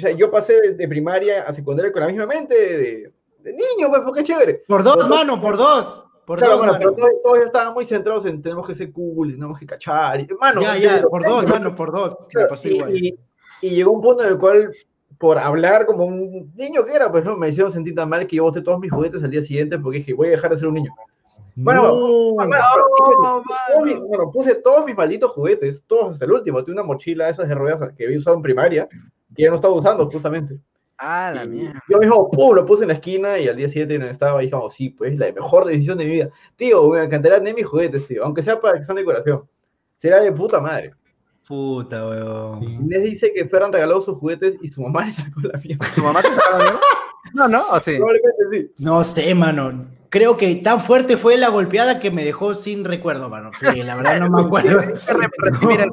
o 0.00 0.06
sea, 0.08 0.16
yo 0.16 0.30
pasé 0.30 0.60
de, 0.60 0.74
de 0.74 0.88
primaria 0.88 1.42
a 1.42 1.54
secundaria 1.54 1.92
con 1.92 2.00
la 2.02 2.08
misma 2.08 2.26
mente 2.26 2.54
de, 2.54 3.12
de 3.38 3.52
niño, 3.52 3.88
pues, 3.88 4.00
porque 4.04 4.20
es 4.20 4.26
chévere. 4.26 4.62
Por 4.66 4.82
dos, 4.82 4.96
Pero- 4.96 5.08
mano, 5.08 5.40
por 5.40 5.56
dos. 5.56 6.04
Por 6.26 6.38
Claro, 6.38 6.52
dos, 6.58 6.60
bueno, 6.60 6.72
mano. 6.74 6.94
pero 6.94 6.94
todos, 7.08 7.22
todos 7.24 7.38
estaban 7.46 7.74
muy 7.74 7.84
centrados 7.84 8.24
en 8.26 8.40
tenemos 8.40 8.64
que 8.66 8.74
ser 8.74 8.92
cool, 8.92 9.32
tenemos 9.32 9.58
que 9.58 9.66
cachar. 9.66 10.20
Y, 10.20 10.28
mano, 10.40 10.60
Ya, 10.62 10.76
ya, 10.76 11.02
por 11.02 11.24
dos, 11.24 11.38
años, 11.40 11.50
mano, 11.50 11.74
por 11.74 11.90
dos. 11.92 12.14
Claro, 12.28 12.48
pasó 12.48 12.68
y, 12.68 12.72
igual. 12.76 12.96
y- 12.96 13.18
y 13.62 13.70
llegó 13.70 13.90
un 13.90 14.00
punto 14.00 14.22
en 14.22 14.30
el 14.30 14.38
cual, 14.38 14.70
por 15.18 15.38
hablar 15.38 15.86
como 15.86 16.04
un 16.04 16.52
niño 16.56 16.84
que 16.84 16.92
era, 16.94 17.10
pues 17.10 17.24
no, 17.24 17.36
me 17.36 17.48
hicieron 17.48 17.72
sentir 17.72 17.94
tan 17.94 18.08
mal 18.08 18.26
que 18.26 18.36
yo 18.36 18.44
boté 18.44 18.60
todos 18.62 18.78
mis 18.78 18.90
juguetes 18.92 19.22
al 19.24 19.30
día 19.30 19.42
siguiente 19.42 19.78
porque 19.78 19.98
dije, 19.98 20.14
voy 20.14 20.28
a 20.28 20.30
dejar 20.30 20.50
de 20.52 20.56
ser 20.58 20.68
un 20.68 20.74
niño. 20.74 20.92
Bueno, 21.56 21.82
No. 21.82 22.34
Bueno, 22.36 22.54
todos 23.72 23.84
mis- 23.84 23.98
bueno, 23.98 24.30
puse 24.30 24.54
todos 24.56 24.84
mis 24.86 24.96
malditos 24.96 25.32
juguetes, 25.32 25.82
todos 25.86 26.12
hasta 26.12 26.24
el 26.24 26.32
último. 26.32 26.62
Tuve 26.64 26.74
una 26.74 26.84
mochila 26.84 27.28
esas 27.28 27.48
de 27.48 27.54
ruedas 27.54 27.92
que 27.96 28.06
había 28.06 28.16
usado 28.18 28.36
en 28.36 28.42
primaria, 28.42 28.88
que 29.40 29.44
ya 29.44 29.50
no 29.50 29.56
estaba 29.56 29.74
usando 29.74 30.08
justamente. 30.10 30.58
Ah, 30.98 31.32
la 31.34 31.46
mierda. 31.46 31.82
Yo 31.88 31.98
mismo, 31.98 32.30
pum, 32.30 32.54
lo 32.54 32.66
puse 32.66 32.82
en 32.82 32.88
la 32.88 32.94
esquina 32.94 33.38
y 33.38 33.48
al 33.48 33.56
día 33.56 33.68
siguiente 33.68 33.98
no 33.98 34.06
estaba 34.06 34.44
y 34.44 34.50
como, 34.50 34.70
sí, 34.70 34.90
pues 34.90 35.18
la 35.18 35.32
mejor 35.32 35.64
decisión 35.64 35.96
de 35.96 36.04
mi 36.04 36.10
vida. 36.10 36.30
Tío, 36.56 36.90
me 36.90 37.02
encantaría 37.02 37.38
tener 37.38 37.54
mis 37.54 37.66
juguetes, 37.66 38.06
tío, 38.06 38.22
aunque 38.22 38.42
sea 38.42 38.60
para 38.60 38.78
que 38.78 38.84
sean 38.84 38.96
decoración. 38.96 39.48
Será 39.96 40.20
de 40.20 40.30
puta 40.30 40.60
madre. 40.60 40.92
Puta, 41.48 42.06
weón. 42.06 42.60
Sí. 42.60 42.66
Inés 42.66 43.02
dice 43.02 43.32
que 43.34 43.48
Ferran 43.48 43.72
regaló 43.72 44.00
sus 44.02 44.18
juguetes 44.18 44.58
y 44.60 44.68
su 44.68 44.82
mamá 44.82 45.04
le 45.06 45.12
sacó 45.12 45.40
la 45.40 45.58
mierda. 45.58 45.86
¿Tu 45.94 46.02
mamá 46.02 46.20
te 46.20 46.28
sacó 46.28 46.50
la 46.52 46.58
mierda? 46.58 46.80
No, 47.32 47.48
no, 47.48 47.62
o 47.70 47.80
sí. 47.80 47.96
Probablemente 47.96 48.42
sí. 48.52 48.70
No 48.78 49.02
sé, 49.04 49.34
mano. 49.34 49.86
Creo 50.10 50.36
que 50.36 50.54
tan 50.56 50.80
fuerte 50.80 51.16
fue 51.16 51.38
la 51.38 51.48
golpeada 51.48 51.98
que 51.98 52.10
me 52.10 52.24
dejó 52.24 52.52
sin 52.54 52.84
recuerdo, 52.84 53.30
mano. 53.30 53.52
Sí, 53.58 53.82
la 53.84 53.96
verdad 53.96 54.20
no 54.20 54.30
me 54.30 54.42
acuerdo. 54.46 54.80
Recuerdo. 54.80 55.92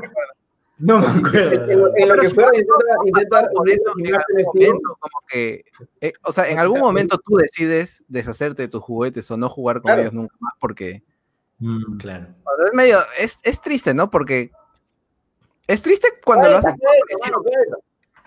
No 0.79 0.99
me 0.99 1.07
acuerdo. 1.07 1.71
en 1.71 1.79
lo- 1.79 1.95
en 1.95 2.07
lo 2.07 2.15
Pero 2.15 2.21
que 2.21 2.27
si 2.27 2.33
Ferran 2.35 2.51
no, 2.51 2.57
intenta, 2.57 2.95
no 3.01 3.07
intenta 3.07 3.29
pasó 3.41 3.53
por 3.55 3.69
eso 3.69 3.93
en 3.97 4.15
algún 4.15 4.45
momento, 4.53 4.97
como 4.99 5.19
que, 5.27 5.65
eh, 6.01 6.13
o 6.23 6.31
sea, 6.31 6.49
en 6.49 6.59
algún 6.59 6.79
momento 6.79 7.17
tú 7.17 7.35
decides 7.37 8.03
deshacerte 8.07 8.61
de 8.63 8.67
tus 8.67 8.83
juguetes 8.83 9.29
o 9.31 9.37
no 9.37 9.49
jugar 9.49 9.77
con 9.77 9.89
Claro. 9.89 10.01
ellos 10.01 10.13
nunca 10.13 10.35
más 10.39 10.53
porque 10.59 11.03
Mm. 11.59 11.97
Claro. 11.97 12.27
o 12.43 12.55
sea, 12.57 12.65
es 12.67 12.73
medio, 12.75 12.99
es, 13.17 13.39
es 13.41 13.59
triste, 13.61 13.93
¿no? 13.95 14.11
Porque 14.11 14.51
es 15.67 15.81
triste 15.81 16.09
cuando 16.23 16.49
lo 16.49 16.57
haces 16.57 16.73
por. 16.73 17.41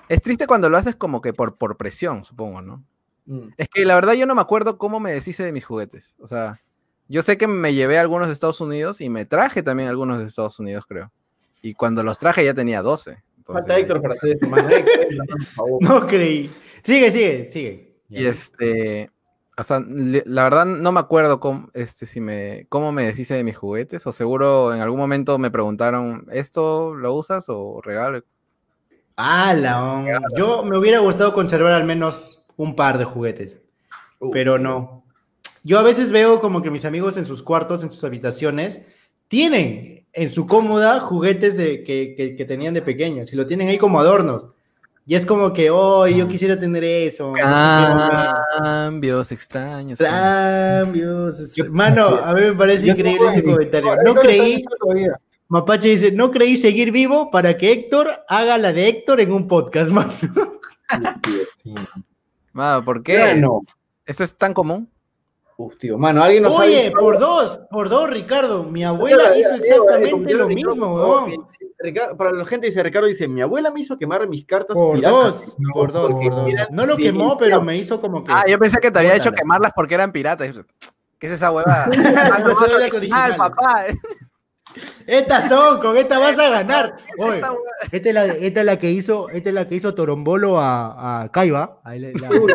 Es 0.08 0.20
triste 0.22 0.46
cuando 0.48 0.68
lo 0.68 0.76
haces 0.76 0.96
como 0.96 1.20
que 1.20 1.32
por, 1.32 1.56
por 1.56 1.76
presión, 1.76 2.24
supongo, 2.24 2.60
¿no? 2.62 2.82
Mm. 3.26 3.50
Es 3.56 3.68
que 3.68 3.84
la 3.84 3.94
verdad 3.94 4.14
yo 4.14 4.26
no 4.26 4.34
me 4.34 4.40
acuerdo 4.40 4.76
cómo 4.78 4.98
me 4.98 5.12
deshice 5.12 5.44
de 5.44 5.52
mis 5.52 5.64
juguetes. 5.64 6.16
O 6.18 6.26
sea, 6.26 6.60
yo 7.08 7.22
sé 7.22 7.38
que 7.38 7.46
me 7.46 7.72
llevé 7.74 7.98
algunos 7.98 8.26
de 8.26 8.34
Estados 8.34 8.60
Unidos 8.60 9.00
y 9.00 9.08
me 9.08 9.24
traje 9.24 9.62
también 9.62 9.88
algunos 9.88 10.18
de 10.18 10.26
Estados 10.26 10.58
Unidos, 10.58 10.84
creo. 10.88 11.12
Y 11.62 11.74
cuando 11.74 12.02
los 12.02 12.18
traje 12.18 12.44
ya 12.44 12.54
tenía 12.54 12.82
12. 12.82 13.22
Entonces, 13.38 13.66
Falta 13.66 13.78
Héctor 13.78 14.02
para 14.02 14.14
hacer 14.14 14.38
por 15.28 15.42
favor. 15.44 15.82
No 15.82 16.06
creí. 16.06 16.50
Sigue, 16.82 17.10
sigue, 17.10 17.46
sigue. 17.46 18.00
Y 18.08 18.24
este, 18.24 19.10
o 19.56 19.64
sea, 19.64 19.80
la 19.86 20.44
verdad 20.44 20.64
no 20.64 20.90
me 20.90 21.00
acuerdo 21.00 21.38
cómo, 21.38 21.70
este, 21.74 22.06
si 22.06 22.20
me, 22.20 22.66
cómo 22.68 22.92
me 22.92 23.04
deshice 23.04 23.34
de 23.34 23.44
mis 23.44 23.56
juguetes. 23.56 24.06
O 24.06 24.12
seguro 24.12 24.74
en 24.74 24.80
algún 24.80 24.98
momento 24.98 25.38
me 25.38 25.50
preguntaron, 25.50 26.26
¿esto 26.32 26.94
lo 26.94 27.14
usas 27.14 27.44
o 27.48 27.80
regalo? 27.82 28.22
¡Hala! 29.16 29.82
on. 29.82 30.06
Yo 30.36 30.64
me 30.64 30.78
hubiera 30.78 31.00
gustado 31.00 31.34
conservar 31.34 31.72
al 31.72 31.84
menos 31.84 32.46
un 32.56 32.74
par 32.76 32.98
de 32.98 33.04
juguetes, 33.04 33.58
Uh, 34.22 34.30
pero 34.30 34.58
no. 34.58 35.02
Yo 35.64 35.78
a 35.78 35.82
veces 35.82 36.12
veo 36.12 36.40
como 36.40 36.60
que 36.60 36.70
mis 36.70 36.84
amigos 36.84 37.16
en 37.16 37.24
sus 37.24 37.42
cuartos, 37.42 37.82
en 37.82 37.90
sus 37.90 38.04
habitaciones, 38.04 38.86
tienen 39.30 40.04
en 40.12 40.28
su 40.28 40.44
cómoda 40.48 40.98
juguetes 40.98 41.56
de, 41.56 41.84
que, 41.84 42.14
que- 42.16 42.34
que 42.34 42.44
tenían 42.44 42.74
de 42.74 42.82
pequeños 42.82 43.32
y 43.32 43.36
lo 43.36 43.46
tienen 43.46 43.68
ahí 43.68 43.78
como 43.78 44.00
adornos. 44.00 44.46
Y 45.06 45.14
es 45.14 45.24
como 45.24 45.52
que, 45.52 45.70
oh, 45.70 46.06
yo 46.08 46.26
quisiera 46.26 46.58
tener 46.58 46.82
eso. 46.84 47.32
Cambios 48.58 49.30
extraños. 49.32 49.98
Cambios. 50.00 51.38
estra- 51.40 51.68
Mano, 51.70 52.08
a 52.08 52.34
mí 52.34 52.40
me 52.42 52.52
parece 52.54 52.86
Yo 52.88 52.92
increíble 52.94 53.28
ese 53.28 53.44
comentario. 53.44 53.96
No 54.04 54.14
creí. 54.16 54.64
Mapache 55.48 55.88
dice, 55.88 56.12
no 56.12 56.30
creí 56.30 56.56
seguir 56.56 56.90
vivo 56.92 57.30
para 57.30 57.56
que 57.56 57.72
Héctor 57.72 58.10
haga 58.28 58.58
la 58.58 58.72
de 58.72 58.88
Héctor 58.88 59.20
en 59.20 59.32
un 59.32 59.46
podcast, 59.48 59.90
mano. 59.92 60.12
Sí. 61.62 61.74
Mano, 62.52 62.84
¿por 62.84 63.02
qué? 63.02 63.34
No. 63.36 63.62
¿Eso 64.06 64.24
es 64.24 64.34
tan 64.36 64.54
común? 64.54 64.88
Uf, 65.62 65.76
tío, 65.76 65.98
mano, 65.98 66.22
alguien 66.22 66.42
nos 66.44 66.54
Oye, 66.58 66.90
por 66.98 67.18
dos, 67.18 67.60
por 67.70 67.90
dos, 67.90 68.08
Ricardo. 68.08 68.64
Mi 68.64 68.82
abuela 68.82 69.36
hizo 69.36 69.52
mira, 69.52 69.56
exactamente 69.66 70.32
lo 70.32 70.48
mismo, 70.48 70.94
weón. 70.94 71.46
Ricardo- 71.78 72.16
para 72.16 72.32
la 72.32 72.46
gente 72.46 72.68
dice, 72.68 72.82
Ricardo 72.82 73.06
dice, 73.08 73.28
mi 73.28 73.42
abuela 73.42 73.70
me 73.70 73.80
hizo 73.80 73.98
quemar 73.98 74.26
mis 74.26 74.46
cartas 74.46 74.74
Por 74.74 74.94
piratas. 74.96 75.14
dos, 75.22 75.56
No, 75.58 75.70
por 75.74 75.92
dos, 75.92 76.12
por 76.14 76.30
dos. 76.30 76.54
No 76.70 76.86
lo 76.86 76.96
quemó, 76.96 77.36
pero 77.36 77.60
me 77.60 77.76
hizo 77.76 78.00
como 78.00 78.24
que. 78.24 78.32
Ah, 78.34 78.44
yo 78.48 78.58
pensé 78.58 78.78
que 78.80 78.90
te 78.90 79.00
había 79.00 79.14
hecho 79.16 79.32
quemarlas 79.32 79.72
porque 79.76 79.94
eran 79.94 80.12
piratas. 80.12 80.48
¿Qué 81.18 81.26
es 81.26 81.32
esa 81.34 81.50
huevada? 81.52 81.90
Ah, 83.12 83.34
papá. 83.36 83.84
Estas 85.06 85.48
son, 85.50 85.78
con 85.80 85.96
esta 85.98 86.18
vas 86.18 86.38
a 86.38 86.48
ganar. 86.48 86.96
Oye, 87.18 87.42
Esta 87.92 88.08
es 88.08 88.14
la, 88.14 88.24
esta 88.26 88.60
es 88.60 88.66
la 88.66 88.78
que 88.78 88.90
hizo, 88.90 89.28
esta 89.28 89.48
es 89.50 89.54
la 89.54 89.68
que 89.68 89.74
hizo 89.74 89.92
Torombolo 89.94 90.58
a, 90.58 91.22
a 91.24 91.30
Kaiba. 91.30 91.80
Ahí 91.84 91.98
le- 92.00 92.14
la- 92.14 92.28
como- 92.28 92.46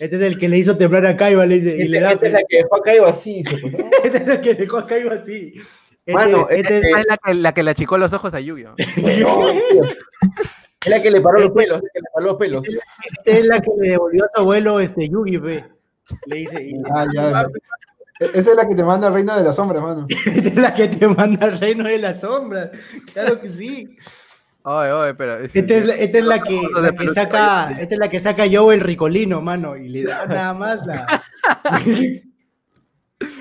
Este 0.00 0.16
es 0.16 0.22
el 0.22 0.38
que 0.38 0.48
le 0.48 0.58
hizo 0.58 0.76
temblar 0.76 1.06
a 1.06 1.16
Kaiba, 1.16 1.44
le 1.46 1.60
dice, 1.60 1.76
y 1.76 1.86
le 1.86 2.00
da. 2.00 2.12
Esta 2.12 2.26
es 2.26 2.32
la 2.32 2.42
que 2.48 2.56
dejó 2.56 2.76
acá 2.76 2.94
y 2.94 2.98
así. 2.98 3.44
puso. 3.44 3.76
Este 4.04 4.16
es 4.18 4.28
el 4.28 4.40
que 4.40 4.54
dejó 4.54 4.78
a 4.78 4.86
Kaiba 4.86 5.14
así. 5.14 5.52
Este, 6.06 6.12
Mano, 6.14 6.48
este- 6.50 6.76
este- 6.76 6.88
Esta 6.88 7.00
es 7.00 7.06
la 7.06 7.16
que, 7.18 7.34
la 7.34 7.52
que 7.54 7.62
le 7.62 7.70
achicó 7.70 7.98
los 7.98 8.12
ojos 8.12 8.32
a 8.34 8.40
Yu-Gi-Oh! 8.40 8.74
Es 10.82 10.90
la 10.90 11.02
que 11.02 11.10
le 11.10 11.20
paró 11.20 11.38
los 11.40 11.50
pelos, 11.50 11.76
es 11.76 11.82
la 11.84 11.90
que 11.92 12.00
le 12.00 12.06
paró 12.14 12.26
los 12.26 12.36
pelos. 12.36 12.66
Esta 13.26 13.38
es 13.38 13.46
la 13.46 13.60
que 13.60 13.70
le 13.78 13.88
devolvió 13.90 14.24
a 14.24 14.28
su 14.34 14.40
abuelo 14.40 14.80
este 14.80 15.08
Yugi, 15.10 15.36
ve. 15.36 15.64
Le 16.24 16.36
dice, 16.36 16.62
y- 16.62 16.72
Ah, 16.94 17.06
ya. 17.14 17.42
E- 18.18 18.30
Esa 18.38 18.50
es 18.52 18.56
la 18.56 18.66
que 18.66 18.74
te 18.74 18.82
manda 18.82 19.08
al 19.08 19.12
reino 19.14 19.36
de 19.36 19.44
las 19.44 19.56
sombras, 19.56 19.82
mano. 19.82 20.06
esta 20.26 20.48
es 20.48 20.54
la 20.56 20.74
que 20.74 20.88
te 20.88 21.06
manda 21.06 21.46
al 21.46 21.58
reino 21.60 21.84
de 21.84 21.98
las 21.98 22.20
sombras. 22.20 22.70
Claro 23.12 23.38
que 23.42 23.48
sí. 23.48 23.94
Oye, 24.62 24.92
oye, 24.92 25.14
pero. 25.14 25.38
es- 25.38 25.54
Esta 25.56 25.74
es 25.74 25.86
la, 25.86 25.94
esta 25.94 26.18
es 26.18 26.24
la 26.24 26.42
que, 26.42 26.60
la 26.80 26.92
que 26.92 27.08
saca, 27.08 27.70
esta 27.80 27.94
es 27.94 27.98
la 27.98 28.08
que 28.10 28.20
saca 28.20 28.44
Joe 28.50 28.74
el 28.74 28.80
ricolino, 28.80 29.40
mano, 29.40 29.76
y 29.76 29.88
le 29.88 30.04
da 30.04 30.26
nada 30.26 30.52
más 30.54 30.84
la. 30.86 31.06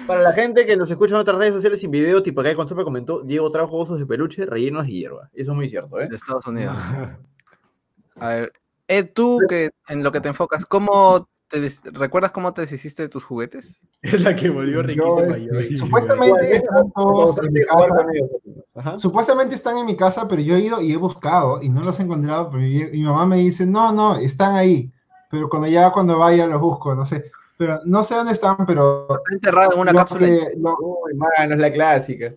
Para 0.07 0.21
la 0.23 0.33
gente 0.33 0.65
que 0.65 0.75
nos 0.75 0.91
escucha 0.91 1.15
en 1.15 1.21
otras 1.21 1.37
redes 1.37 1.53
sociales 1.53 1.79
sin 1.79 1.91
video, 1.91 2.21
tipo 2.21 2.41
acá 2.41 2.53
con 2.55 2.67
Sopa 2.67 2.83
comentó, 2.83 3.21
Diego 3.21 3.49
trajo 3.49 3.77
osos 3.77 3.97
de 3.99 4.05
peluche 4.05 4.45
rellenos 4.45 4.87
y 4.87 4.99
hierba. 4.99 5.29
Eso 5.33 5.51
es 5.51 5.55
muy 5.57 5.69
cierto, 5.69 5.99
¿eh? 6.01 6.07
de 6.09 6.15
Estados 6.15 6.45
Unidos. 6.47 6.75
A 8.15 8.27
ver, 8.29 8.51
eh, 8.87 9.03
tú 9.03 9.39
que 9.47 9.69
en 9.87 10.03
lo 10.03 10.11
que 10.11 10.19
te 10.19 10.27
enfocas, 10.27 10.65
¿cómo 10.65 11.29
te 11.49 11.59
des- 11.61 11.81
recuerdas 11.83 12.31
cómo 12.31 12.53
te 12.53 12.61
deshiciste 12.61 13.01
de 13.03 13.09
tus 13.09 13.23
juguetes? 13.23 13.79
Es 14.01 14.21
la 14.21 14.33
que 14.35 14.49
volvió 14.49 14.81
riquísima. 14.81 15.35
supuestamente 15.77 16.55
están 16.55 16.91
todos 16.93 17.37
en 17.39 17.51
mi 17.51 17.59
casa. 17.65 18.97
Supuestamente 18.97 19.55
están 19.55 19.77
en 19.77 19.85
mi 19.87 19.97
casa, 19.97 20.27
pero 20.27 20.41
yo 20.41 20.55
he 20.55 20.61
ido 20.61 20.81
y 20.81 20.93
he 20.93 20.97
buscado 20.97 21.61
y 21.61 21.67
no 21.69 21.81
los 21.83 21.99
he 21.99 22.03
encontrado. 22.03 22.49
Pero 22.49 22.63
mi, 22.63 22.85
mi 22.85 23.03
mamá 23.03 23.25
me 23.25 23.37
dice, 23.37 23.65
no, 23.65 23.91
no, 23.91 24.15
están 24.15 24.55
ahí. 24.55 24.89
Pero 25.29 25.49
cuando 25.49 25.67
ya 25.67 25.91
cuando 25.91 26.17
vaya 26.17 26.47
los 26.47 26.61
busco, 26.61 26.95
no 26.95 27.05
sé. 27.05 27.29
Pero 27.57 27.81
no 27.83 28.03
sé 28.05 28.15
dónde 28.15 28.31
están, 28.31 28.65
pero 28.65 29.01
Está 29.09 29.33
enterrado 29.33 29.73
en 29.73 29.79
una 29.81 29.93
cápsula. 29.93 30.25
que- 30.25 30.53
lo- 30.57 30.77
Uy, 30.79 31.13
mano, 31.15 31.55
es 31.55 31.59
la 31.59 31.73
clásica. 31.73 32.33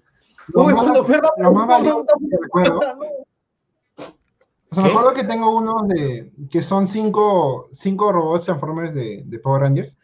Uy, 0.55 0.73
cuando 0.73 1.05
Ferdan 1.05 1.31
lo 1.39 1.53
más 1.53 1.69
valioso 1.69 2.05
preguntó, 2.05 2.29
que 2.29 2.37
recuerdo, 2.43 2.81
o 4.73 4.75
sea, 4.75 4.83
me 4.85 4.89
¿Qué? 4.91 4.97
acuerdo 4.97 5.15
que 5.15 5.25
tengo 5.25 5.57
unos 5.57 5.87
de, 5.89 6.33
que 6.51 6.63
son 6.63 6.87
cinco, 6.89 7.69
cinco 7.73 8.11
robots 8.11 8.47
Transformers 8.47 8.95
de, 8.95 9.23
de 9.25 9.39
Power 9.39 9.63
Rangers. 9.63 9.97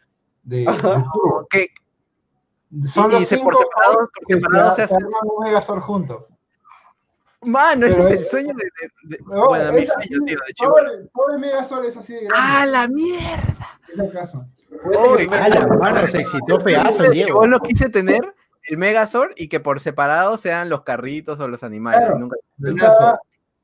De, 0.43 0.59
de. 0.59 0.65
Turbo. 1.13 1.47
¿Qué? 1.49 1.67
Son 2.85 3.09
Y 3.11 3.15
los 3.15 3.27
cinco 3.27 3.45
por 3.45 3.55
separado, 3.57 3.93
robots 3.95 4.11
por 4.15 4.27
que 4.27 4.33
separado 4.35 4.69
se, 4.69 4.81
se 4.83 4.87
se 4.87 4.95
hace- 4.95 4.95
arman 4.95 5.21
un 5.37 5.43
Megazord 5.43 5.81
junto. 5.81 6.27
Mano, 7.41 7.85
ese 7.85 7.99
es 8.01 8.09
el 8.11 8.25
sueño 8.25 8.53
de. 8.53 8.63
de- 8.63 9.17
de- 9.17 9.23
Oh, 9.33 9.47
bueno, 9.49 9.71
mi 9.73 9.85
sueño, 9.85 10.17
tío, 10.25 10.37
de 10.45 10.53
chivo. 10.53 10.75
el 10.77 11.39
Megazord 11.39 11.85
es 11.85 11.97
así 11.97 12.13
de 12.13 12.19
grande. 12.25 12.35
¡Ah, 12.37 12.65
la 12.65 12.87
mierda! 12.87 13.79
Es 13.91 13.97
el 13.99 14.11
caso. 14.11 14.45
Uy, 14.71 15.27
A 15.31 15.49
la 15.49 15.65
mano 15.67 16.05
se 16.07 16.19
excitó 16.19 16.59
el 16.59 17.11
Diego. 17.11 17.41
Yo 17.41 17.47
lo 17.47 17.59
quise 17.59 17.89
tener 17.89 18.35
el 18.65 18.77
Megazord 18.77 19.31
y 19.35 19.47
que 19.47 19.59
por 19.59 19.79
separado 19.79 20.37
sean 20.37 20.69
los 20.69 20.81
carritos 20.83 21.39
o 21.39 21.47
los 21.47 21.63
animales. 21.63 22.01
Claro. 22.01 22.19
Nunca- 22.19 22.37
cada, 22.77 23.19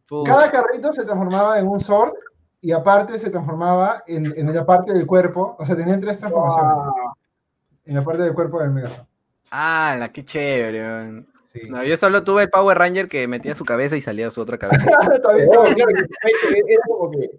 Puta. 0.08 0.32
cada 0.32 0.52
carrito 0.52 0.94
se 0.94 1.04
transformaba 1.04 1.60
en 1.60 1.68
un 1.68 1.80
sword 1.80 2.14
y 2.62 2.72
aparte 2.72 3.18
se 3.20 3.30
transformaba 3.30 4.04
en, 4.08 4.34
en 4.38 4.54
la 4.54 4.66
parte 4.66 4.94
del 4.94 5.06
cuerpo. 5.06 5.56
O 5.60 5.66
sea, 5.66 5.76
tenían 5.76 6.00
tres 6.02 6.20
transformaciones 6.20 6.94
en 7.86 7.96
la 7.96 8.04
parte 8.04 8.24
del 8.24 8.34
cuerpo 8.34 8.60
del 8.62 8.72
Megazord. 8.72 9.06
Ah, 9.52 9.96
la 10.00 10.12
qué 10.12 10.26
chévere. 10.26 11.24
Sí. 11.46 11.62
No, 11.70 11.84
yo 11.84 11.96
solo 11.98 12.24
tuve 12.24 12.44
el 12.44 12.50
Power 12.50 12.78
Ranger 12.78 13.08
que 13.08 13.28
metía 13.28 13.56
su 13.56 13.64
cabeza 13.64 13.96
y 13.96 14.02
salía 14.02 14.30
su 14.32 14.42
otra 14.42 14.58
cabeza. 14.58 14.86
Está 15.14 15.34
bien. 15.34 15.48
Oh, 15.56 15.64
claro, 15.64 15.92
era 15.92 16.82
como 16.88 17.12
que 17.12 17.30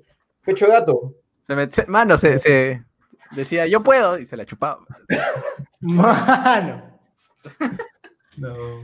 pecho 0.45 0.67
gato. 0.69 1.15
Se 1.43 1.55
mete- 1.55 1.87
mano, 1.87 2.17
se, 2.17 2.39
se 2.39 2.85
decía, 3.33 3.67
yo 3.67 3.83
puedo, 3.83 4.19
y 4.19 4.25
se 4.27 4.37
la 4.37 4.47
chupaba. 4.47 4.79
Mano. 5.81 6.83
No. 8.37 8.83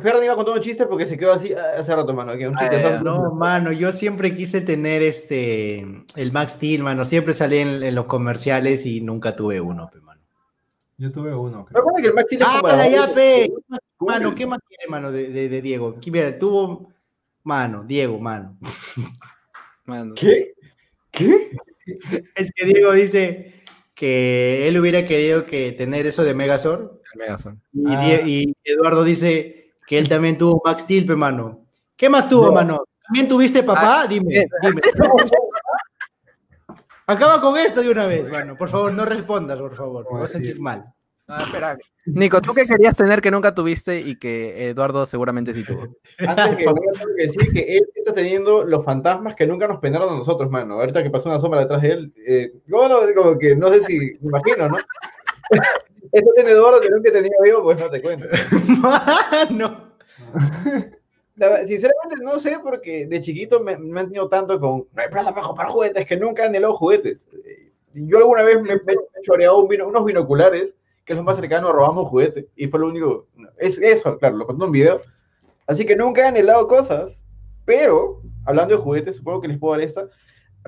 Ferran 0.00 0.24
iba 0.24 0.32
a 0.32 0.36
contar 0.36 0.54
un 0.54 0.60
chiste 0.60 0.86
porque 0.86 1.06
se 1.06 1.16
quedó 1.16 1.32
así 1.32 1.52
ah, 1.54 1.78
hace 1.80 1.94
rato, 1.94 2.12
mano. 2.12 2.36
que 2.36 2.46
un 2.48 2.54
chiste, 2.56 2.76
Ah, 2.84 3.00
No, 3.02 3.32
mano, 3.32 3.72
yo 3.72 3.92
siempre 3.92 4.34
quise 4.34 4.60
tener 4.60 5.02
este 5.02 5.86
el 6.16 6.32
Max 6.32 6.52
Steel, 6.54 6.82
mano. 6.82 7.04
Siempre 7.04 7.32
salí 7.32 7.58
en, 7.58 7.82
en 7.82 7.94
los 7.94 8.06
comerciales 8.06 8.84
y 8.86 9.00
nunca 9.00 9.34
tuve 9.34 9.60
uno, 9.60 9.88
pe, 9.92 10.00
mano. 10.00 10.20
Yo 10.98 11.12
tuve 11.12 11.34
uno. 11.34 11.64
creo. 11.64 11.80
Recuerda 11.80 12.02
que 12.02 12.08
el 12.08 12.14
Maxi 12.14 12.38
¡Ah, 12.44 12.60
la 12.64 12.88
ya, 12.88 13.14
pe! 13.14 13.50
Mano, 14.00 14.34
¿qué 14.34 14.46
más 14.46 14.58
quiere, 14.68 14.90
mano, 14.90 15.10
de, 15.12 15.28
de- 15.30 15.48
de 15.48 15.62
Diego? 15.62 15.94
Aquí, 15.96 16.10
Mira, 16.10 16.38
tuvo. 16.38 16.92
Mano, 17.44 17.84
Diego, 17.86 18.18
mano. 18.18 18.58
Mano. 19.86 20.14
¿Qué? 20.14 20.52
¿Qué? 21.10 21.50
Es 22.34 22.50
que 22.54 22.66
Diego 22.66 22.92
dice 22.92 23.54
que 23.94 24.68
él 24.68 24.78
hubiera 24.78 25.04
querido 25.06 25.46
que 25.46 25.72
tener 25.72 26.06
eso 26.06 26.22
de 26.24 26.34
Megazord. 26.34 26.97
Megazord. 27.18 27.56
Y, 27.72 27.84
Ah. 27.86 28.20
Y 28.24 28.54
Eduardo 28.64 29.04
dice 29.04 29.72
que 29.86 29.98
él 29.98 30.08
también 30.08 30.38
tuvo 30.38 30.62
Max 30.64 30.82
Steel, 30.82 31.04
mano. 31.16 31.66
¿Qué 31.96 32.08
más 32.08 32.28
tuvo, 32.28 32.46
No. 32.46 32.52
mano? 32.52 32.84
¿También 33.06 33.28
tuviste 33.28 33.62
papá? 33.62 34.06
dime, 34.08 34.28
bien. 34.28 34.48
dime. 34.62 34.80
Acaba 37.06 37.40
con 37.40 37.56
esto 37.58 37.80
de 37.80 37.90
una 37.90 38.06
vez, 38.06 38.28
mano. 38.30 38.54
Por 38.56 38.68
favor, 38.68 38.92
no 38.92 39.04
respondas, 39.06 39.58
por 39.58 39.74
favor. 39.74 40.04
Me 40.10 40.18
voy 40.18 40.24
a 40.26 40.28
sentir 40.28 40.60
mal. 40.60 40.84
Ah, 41.26 41.38
espera. 41.42 41.76
Nico, 42.06 42.40
¿tú 42.40 42.54
qué 42.54 42.66
querías 42.66 42.96
tener 42.96 43.20
que 43.20 43.30
nunca 43.30 43.54
tuviste 43.54 44.00
y 44.00 44.16
que 44.16 44.68
Eduardo 44.70 45.04
seguramente 45.06 45.52
sí 45.54 45.64
tuvo? 45.64 45.82
Antes 46.18 46.56
que 46.56 46.64
nada, 46.64 46.74
tengo 46.74 47.14
que 47.16 47.26
decir 47.26 47.52
que 47.52 47.76
él 47.78 47.88
está 47.94 48.12
teniendo 48.12 48.64
los 48.64 48.84
fantasmas 48.84 49.34
que 49.34 49.46
nunca 49.46 49.66
nos 49.68 49.78
penaron 49.78 50.12
a 50.12 50.16
nosotros, 50.16 50.50
mano. 50.50 50.74
Ahorita 50.74 51.02
que 51.02 51.10
pasó 51.10 51.28
una 51.30 51.38
sombra 51.38 51.60
detrás 51.60 51.82
de 51.82 51.88
él, 51.90 52.14
eh, 52.26 52.52
yo 52.66 52.88
no, 52.88 52.98
como 53.14 53.38
que 53.38 53.54
no 53.56 53.68
sé 53.68 53.82
si, 53.84 53.98
me 53.98 54.28
imagino, 54.28 54.68
¿no? 54.68 54.76
Esto 56.12 56.30
tiene 56.34 56.50
Eduardo 56.50 56.80
que 56.80 56.88
nunca 56.90 57.12
tenido 57.12 57.34
yo, 57.46 57.62
pues 57.62 57.82
no 57.82 57.90
te 57.90 58.00
cuento. 58.00 58.26
La 61.36 61.48
verdad, 61.50 61.66
sinceramente 61.66 62.16
no 62.22 62.40
sé 62.40 62.58
porque 62.62 63.06
de 63.06 63.20
chiquito 63.20 63.60
me, 63.60 63.76
me 63.78 64.00
han 64.00 64.06
tenido 64.06 64.28
tanto 64.28 64.58
con 64.58 64.86
no 64.92 65.02
hay 65.02 65.08
plata 65.08 65.32
para 65.32 65.46
comprar 65.46 65.68
juguetes 65.68 66.04
que 66.06 66.16
nunca 66.16 66.42
han 66.42 66.48
anhelado 66.48 66.74
juguetes. 66.74 67.24
Eh, 67.44 67.70
Yo 67.94 68.18
alguna 68.18 68.42
vez 68.42 68.60
me, 68.60 68.72
he 68.72 69.22
choreado 69.22 69.58
un 69.62 69.68
vino- 69.68 69.86
unos 69.88 70.04
binoculares, 70.04 70.74
que 71.04 71.12
es 71.12 71.16
lo 71.16 71.22
más 71.22 71.36
cercano 71.36 71.68
a 71.68 71.72
robamos 71.72 72.04
un 72.04 72.10
juguete, 72.10 72.48
y 72.56 72.66
fue 72.66 72.80
lo 72.80 72.88
único. 72.88 73.26
Es 73.58 73.78
eso, 73.78 74.18
claro, 74.18 74.36
lo 74.36 74.46
conté 74.46 74.62
en 74.62 74.66
un 74.66 74.72
video. 74.72 75.00
Así 75.68 75.86
que 75.86 75.94
nunca 75.94 76.22
he 76.22 76.26
anhelado 76.26 76.66
cosas, 76.66 77.18
pero 77.64 78.20
hablando 78.44 78.76
de 78.76 78.82
juguetes, 78.82 79.16
supongo 79.16 79.40
que 79.40 79.48
les 79.48 79.58
puedo 79.58 79.74
dar 79.76 79.82
esta. 79.86 80.08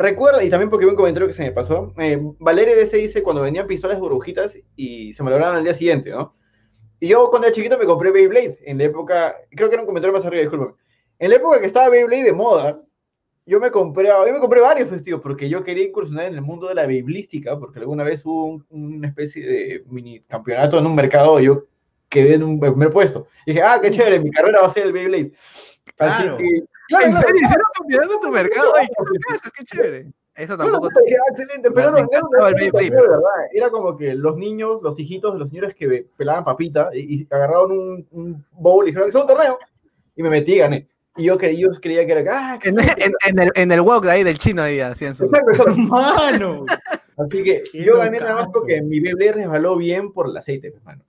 Recuerda, 0.01 0.42
y 0.42 0.48
también 0.48 0.70
porque 0.70 0.86
vi 0.86 0.90
un 0.90 0.96
comentario 0.96 1.28
que 1.28 1.34
se 1.34 1.42
me 1.42 1.53
pasó, 1.53 1.92
eh, 1.98 2.18
Valeria 2.38 2.74
DC 2.74 2.96
dice 2.96 3.22
cuando 3.22 3.42
venían 3.42 3.66
pistolas 3.66 4.01
burbujitas 4.01 4.57
y 4.74 5.12
se 5.12 5.22
malograban 5.22 5.57
al 5.59 5.64
día 5.64 5.74
siguiente, 5.74 6.09
¿no? 6.09 6.34
Y 7.01 7.09
yo 7.09 7.28
cuando 7.30 7.48
era 7.48 7.55
chiquito 7.55 7.78
me 7.78 7.86
compré 7.86 8.11
Beyblade, 8.11 8.59
en 8.64 8.78
la 8.78 8.84
época, 8.84 9.36
creo 9.51 9.68
que 9.68 9.74
era 9.74 9.82
un 9.82 9.86
comentario 9.86 10.14
más 10.16 10.24
arriba, 10.24 10.42
discúlpame. 10.42 10.74
En 11.18 11.30
la 11.30 11.36
época 11.36 11.61
que 11.61 11.66
estaba 11.66 11.90
Beyblade 11.90 12.24
de 12.24 12.32
moda, 12.32 12.80
yo 13.46 13.61
me 13.61 13.70
compré, 13.70 14.09
yo 14.09 14.32
me 14.32 14.40
compré 14.40 14.61
varios 14.61 14.88
festivos 14.90 15.20
porque 15.22 15.48
yo 15.48 15.64
quería 15.64 15.84
incursionar 15.84 16.26
en 16.26 16.34
el 16.34 16.42
mundo 16.42 16.68
de 16.68 16.74
la 16.76 16.86
beiblística, 16.86 17.59
porque 17.59 17.80
alguna 17.80 18.05
vez 18.05 18.24
hubo 18.26 18.46
un- 18.46 18.66
una 18.70 19.09
especie 19.09 19.46
de 19.46 19.84
mini 19.88 20.20
campeonato 20.22 20.78
en 20.78 20.86
un 20.86 20.94
mercado 20.94 21.40
yo 21.40 21.66
quedé 22.09 22.34
en 22.34 22.42
un 22.44 22.61
primer 22.61 22.90
puesto. 22.90 23.26
Y 23.46 23.53
dije, 23.53 23.62
ah, 23.64 23.80
qué 23.82 23.90
chévere, 23.90 24.20
mi 24.20 24.30
carrera 24.30 24.62
va 24.62 24.68
a 24.68 24.72
ser 24.72 24.84
el 24.86 24.92
Beyblade. 24.92 25.32
Así 26.01 26.22
Claro. 26.22 26.36
que, 26.36 26.62
claro, 26.88 27.07
¿En 27.07 27.14
serio 27.16 27.36
hicieron 27.42 27.64
campeonato 27.78 28.12
de 28.14 28.18
tu 28.20 28.30
mercado? 28.30 28.72
Ay, 28.78 28.86
qué 28.88 29.34
eso, 29.34 29.51
qué 29.57 29.64
chévere. 29.64 30.12
Eso 30.34 30.57
tampoco. 30.57 30.88
puta, 30.88 31.01
dije, 31.05 31.16
ah, 31.18 31.30
excelente, 31.30 31.70
pero 31.70 31.90
no, 31.90 31.98
no, 31.98 32.03
no, 32.03 32.46
el 32.48 32.55
no, 32.55 32.70
no, 32.72 32.78
de 32.78 32.90
verdad, 32.90 33.20
era 33.53 33.68
como 33.70 33.96
que 33.96 34.14
los 34.14 34.36
niños, 34.36 34.80
los 34.82 34.98
hijitos 34.98 35.34
de 35.34 35.38
los 35.38 35.51
señores 35.51 35.74
que 35.74 36.07
pelaban 36.16 36.44
papita 36.44 36.88
y, 36.94 37.20
y 37.22 37.26
agarraron 37.30 37.72
un, 37.72 38.09
un 38.12 38.44
bowl 38.53 38.84
y 38.84 38.90
dijeron, 38.90 39.09
es 39.09 39.14
un 39.14 39.26
torneo, 39.26 39.59
y 40.16 40.22
me 40.22 40.30
metí 40.30 40.55
y 40.55 40.59
gané. 40.59 40.88
Y 41.16 41.24
yo, 41.24 41.36
cre- 41.36 41.57
yo 41.59 41.68
creía 41.80 42.07
que 42.07 42.12
era, 42.12 42.22
ah, 42.55 42.59
En, 42.62 42.78
en, 42.80 43.12
en 43.26 43.38
el, 43.40 43.51
en 43.55 43.72
el 43.72 43.80
walk 43.82 44.05
de 44.05 44.12
ahí 44.12 44.24
del 44.24 44.38
chino 44.38 44.62
ahí 44.62 44.80
hacían 44.80 45.14
su. 45.14 45.24
Exacto, 45.24 45.51
exacto. 45.51 45.74
Mano. 45.76 46.64
Así 47.18 47.42
que 47.42 47.64
yo 47.74 47.98
gané 47.98 48.18
nada 48.20 48.36
más 48.36 48.48
porque 48.51 48.80
mi 48.80 49.01
Beyblade 49.01 49.32
resbaló 49.32 49.76
bien 49.76 50.11
por 50.12 50.28
el 50.30 50.36
aceite, 50.38 50.70
pues, 50.70 50.82
mano. 50.84 51.05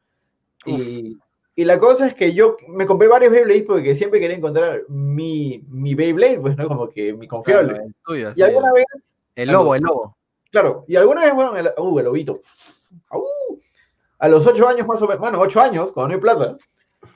Y, 0.65 1.17
y 1.62 1.66
la 1.66 1.78
cosa 1.80 2.07
es 2.07 2.16
que 2.16 2.34
yo 2.34 2.57
me 2.68 2.86
compré 2.86 3.07
varios 3.07 3.32
Beyblades 3.32 3.64
porque 3.68 3.95
siempre 3.95 4.20
quería 4.20 4.38
encontrar 4.38 4.82
mi, 4.89 5.64
mi 5.70 5.93
Beyblade, 5.95 6.39
pues, 6.39 6.57
¿no? 6.57 6.68
Como 6.68 6.89
que 6.89 7.14
mi 7.14 7.28
confiable. 7.28 7.74
Claro, 7.74 7.86
el 7.88 7.95
tuyo, 8.05 8.30
y 8.32 8.34
sí. 8.36 8.41
alguna 8.41 8.72
vez, 8.74 8.86
El 9.36 9.49
lobo, 9.51 9.76
el 9.76 9.82
lobo. 9.84 10.18
claro, 10.51 10.86
y 10.88 10.95
alguna 10.95 11.22
vez, 11.24 11.34
bueno, 11.34 11.55
el, 11.57 11.70
uh, 11.78 11.99
el 11.99 12.05
lobito. 12.05 12.41
Au. 13.09 13.24
a 14.20 14.28
los 14.28 14.45
ocho 14.45 14.68
años 14.68 14.86
más 14.88 15.01
o 15.01 15.05
menos, 15.07 15.20
bueno, 15.20 15.39
ocho 15.39 15.59
años, 15.62 15.91
cuando 15.91 16.09
no 16.09 16.14
hay 16.16 16.22
plata, 16.22 16.57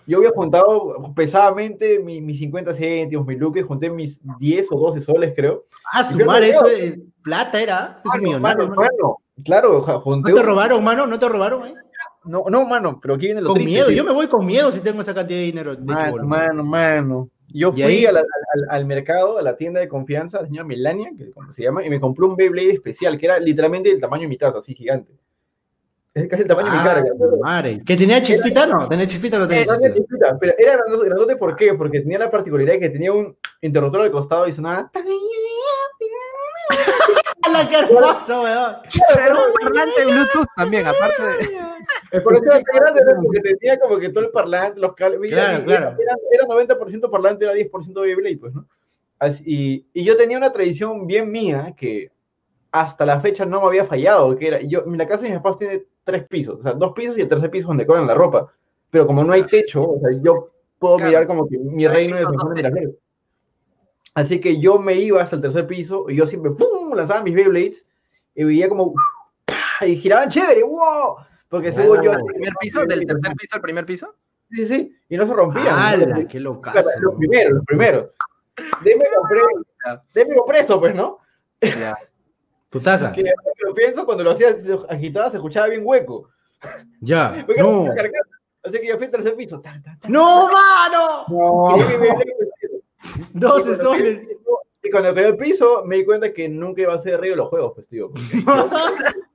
yo 0.08 0.18
había 0.18 0.32
juntado 0.32 1.14
pesadamente 1.16 2.00
mi- 2.00 2.22
mis 2.22 2.40
50 2.40 2.74
céntimos, 2.74 3.26
mis 3.28 3.38
luques, 3.40 3.64
junté 3.66 3.90
mis 3.90 4.20
10 4.40 4.68
o 4.72 4.78
12 4.80 5.02
soles, 5.02 5.34
creo. 5.36 5.66
Ah, 5.92 6.04
sumar, 6.04 6.44
eso 6.44 6.66
es 6.68 6.98
plata 7.24 7.62
era. 7.62 8.02
Es 8.04 8.12
un 8.14 8.22
Mano, 8.22 8.24
millonario. 8.24 8.68
mano, 8.68 8.76
mano. 8.76 8.92
mano. 8.98 9.18
Claro, 9.44 9.82
junté 9.82 10.30
¿No 10.32 10.36
te 10.36 10.42
un- 10.42 10.48
robaron, 10.48 10.84
mano? 10.84 11.06
¿No 11.08 11.20
te 11.20 11.28
robaron, 11.30 11.68
eh? 11.68 11.74
No, 12.26 12.44
no, 12.50 12.66
mano, 12.66 13.00
pero 13.02 13.14
aquí 13.16 13.26
viene 13.28 13.42
lo 13.42 13.50
Con 13.50 13.56
triste, 13.60 13.72
miedo. 13.74 13.90
Yo 13.92 14.04
me 14.04 14.12
voy 14.14 14.28
con 14.28 14.46
miedo 14.46 14.72
si 14.72 14.80
tengo 14.80 15.02
esa 15.02 15.14
cantidad 15.14 15.40
de 15.40 15.46
dinero. 15.46 15.76
De 15.76 15.84
Mano, 15.84 16.06
chibolo. 16.06 16.26
mano, 16.26 16.64
mano. 16.64 17.30
Yo 17.50 17.70
¿Y 17.70 17.74
fui 17.74 17.84
ahí? 17.84 18.06
a 18.06 18.12
la- 18.12 18.20
al, 18.22 18.66
al 18.70 18.86
mercado, 18.86 19.38
a 19.38 19.42
la 19.42 19.56
tienda 19.56 19.80
de 19.80 19.88
confianza, 19.88 20.42
la 20.42 20.48
señora 20.48 20.66
Melania, 20.68 21.12
que 21.18 21.30
como 21.32 21.54
se 21.54 21.64
llama, 21.64 21.86
y 21.86 21.90
me 21.90 22.00
compré 22.00 22.26
un 22.26 22.36
Beyblade 22.36 22.72
especial, 22.74 23.18
que 23.20 23.28
era 23.28 23.40
literalmente 23.40 23.90
del 23.90 24.02
tamaño 24.02 24.24
de 24.24 24.28
mi 24.30 24.38
taza, 24.38 24.58
así 24.60 24.74
gigante. 24.74 25.14
Es 26.14 26.28
casi 26.28 26.44
el 26.44 26.48
tamaño 26.48 26.68
de 26.68 26.74
mi 26.74 26.80
Ah, 26.80 26.84
cara. 26.84 27.02
madre. 27.42 27.82
¿Que 27.86 27.96
tenía 27.98 28.22
chispita? 28.22 28.66
No, 28.66 28.88
tenía 28.90 29.06
chispita 29.06 29.38
no 29.38 29.48
tenía 29.48 29.64
Eh, 29.64 29.68
chispita. 29.68 29.94
chispita, 29.94 30.38
pero 30.40 30.54
era 30.58 30.78
grandote, 30.78 31.06
grandote, 31.08 31.36
¿por 31.36 31.56
qué? 31.56 31.74
Porque 31.76 32.00
tenía 32.00 32.18
la 32.20 32.32
particularidad 32.32 32.74
de 32.76 32.80
que 32.80 32.90
tenía 32.90 33.12
un 33.14 33.38
interruptor 33.62 34.02
al 34.02 34.12
costado 34.12 34.48
y 34.48 34.52
sonaba. 34.54 34.90
¡A 37.44 37.50
la 37.50 37.70
carpazo, 37.70 38.42
weón! 38.44 38.76
Era 39.18 39.36
un 39.36 39.54
parlante 39.62 40.06
Bluetooth 40.06 40.48
también, 40.56 40.88
aparte 40.88 41.22
de. 41.24 42.22
Por 42.22 42.36
eso 42.38 42.46
era 42.46 42.62
grande, 42.74 43.02
porque 43.24 43.40
tenía 43.42 43.80
como 43.80 43.98
que 44.00 44.10
todo 44.10 44.26
el 44.26 44.32
parlante, 44.32 44.80
los 44.80 44.94
cables. 44.96 45.20
Claro, 45.32 45.54
era, 45.58 45.64
claro. 45.66 45.98
Era, 46.02 46.16
era 46.32 46.44
90% 46.48 47.10
parlante, 47.12 47.46
era 47.46 47.54
10% 47.54 48.02
Beyblade, 48.02 48.38
pues, 48.38 48.54
¿no? 48.54 48.66
Así- 49.20 49.44
y, 49.46 49.86
y 49.94 50.04
yo 50.04 50.18
tenía 50.18 50.38
una 50.38 50.52
tradición 50.52 51.06
bien 51.08 51.30
mía 51.32 51.74
que 51.78 52.12
hasta 52.72 53.06
la 53.06 53.20
fecha 53.22 53.46
no 53.46 53.62
me 53.62 53.68
había 53.68 53.86
fallado, 53.86 54.36
que 54.36 54.48
era, 54.48 54.62
yo, 54.62 54.84
la 54.86 55.06
casa 55.08 55.24
de 55.24 55.30
mis 55.30 55.38
papás 55.38 55.58
tiene 55.58 55.86
tres 56.04 56.28
pisos, 56.28 56.60
o 56.60 56.64
sea, 56.64 56.74
dos 56.74 56.92
pisos 56.94 57.18
y 57.18 57.22
el 57.22 57.28
tercer 57.28 57.50
piso 57.50 57.68
donde 57.68 57.86
colgan 57.86 58.08
la 58.08 58.14
ropa, 58.16 58.52
pero 58.90 59.08
como 59.08 59.24
no 59.24 59.32
hay 59.34 59.44
techo, 59.44 59.82
o 59.82 60.00
sea, 60.02 60.10
yo 60.22 60.50
puedo 60.78 60.98
Claro. 60.98 61.10
mirar 61.10 61.28
como 61.28 61.48
que 61.48 61.58
mi 61.58 61.88
reino 61.88 62.16
de 62.18 62.22
pisos, 62.24 62.34
San 62.34 62.40
Juan 62.40 62.48
dos 62.54 62.56
de 62.56 62.70
Miraflores. 62.70 62.96
Así 64.16 64.40
que 64.40 64.60
yo 64.60 64.80
me 64.80 64.96
iba 64.96 65.22
hasta 65.22 65.36
el 65.36 65.42
tercer 65.42 65.68
piso 65.68 66.10
y 66.10 66.16
yo 66.16 66.26
siempre 66.26 66.52
¡pum! 66.52 66.96
lanzaba 66.96 67.22
mis 67.22 67.36
Beyblades 67.36 67.86
y 68.34 68.46
veía 68.46 68.70
como 68.70 68.94
¡pah! 69.46 69.86
y 69.86 69.98
giraban 69.98 70.30
chévere, 70.30 70.64
wow, 70.64 71.18
porque 71.50 71.72
según 71.72 72.02
yo 72.02 72.12
¿Del 72.12 72.24
primer 72.24 72.54
piso? 72.60 72.86
¿Del 72.86 73.06
tercer 73.06 73.34
piso 73.36 73.56
al 73.56 73.62
primer 73.62 73.86
piso? 73.86 74.16
Sí, 74.50 74.66
sí, 74.66 74.68
sí, 74.68 74.96
y 75.10 75.18
no 75.18 75.28
se 75.28 75.34
rompían. 75.34 75.68
¡Hala! 75.68 76.06
¿no? 76.06 76.28
¡Qué 76.28 76.40
locazo! 76.40 76.88
Los 77.02 77.16
primeros, 77.16 77.54
los 77.54 77.66
primeros. 77.66 78.10
De 78.84 78.96
me 78.96 79.06
compré, 79.18 79.42
de 80.14 80.26
me 80.26 80.36
compré 80.36 80.60
esto, 80.60 80.80
pues, 80.80 80.96
¿no? 80.96 81.20
Ya. 81.62 81.98
¿Tu 82.70 82.80
taza? 82.80 83.12
Que 83.12 83.24
lo 83.64 83.74
pienso, 83.74 84.06
cuando 84.06 84.24
lo 84.24 84.32
hacía 84.32 84.56
lo 84.64 84.90
agitaba, 84.90 85.30
se 85.30 85.38
escuchaba 85.38 85.68
bien 85.68 85.82
hueco. 85.84 86.30
Ya. 87.02 87.44
Porque 87.46 87.62
No. 87.62 87.88
Así 88.64 88.80
que 88.80 88.88
yo 88.88 88.98
fui 88.98 89.06
al 89.06 89.12
tercer 89.12 89.36
piso. 89.36 89.62
¡No, 90.08 90.50
mano! 90.50 91.26
y 91.78 91.84
12 93.34 93.34
Y 93.34 93.34
cuando 93.34 93.64
caí 93.64 93.70
al 93.70 93.78
soles. 93.78 94.28
piso- 94.28 94.60
Y 94.84 94.90
cuando 94.92 95.14
cayó 95.16 95.28
al 95.28 95.38
piso, 95.38 95.84
me 95.86 95.96
di 95.98 96.06
cuenta 96.06 96.34
que 96.34 96.48
nunca 96.50 96.82
iba 96.82 96.94
a 96.94 97.00
ser 97.00 97.20
río 97.20 97.36
los 97.36 97.50
juegos, 97.50 97.74
pues, 97.76 97.88
tío. 97.88 98.10
porque- 98.12 98.22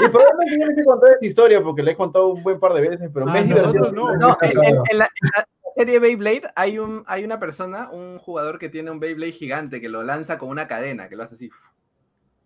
y 0.00 0.08
probablemente 0.08 0.60
yo 0.60 0.66
les 0.66 0.78
he 0.78 0.84
contado 0.84 1.12
esta 1.12 1.26
historia 1.26 1.62
porque 1.62 1.82
la 1.82 1.90
he 1.92 1.96
contado 1.96 2.28
un 2.28 2.42
buen 2.42 2.58
par 2.60 2.72
de 2.74 2.80
veces, 2.80 3.10
pero 3.12 3.26
Ah, 3.28 3.32
me 3.32 3.44
nosotros 3.44 3.92
no. 3.92 4.16
No, 4.16 4.36
en, 4.40 4.50
en- 4.64 4.74
en 4.90 4.98
la, 4.98 5.04
en 5.04 5.28
la 5.36 5.46
serie 5.76 5.98
Beyblade 5.98 6.42
hay, 6.56 6.78
un, 6.78 7.04
hay 7.06 7.24
una 7.24 7.38
persona, 7.40 7.90
un 7.90 8.18
jugador 8.18 8.58
que 8.58 8.68
tiene 8.68 8.90
un 8.90 9.00
Beyblade 9.00 9.32
gigante 9.32 9.80
que 9.80 9.88
lo 9.88 10.02
lanza 10.02 10.38
con 10.38 10.48
una 10.48 10.66
cadena, 10.68 11.08
que 11.08 11.16
lo 11.16 11.24
hace 11.24 11.34
así. 11.34 11.50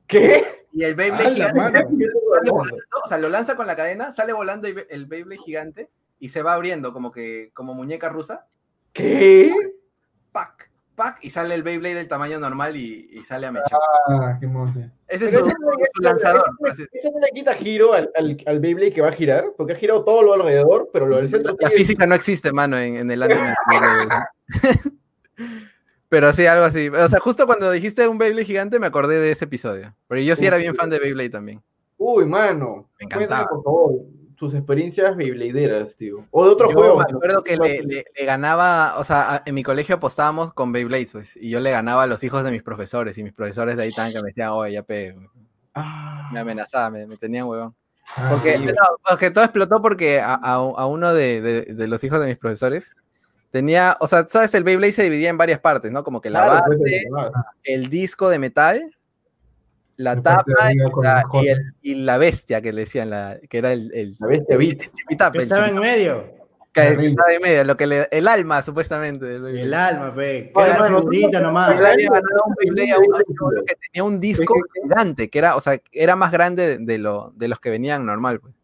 ¿Qué? 0.06 0.42
Y 0.72 0.84
el 0.84 0.94
Beyblade 0.94 1.52
volando, 1.52 1.88
o 3.04 3.08
sea, 3.08 3.18
lo 3.18 3.28
lanza 3.28 3.56
con 3.56 3.66
la 3.66 3.76
cadena, 3.76 4.10
sale 4.12 4.32
volando 4.32 4.66
el 4.66 5.06
Beyblade 5.06 5.38
gigante 5.42 5.90
y 6.18 6.30
se 6.30 6.42
va 6.42 6.54
abriendo 6.54 6.92
como 6.92 7.12
que 7.12 7.50
como 7.54 7.74
muñeca 7.74 8.08
rusa. 8.08 8.46
¿Qué? 8.92 9.52
Pac, 10.98 11.18
y 11.22 11.30
sale 11.30 11.54
el 11.54 11.62
Beyblade 11.62 11.94
del 11.94 12.08
tamaño 12.08 12.38
normal 12.38 12.76
y, 12.76 13.08
y 13.12 13.22
sale 13.22 13.46
a 13.46 13.52
mechar. 13.52 13.78
Ah, 14.08 14.36
qué 14.38 14.46
monte. 14.46 14.90
Ese 15.06 15.26
es 15.26 15.32
su, 15.32 15.50
lanzador. 16.02 16.44
no 16.60 16.68
le 17.20 17.28
quita 17.32 17.54
giro 17.54 17.94
al, 17.94 18.10
al, 18.16 18.36
al 18.44 18.60
Beyblade 18.60 18.92
que 18.92 19.00
va 19.00 19.08
a 19.08 19.12
girar, 19.12 19.52
porque 19.56 19.72
ha 19.72 19.76
girado 19.76 20.04
todo 20.04 20.22
lo 20.22 20.34
alrededor, 20.34 20.90
pero 20.92 21.06
lo 21.06 21.16
del 21.16 21.28
centro 21.28 21.56
La 21.58 21.70
física 21.70 22.04
no 22.04 22.14
existe, 22.16 22.52
mano, 22.52 22.76
en, 22.76 22.96
en 22.96 23.10
el 23.10 23.22
anime. 23.22 23.54
Pero 26.10 26.32
sí, 26.32 26.46
algo 26.46 26.64
así. 26.64 26.88
O 26.88 27.08
sea, 27.08 27.20
justo 27.20 27.46
cuando 27.46 27.70
dijiste 27.70 28.08
un 28.08 28.18
Beyblade 28.18 28.46
gigante 28.46 28.78
me 28.80 28.86
acordé 28.86 29.20
de 29.20 29.30
ese 29.30 29.44
episodio. 29.44 29.94
Pero 30.08 30.20
yo 30.22 30.36
sí 30.36 30.46
era 30.46 30.56
bien 30.56 30.74
fan 30.74 30.88
de 30.90 30.98
Beyblade 30.98 31.30
también. 31.30 31.62
Uy, 31.98 32.24
mano. 32.24 32.88
Me 32.98 33.06
Cuéntame, 33.06 33.24
encantaba. 33.24 33.48
por 33.48 33.62
favor, 33.62 33.92
tus 34.38 34.54
experiencias 34.54 35.16
Beybladeras, 35.16 35.96
tío. 35.96 36.24
O 36.30 36.44
de 36.44 36.50
otro 36.50 36.70
Yo 36.70 36.76
juego. 36.78 36.96
me 36.98 37.02
acuerdo 37.04 37.42
que 37.42 37.56
le, 37.56 37.82
le- 37.82 38.04
le 38.16 38.24
ganaba, 38.24 38.96
o 38.98 39.04
sea, 39.04 39.42
en 39.44 39.54
mi 39.54 39.62
colegio 39.64 39.96
apostábamos 39.96 40.52
con 40.54 40.70
Beyblades, 40.72 41.12
pues, 41.12 41.36
y 41.36 41.50
yo 41.50 41.60
le 41.60 41.70
ganaba 41.72 42.04
a 42.04 42.06
los 42.06 42.22
hijos 42.24 42.44
de 42.44 42.50
mis 42.52 42.62
profesores, 42.62 43.18
y 43.18 43.24
mis 43.24 43.32
profesores 43.32 43.76
de 43.76 43.82
ahí 43.82 43.88
estaban 43.88 44.12
que 44.12 44.20
me 44.22 44.28
decían, 44.28 44.50
oye, 44.50 44.72
ya 44.74 44.82
pe, 44.82 45.16
Ah, 45.74 46.28
me 46.32 46.40
amenazaban, 46.40 46.92
me, 46.92 47.06
me 47.06 47.16
tenían 47.16 47.46
huevón. 47.46 47.74
Ah, 48.16 48.28
Porque, 48.30 48.58
no, 48.58 48.72
porque 49.08 49.30
todo 49.30 49.44
explotó 49.44 49.82
porque 49.82 50.20
a, 50.20 50.34
a- 50.34 50.54
a 50.54 50.86
uno 50.86 51.12
de, 51.12 51.40
de- 51.40 51.62
de 51.74 51.88
los 51.88 52.02
hijos 52.04 52.20
de 52.20 52.26
mis 52.26 52.38
profesores 52.38 52.94
tenía, 53.50 53.96
o 54.00 54.06
sea, 54.06 54.26
sabes, 54.28 54.54
el 54.54 54.64
Beyblade 54.64 54.92
se 54.92 55.02
dividía 55.04 55.30
en 55.30 55.38
varias 55.38 55.60
partes, 55.60 55.90
¿no? 55.92 56.04
Como 56.04 56.20
que 56.20 56.30
la 56.30 56.44
claro, 56.44 56.64
pues, 56.66 56.78
base, 56.80 57.08
el 57.64 57.88
disco 57.88 58.28
de 58.28 58.38
metal, 58.38 58.94
la 59.98 60.20
tapa 60.22 60.72
y 60.72 60.76
la, 60.76 61.22
y 61.42 61.48
el- 61.48 61.74
y 61.82 61.94
la 61.96 62.18
bestia 62.18 62.62
que 62.62 62.72
le 62.72 62.80
decían, 62.82 63.10
la, 63.10 63.38
que 63.48 63.58
era 63.58 63.72
el, 63.72 63.92
el, 63.92 64.16
La 64.18 64.26
bestia 64.28 64.56
beat. 64.56 64.78
Que 64.78 64.88
el 65.38 65.42
estaba 65.42 65.68
en 65.68 65.74
medio. 65.78 66.24
que 66.72 66.88
estaba 67.04 67.32
en 67.32 67.42
medio, 67.42 67.64
lo 67.64 67.76
que 67.76 67.86
le- 67.86 68.08
el 68.10 68.26
alma 68.28 68.62
supuestamente. 68.62 69.36
El 69.36 69.74
alma, 69.74 70.12
fe. 70.12 70.52
Que 70.54 70.62
era 70.62 70.84
figurita 70.84 71.40
nomás. 71.40 71.74
Él 71.74 71.84
había 71.84 72.08
ganado 72.10 72.42
un 72.46 72.54
Beyblade 72.60 72.92
a 72.92 72.98
un 72.98 73.64
que 73.66 73.74
tenía 73.74 74.04
un 74.04 74.20
disco 74.20 74.54
¿Qué, 74.54 74.60
qué, 74.74 74.80
gigante, 74.88 75.28
que 75.30 75.38
era, 75.38 75.56
o 75.56 75.60
sea, 75.60 75.80
era 75.92 76.14
más 76.16 76.30
grande 76.32 76.78
de, 76.78 76.98
lo, 76.98 77.30
de 77.34 77.48
los 77.48 77.58
que 77.60 77.70
venían 77.70 78.06
normal, 78.06 78.40
pues. 78.40 78.54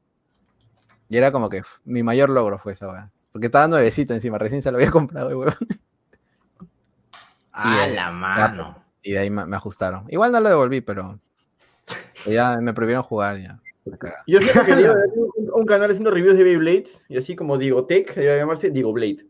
Y 1.09 1.17
era 1.17 1.31
como 1.33 1.51
que 1.51 1.63
mi 1.85 2.03
mayor 2.03 2.31
logro 2.31 2.59
fue 2.59 2.73
esa 2.73 2.89
weá. 2.91 3.11
Porque 3.33 3.47
estaba 3.47 3.67
nuevecito 3.69 4.15
encima, 4.15 4.39
recién 4.39 4.63
se 4.63 4.71
lo 4.71 4.79
había 4.79 4.91
comprado 4.93 5.31
el 5.31 5.35
huevón. 5.35 5.55
A 7.53 7.87
la 7.89 8.11
mano. 8.11 8.83
Y 9.03 9.13
de 9.13 9.19
ahí 9.19 9.31
me 9.31 9.55
ajustaron. 9.57 10.07
Igual 10.09 10.33
no 10.33 10.41
lo 10.41 10.49
devolví, 10.49 10.81
pero 10.81 11.21
ya 12.27 12.59
me 12.61 12.73
prohibieron 12.75 13.03
jugar 13.05 13.39
ya. 13.41 13.61
Yo 14.27 14.41
siempre 14.41 14.75
quería 14.75 14.93
un, 15.37 15.51
un 15.53 15.67
canal 15.67 15.91
haciendo 15.91 16.11
reviews 16.11 16.37
de 16.39 16.45
Beyblade, 16.45 16.87
y 17.09 17.19
así 17.19 17.37
como 17.37 17.59
Digo 17.59 17.85
Tech, 17.87 18.15
debería 18.15 18.39
llamarse 18.39 18.71
Digo 18.71 18.93
Blade. 18.93 19.27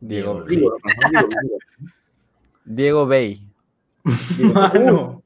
Diego, 0.00 0.42
Diego. 0.44 0.46
Digo, 0.48 0.76
ajá, 0.84 1.10
Digo, 1.10 1.28
Digo. 1.42 1.56
Diego 2.64 3.06
Bay. 3.06 3.46
Mano, 4.38 5.22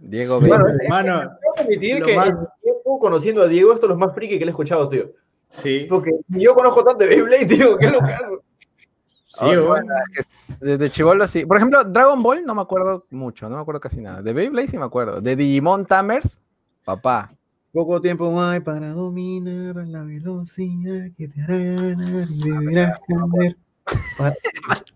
Diego 0.00 0.40
Bay. 0.40 0.50
Es- 0.82 0.88
mano. 0.88 1.20
Tengo 1.40 1.54
que 1.54 1.60
admitir 1.62 1.98
Lo 2.00 2.06
que 2.06 2.16
más- 2.16 2.34
tiempo 2.62 2.98
conociendo 2.98 3.42
a 3.42 3.48
Diego, 3.48 3.72
esto 3.72 3.86
es 3.86 3.90
lo 3.90 3.96
más 3.96 4.14
friki 4.14 4.38
que 4.38 4.44
le 4.44 4.50
he 4.50 4.54
escuchado, 4.54 4.88
tío. 4.88 5.12
Sí. 5.48 5.86
Porque 5.88 6.10
yo 6.28 6.54
conozco 6.54 6.82
tanto 6.84 7.04
de 7.04 7.10
Beyblade, 7.10 7.46
tío, 7.56 7.76
qué 7.78 7.90
locazo. 7.90 8.42
Sí, 9.06 9.38
Ah, 9.40 9.46
weón. 9.48 9.66
bueno, 9.68 9.94
es 10.18 10.26
que 10.26 10.32
Desde 10.62 10.90
chivolo 10.90 11.26
sí. 11.26 11.44
Por 11.44 11.56
ejemplo, 11.56 11.82
Dragon 11.82 12.22
Ball 12.22 12.44
no 12.44 12.54
me 12.54 12.62
acuerdo 12.62 13.04
mucho, 13.10 13.48
no 13.48 13.56
me 13.56 13.62
acuerdo 13.62 13.80
casi 13.80 14.00
nada. 14.00 14.22
De 14.22 14.32
Beyblade 14.32 14.68
sí 14.68 14.78
me 14.78 14.84
acuerdo. 14.84 15.20
De 15.20 15.34
Digimon 15.34 15.84
Tamers, 15.84 16.38
papá. 16.84 17.34
Poco 17.72 18.00
tiempo 18.00 18.40
hay 18.40 18.60
para 18.60 18.90
dominar 18.90 19.74
la 19.88 20.02
velocidad 20.04 21.08
que 21.16 21.26
te 21.26 21.42
hará 21.42 21.58
ganar 21.58 22.28
y 22.30 22.48
deberás 22.48 23.00
cambiar. 23.08 23.56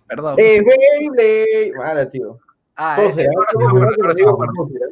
Perdón. 0.07 0.37
¡Eh, 0.39 0.63
Beyblade! 0.63 1.73
Vale, 1.77 2.07
tío. 2.07 2.39
ah, 2.77 2.95
¿Cómo 2.97 3.09
eh, 3.09 3.11
eh, 3.11 3.15
sí 3.15 3.23
sí 3.23 4.25
me 4.25 4.31
acuerdo. 4.31 4.55
¿Cómo 4.55 4.69
será? 4.69 4.87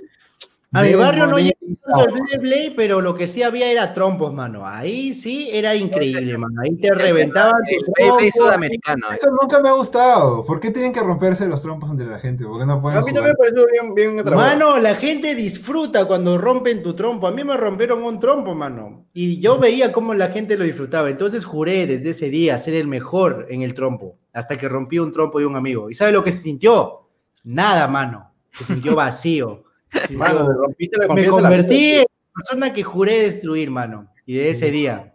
A 0.73 0.83
mi 0.83 0.95
barrio 0.95 1.27
no 1.29 1.37
tanto 1.37 1.54
el 1.67 2.23
Beyblade, 2.31 2.73
pero 2.77 3.01
lo 3.01 3.15
que 3.15 3.27
sí 3.27 3.43
había 3.43 3.71
era 3.71 3.95
trompos, 3.95 4.33
mano. 4.33 4.67
Ahí 4.67 5.15
sí 5.15 5.49
era 5.53 5.75
increíble, 5.75 6.37
mano. 6.37 6.61
Ahí 6.63 6.77
te 6.77 6.93
reventaban 6.93 7.61
El 7.67 7.85
Beyblade 7.97 8.31
sudamericano. 8.33 9.07
Eso 9.17 9.31
nunca 9.31 9.61
me 9.61 9.69
ha 9.69 9.73
gustado. 9.73 10.45
¿Por 10.45 10.61
qué 10.61 10.71
tienen 10.71 10.93
que 10.93 11.01
romperse 11.01 11.47
los 11.47 11.63
trompos 11.63 11.91
entre 11.91 12.07
la 12.07 12.19
gente? 12.19 12.45
¿Por 12.45 12.61
qué 12.61 12.67
no 12.67 12.81
pueden 12.81 12.99
A 12.99 13.03
mí 13.03 13.13
también 13.13 13.33
me 13.33 13.37
pareció 13.37 13.67
bien, 13.71 13.95
bien 13.95 14.19
atrapado. 14.21 14.47
Mano, 14.47 14.79
la 14.79 14.95
gente 14.95 15.35
disfruta 15.35 16.07
cuando 16.07 16.39
rompen 16.39 16.83
tu 16.83 16.95
trompo. 16.95 17.27
A 17.27 17.33
mí 17.33 17.45
me 17.45 17.57
rompieron 17.57 18.03
un 18.03 18.19
trompo, 18.19 18.55
mano. 18.55 19.07
Y 19.13 19.41
yo 19.41 19.59
veía 19.59 19.93
cómo 19.93 20.15
la 20.15 20.29
gente 20.29 20.57
lo 20.57 20.65
disfrutaba. 20.65 21.11
Entonces 21.11 21.45
juré 21.45 21.87
desde 21.87 22.11
ese 22.11 22.31
día 22.31 22.59
ser 22.59 22.75
el 22.75 22.87
mejor 22.87 23.47
en 23.51 23.63
el 23.63 23.75
trompo. 23.75 24.19
Hasta 24.33 24.59
que 24.59 24.69
rompí 24.69 24.99
un 24.99 25.13
trompo 25.13 25.39
de 25.39 25.47
un 25.47 25.57
amigo. 25.57 25.91
¿Y 25.91 25.95
sabe 25.95 26.13
lo 26.13 26.25
que 26.25 26.33
se 26.33 26.39
sintió? 26.39 27.09
Nada, 27.45 27.89
mano. 27.89 28.33
Se 28.51 28.65
sintió 28.65 28.95
vacío. 28.97 29.65
Mano, 30.13 30.49
me 30.49 30.55
rompiste 30.55 30.97
la 30.99 31.05
me 31.05 31.09
confianza. 31.09 31.37
en 31.37 31.43
la 31.43 31.49
convertí 31.49 31.93
en 31.95 31.99
la 32.01 32.33
persona 32.35 32.73
que 32.73 32.83
juré 32.83 33.21
destruir, 33.23 33.71
mano. 33.71 34.11
Y 34.27 34.35
de 34.35 34.51
ese 34.51 34.71
día 34.71 35.15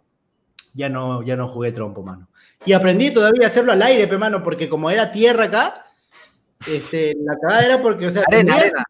ya 0.74 0.88
no, 0.88 1.22
ya 1.22 1.36
no 1.36 1.48
jugué 1.48 1.72
trompo, 1.72 2.02
mano. 2.02 2.28
Y 2.64 2.72
aprendí 2.72 3.10
todavía 3.12 3.46
a 3.46 3.48
hacerlo 3.50 3.72
al 3.72 3.82
aire, 3.82 4.06
pe, 4.06 4.18
mano, 4.18 4.42
porque 4.42 4.68
como 4.68 4.90
era 4.90 5.10
tierra 5.12 5.44
acá, 5.44 5.84
este, 6.70 7.14
la 7.18 7.36
cagada 7.40 7.64
era 7.64 7.82
porque, 7.82 8.06
o 8.06 8.10
sea, 8.10 8.22
Arena, 8.28 8.52
tenías, 8.54 8.72
arena. 8.72 8.84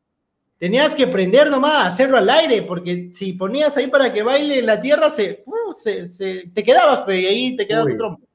tenías 0.59 0.95
que 0.95 1.05
aprender 1.05 1.51
nomás 1.51 1.75
a 1.75 1.87
hacerlo 1.87 2.17
al 2.19 2.29
aire, 2.29 2.63
porque 2.63 3.11
si 3.15 3.33
ponías 3.33 3.77
ahí 3.77 3.87
para 3.87 4.13
que 4.13 4.23
baile 4.23 4.59
en 4.59 4.67
la 4.67 4.81
tierra, 4.83 5.09
se, 5.09 5.43
uh, 5.47 5.73
se- 5.75 6.09
se- 6.09 6.51
te 6.53 6.65
quedabas, 6.65 7.01
pe, 7.01 7.21
y 7.21 7.27
ahí 7.27 7.57
te 7.57 7.67
quedaba 7.67 7.85
Uy. 7.87 7.93
tu 7.93 7.99
trompo. 7.99 8.27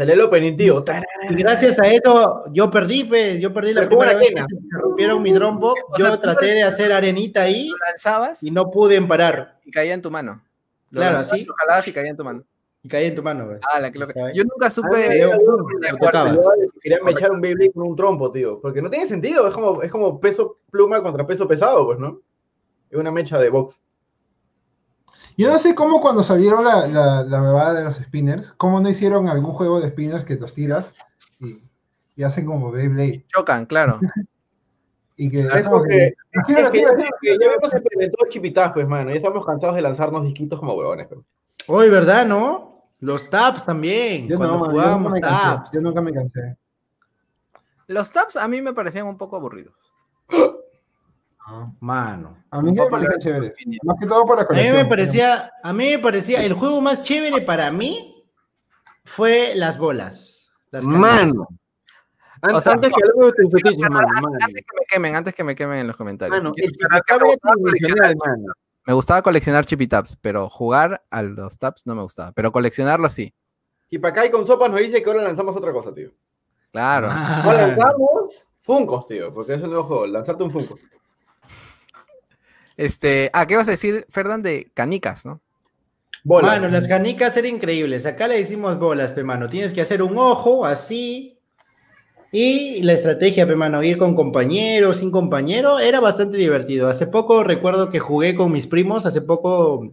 Salió 0.00 0.14
el 0.14 0.20
opening, 0.22 0.56
tío. 0.56 0.82
Y 1.28 1.34
gracias 1.34 1.78
a 1.78 1.86
eso 1.86 2.44
yo 2.54 2.70
perdí, 2.70 3.04
pe, 3.04 3.38
yo 3.38 3.52
perdí 3.52 3.74
la 3.74 3.84
primera 3.86 4.14
vez 4.14 4.28
que 4.30 4.34
me 4.34 4.80
rompieron 4.80 5.20
mi 5.20 5.30
trompo. 5.34 5.74
Sea, 5.94 6.08
Yo 6.08 6.18
traté 6.18 6.46
de 6.46 6.62
hacer 6.62 6.90
arenita 6.90 7.42
ahí 7.42 7.68
Lo 7.68 7.76
lanzabas 7.86 8.42
y 8.42 8.50
no 8.50 8.70
pude 8.70 8.98
parar. 9.02 9.58
y 9.62 9.70
caía 9.70 9.92
en 9.92 10.00
tu 10.00 10.10
mano. 10.10 10.42
Lo 10.88 11.02
Claro, 11.02 11.18
así. 11.18 11.44
Lo 11.44 11.52
jalabas 11.52 11.86
y 11.86 11.92
caía 11.92 12.08
en 12.12 12.16
tu 12.16 12.24
mano. 12.24 12.42
Y 12.82 12.88
caí 12.88 13.04
en 13.08 13.14
tu 13.14 13.22
mano, 13.22 13.44
güey. 13.44 13.58
Ah, 13.74 13.78
la 13.78 13.92
que. 13.92 13.98
Yo 13.98 14.42
nunca 14.44 14.68
Ah, 14.68 14.70
supe. 14.70 15.20
yo- 15.20 15.32
Lo 15.34 15.98
tocabas. 15.98 16.48
Querían 16.80 17.04
me 17.04 17.10
echar 17.10 17.30
un 17.30 17.42
Beyblade 17.42 17.72
con 17.72 17.86
un 17.88 17.94
trompo, 17.94 18.32
tío. 18.32 18.58
Porque 18.58 18.80
no 18.80 18.88
tiene 18.88 19.06
sentido. 19.06 19.46
Es 19.48 19.52
como, 19.52 19.82
es 19.82 19.90
como 19.90 20.18
peso 20.18 20.60
pluma 20.70 21.02
contra 21.02 21.26
peso 21.26 21.46
pesado, 21.46 21.84
pues, 21.84 21.98
¿no? 21.98 22.22
Es 22.88 22.98
una 22.98 23.10
mecha 23.12 23.38
de 23.38 23.50
box. 23.50 23.78
Yo 25.40 25.50
no 25.52 25.58
sé 25.58 25.74
cómo 25.74 26.00
cuando 26.00 26.22
salieron 26.22 26.64
la, 26.64 26.86
la, 26.86 27.22
la 27.22 27.40
bebada 27.40 27.72
de 27.74 27.84
los 27.84 27.96
spinners, 27.96 28.52
cómo 28.52 28.80
no 28.80 28.88
hicieron 28.88 29.28
algún 29.28 29.52
juego 29.54 29.80
de 29.80 29.88
spinners 29.90 30.24
que 30.24 30.34
los 30.36 30.52
tiras 30.54 30.92
y, 31.38 31.62
y 32.16 32.22
hacen 32.22 32.44
como 32.46 32.70
Beyblade. 32.70 33.24
Chocan, 33.28 33.64
claro. 33.66 33.98
Y 35.16 35.30
que 35.30 35.40
Es 35.40 35.68
porque- 35.68 35.88
que- 35.88 36.14
Es 36.32 36.70
que, 36.70 36.80
es 36.80 37.38
ya 37.40 37.46
hemos 37.52 37.72
experimentado 37.74 38.28
chipitaz, 38.28 38.72
pues, 38.72 38.86
mano. 38.86 39.10
Ya 39.10 39.16
estamos 39.16 39.44
cansados 39.46 39.76
de 39.76 39.82
lanzarnos 39.82 40.24
disquitos 40.24 40.58
como 40.58 40.74
huevones. 40.74 41.08
pues. 41.08 41.20
Hoy, 41.66 41.88
¿verdad, 41.90 42.26
no? 42.26 42.84
Los 43.00 43.30
taps 43.30 43.64
también. 43.64 44.28
Yo 44.28 44.36
cuando 44.36 44.58
no, 44.58 44.64
yo 44.66 44.70
jugábamos 44.72 45.14
nunca 45.14 45.26
me 45.26 45.32
cansé. 45.56 45.76
Yo 45.76 45.80
nunca 45.80 46.00
me 46.02 46.12
cansé. 46.12 46.56
Los 47.86 48.12
taps 48.12 48.36
a 48.36 48.46
mí 48.46 48.60
me 48.62 48.72
parecían 48.74 49.06
un 49.06 49.16
poco 49.16 49.36
aburridos. 49.36 49.74
Mano. 51.80 52.44
A 52.50 52.60
mí 52.62 52.72
me 52.72 52.80
opinion. 52.80 53.12
Más 53.84 53.96
que 54.00 54.06
todo 54.06 54.24
por 54.26 54.36
la 54.38 54.42
A 54.48 54.62
mí 54.62 54.70
me 54.76 54.84
parecía, 54.84 55.52
a 55.62 55.72
mí 55.72 55.90
me 55.90 55.98
parecía, 55.98 56.44
el 56.44 56.52
juego 56.54 56.80
más 56.80 57.02
chévere 57.02 57.42
para 57.42 57.70
mí 57.70 58.24
fue 59.04 59.52
las 59.56 59.78
bolas. 59.78 60.52
Las. 60.70 60.84
Mano. 60.84 61.48
An- 62.42 62.54
O 62.54 62.60
sea, 62.60 62.72
antes 62.72 62.90
que 62.90 63.02
hablemos 63.04 63.32
de 63.36 63.42
tus 63.42 63.52
fetiches, 63.52 63.90
mano. 63.90 64.06
mano. 64.14 64.36
Antes 64.40 64.62
que 64.64 64.76
me 64.78 64.86
quemen, 64.88 65.16
antes 65.16 65.34
que 65.34 65.44
me 65.44 65.54
quemen 65.54 65.78
en 65.80 65.86
los 65.88 65.96
comentarios. 65.96 66.36
Mano, 66.38 66.52
Quiero 66.52 66.70
el 66.70 66.96
aclarar 66.96 67.02
que 67.04 67.14
chipitaz 67.14 67.20
me, 67.20 67.30
gustaba 67.30 67.54
coleccionar, 67.60 68.16
mano. 68.16 68.52
me 68.86 68.94
gustaba 68.94 69.22
coleccionar 69.22 69.66
chipitaps, 69.66 70.16
pero 70.22 70.48
jugar 70.48 71.02
a 71.10 71.22
los 71.22 71.58
taps 71.58 71.82
no 71.86 71.94
me 71.94 72.02
gustaba. 72.02 72.32
Pero 72.32 72.50
coleccionarlos 72.52 73.12
sí. 73.12 73.34
Y 73.90 73.98
para 73.98 74.12
acá 74.12 74.26
y 74.26 74.30
con 74.30 74.46
sopas 74.46 74.70
nos 74.70 74.80
dice 74.80 75.02
que 75.02 75.10
ahora 75.10 75.22
lanzamos 75.22 75.54
otra 75.56 75.72
cosa, 75.72 75.92
tío. 75.92 76.10
Claro. 76.72 77.08
Ah. 77.10 77.42
Ahora 77.44 77.66
lanzamos 77.66 78.46
Funcos, 78.58 79.06
tío, 79.06 79.34
porque 79.34 79.54
es 79.54 79.62
el 79.62 79.68
nuevo 79.68 79.84
juego, 79.84 80.06
lanzarte 80.06 80.42
un 80.44 80.50
Funko. 80.52 80.78
Este, 82.80 83.28
ah, 83.34 83.46
¿qué 83.46 83.56
vas 83.56 83.68
a 83.68 83.72
decir, 83.72 84.06
Fernán, 84.08 84.42
de 84.42 84.70
canicas, 84.72 85.26
no? 85.26 85.40
Bola. 86.24 86.48
Mano, 86.48 86.68
las 86.68 86.88
canicas 86.88 87.36
eran 87.36 87.56
increíbles. 87.56 88.06
Acá 88.06 88.26
le 88.26 88.40
hicimos 88.40 88.78
bolas, 88.78 89.12
pe 89.12 89.22
mano. 89.22 89.48
Tienes 89.50 89.74
que 89.74 89.82
hacer 89.82 90.02
un 90.02 90.16
ojo 90.16 90.64
así. 90.64 91.36
Y 92.32 92.82
la 92.82 92.92
estrategia, 92.94 93.46
pe 93.46 93.54
mano, 93.54 93.82
ir 93.82 93.98
con 93.98 94.14
compañero, 94.14 94.94
sin 94.94 95.10
compañero, 95.10 95.78
era 95.78 96.00
bastante 96.00 96.38
divertido. 96.38 96.88
Hace 96.88 97.06
poco 97.06 97.44
recuerdo 97.44 97.90
que 97.90 97.98
jugué 97.98 98.34
con 98.34 98.50
mis 98.50 98.66
primos, 98.66 99.04
hace 99.04 99.20
poco 99.20 99.92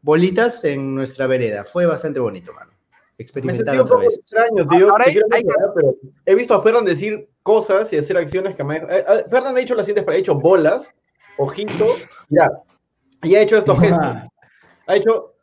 bolitas 0.00 0.64
en 0.64 0.94
nuestra 0.94 1.26
vereda. 1.26 1.64
Fue 1.64 1.84
bastante 1.84 2.18
bonito, 2.20 2.52
mano. 2.54 2.70
Me 2.70 2.98
Experimentar 3.18 3.74
un 3.74 3.80
otra 3.82 3.94
poco 3.96 4.06
vez. 4.06 4.16
extraño, 4.18 4.66
tío. 4.68 4.90
Ahora 4.90 5.04
hay- 5.06 5.16
hay- 5.32 5.44
pero 5.74 5.96
he 6.24 6.34
visto 6.34 6.54
a 6.54 6.62
Fernan 6.62 6.84
decir 6.86 7.28
cosas 7.42 7.92
y 7.92 7.98
hacer 7.98 8.16
acciones 8.16 8.54
que 8.54 8.64
me... 8.64 8.76
eh, 8.78 8.84
eh, 8.90 9.24
Fernan 9.30 9.54
ha 9.56 9.60
hecho 9.60 9.74
las 9.74 9.84
siguientes, 9.86 10.12
ha 10.14 10.16
hecho 10.16 10.34
bolas, 10.36 10.92
ojito, 11.38 11.86
ya. 12.32 12.50
Y 13.22 13.34
ha 13.36 13.40
hecho 13.42 13.56
estos 13.58 13.78
gestos. 13.80 14.06
Ha 14.86 14.96
hecho... 14.96 15.34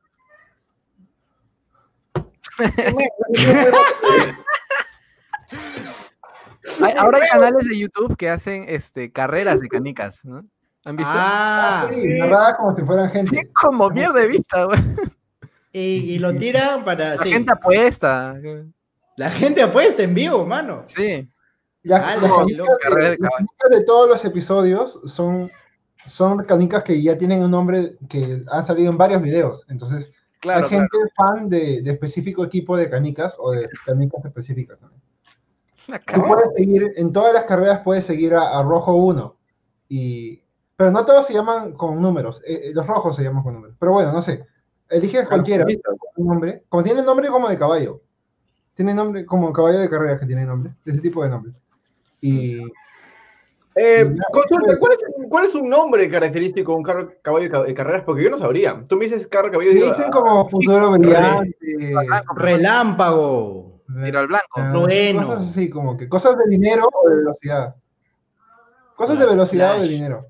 Hay- 6.81 6.93
ahora 6.97 7.19
hay 7.21 7.29
canales 7.29 7.65
de 7.67 7.77
YouTube 7.77 8.15
que 8.17 8.29
hacen 8.29 8.65
este, 8.67 9.11
carreras 9.11 9.59
de 9.59 9.67
canicas, 9.69 10.23
¿no? 10.23 10.43
¿Han 10.85 10.95
visto? 10.95 11.11
Ah, 11.13 11.89
Sí, 11.91 12.19
como 12.57 12.75
si 12.75 12.83
fueran 12.83 13.09
gente. 13.11 13.35
Sí, 13.35 13.45
como 13.53 13.89
mierda 13.89 14.19
de 14.19 14.27
vista, 14.27 14.63
güey. 14.65 14.79
y, 15.73 16.13
y 16.13 16.19
lo 16.19 16.33
tiran 16.35 16.85
para. 16.85 17.11
La 17.11 17.17
sí. 17.17 17.31
gente 17.31 17.51
apuesta. 17.51 18.35
La 19.17 19.29
gente 19.29 19.61
apuesta 19.61 20.03
en 20.03 20.13
vivo, 20.13 20.45
mano. 20.45 20.83
Sí. 20.85 21.29
Ya, 21.83 21.97
Ah, 21.97 22.15
las 22.17 22.31
canicas 22.31 22.67
de, 22.67 22.77
carrera 22.81 23.09
de 23.11 23.17
las 23.19 23.29
canicas 23.31 23.69
de 23.71 23.83
todos 23.83 24.09
los 24.09 24.23
episodios 24.25 24.99
son, 25.05 25.49
son 26.05 26.43
canicas 26.45 26.83
que 26.83 27.01
ya 27.01 27.17
tienen 27.17 27.43
un 27.43 27.51
nombre 27.51 27.97
que 28.07 28.41
han 28.51 28.65
salido 28.65 28.91
en 28.91 28.97
varios 28.97 29.21
videos. 29.21 29.65
Entonces, 29.69 30.11
Claro, 30.39 30.63
hay 30.65 30.69
gente 30.69 30.97
fan 31.15 31.49
de, 31.49 31.81
de 31.81 31.91
específico 31.91 32.45
equipo 32.45 32.77
de 32.77 32.89
canicas 32.89 33.35
o 33.37 33.51
de 33.51 33.67
canicas 33.85 34.23
específicas 34.23 34.79
también. 34.79 35.01
claro. 35.85 36.03
Tú 36.13 36.27
puedes 36.27 36.49
seguir, 36.55 36.93
en 36.95 37.11
todas 37.11 37.33
las 37.33 37.43
carreras 37.43 37.81
puedes 37.83 38.05
seguir 38.05 38.33
a, 38.33 38.57
a 38.57 38.63
Rojo 38.63 38.93
1. 38.95 39.35
Y, 39.89 40.41
pero 40.77 40.91
no 40.91 41.05
todos 41.05 41.25
se 41.25 41.33
llaman 41.33 41.73
con 41.73 42.01
números. 42.01 42.41
eh, 42.45 42.61
eh, 42.65 42.71
los 42.73 42.87
rojos 42.87 43.17
se 43.17 43.23
llaman 43.23 43.43
con 43.43 43.53
números. 43.55 43.75
Pero 43.79 43.91
bueno, 43.91 44.13
no 44.13 44.21
sé. 44.21 44.45
Eliges 44.89 45.27
cualquiera. 45.27 45.65
un 46.15 46.27
nombre. 46.27 46.63
Como 46.69 46.83
tiene 46.83 47.03
nombre 47.03 47.27
como 47.27 47.49
de 47.49 47.57
caballo. 47.57 47.99
Tiene 48.75 48.93
nombre 48.93 49.25
como 49.25 49.51
caballo 49.51 49.79
de 49.79 49.89
carreras 49.89 50.21
que 50.21 50.25
tiene 50.25 50.45
nombre. 50.45 50.73
De 50.85 50.93
ese 50.93 51.01
tipo 51.01 51.21
de 51.21 51.29
nombre. 51.29 51.51
Y 52.21 52.61
Eh, 53.81 54.13
consulta, 54.33 54.77
¿cuál 54.77 54.91
es, 54.91 54.99
cuál 55.29 55.45
es 55.45 55.55
un 55.55 55.69
nombre 55.69 56.09
característico 56.09 56.73
de 56.73 56.77
un 56.79 56.83
carro, 56.83 57.13
caballo 57.21 57.43
de 57.45 57.49
ca- 57.49 57.63
de 57.63 57.73
carreras? 57.73 58.03
Porque 58.05 58.23
yo 58.23 58.29
no 58.29 58.37
sabría. 58.37 58.83
Tú 58.89 58.97
me 58.97 59.05
dices 59.05 59.25
carro, 59.27 59.49
caballo, 59.51 59.71
digo, 59.71 59.87
dicen 59.87 60.05
ah, 60.07 60.11
como 60.11 60.49
futuro 60.49 60.91
brillante. 60.91 61.55
Relámpago. 62.35 63.81
Tiro 64.03 64.19
al 64.19 64.27
blanco. 64.27 64.45
ah, 64.55 64.69
Trueno. 64.73 65.25
Cosas 65.25 65.41
así 65.49 65.69
como 65.69 65.95
que. 65.97 66.09
Cosas 66.09 66.37
de 66.37 66.43
dinero 66.49 66.89
o 66.91 67.09
de 67.09 67.15
velocidad. 67.15 67.75
Cosas 68.95 69.15
de 69.17 69.23
Claro, 69.23 69.31
velocidad 69.31 69.69
o 69.69 69.73
de 69.73 69.79
flash. 69.79 69.89
dinero. 69.89 70.25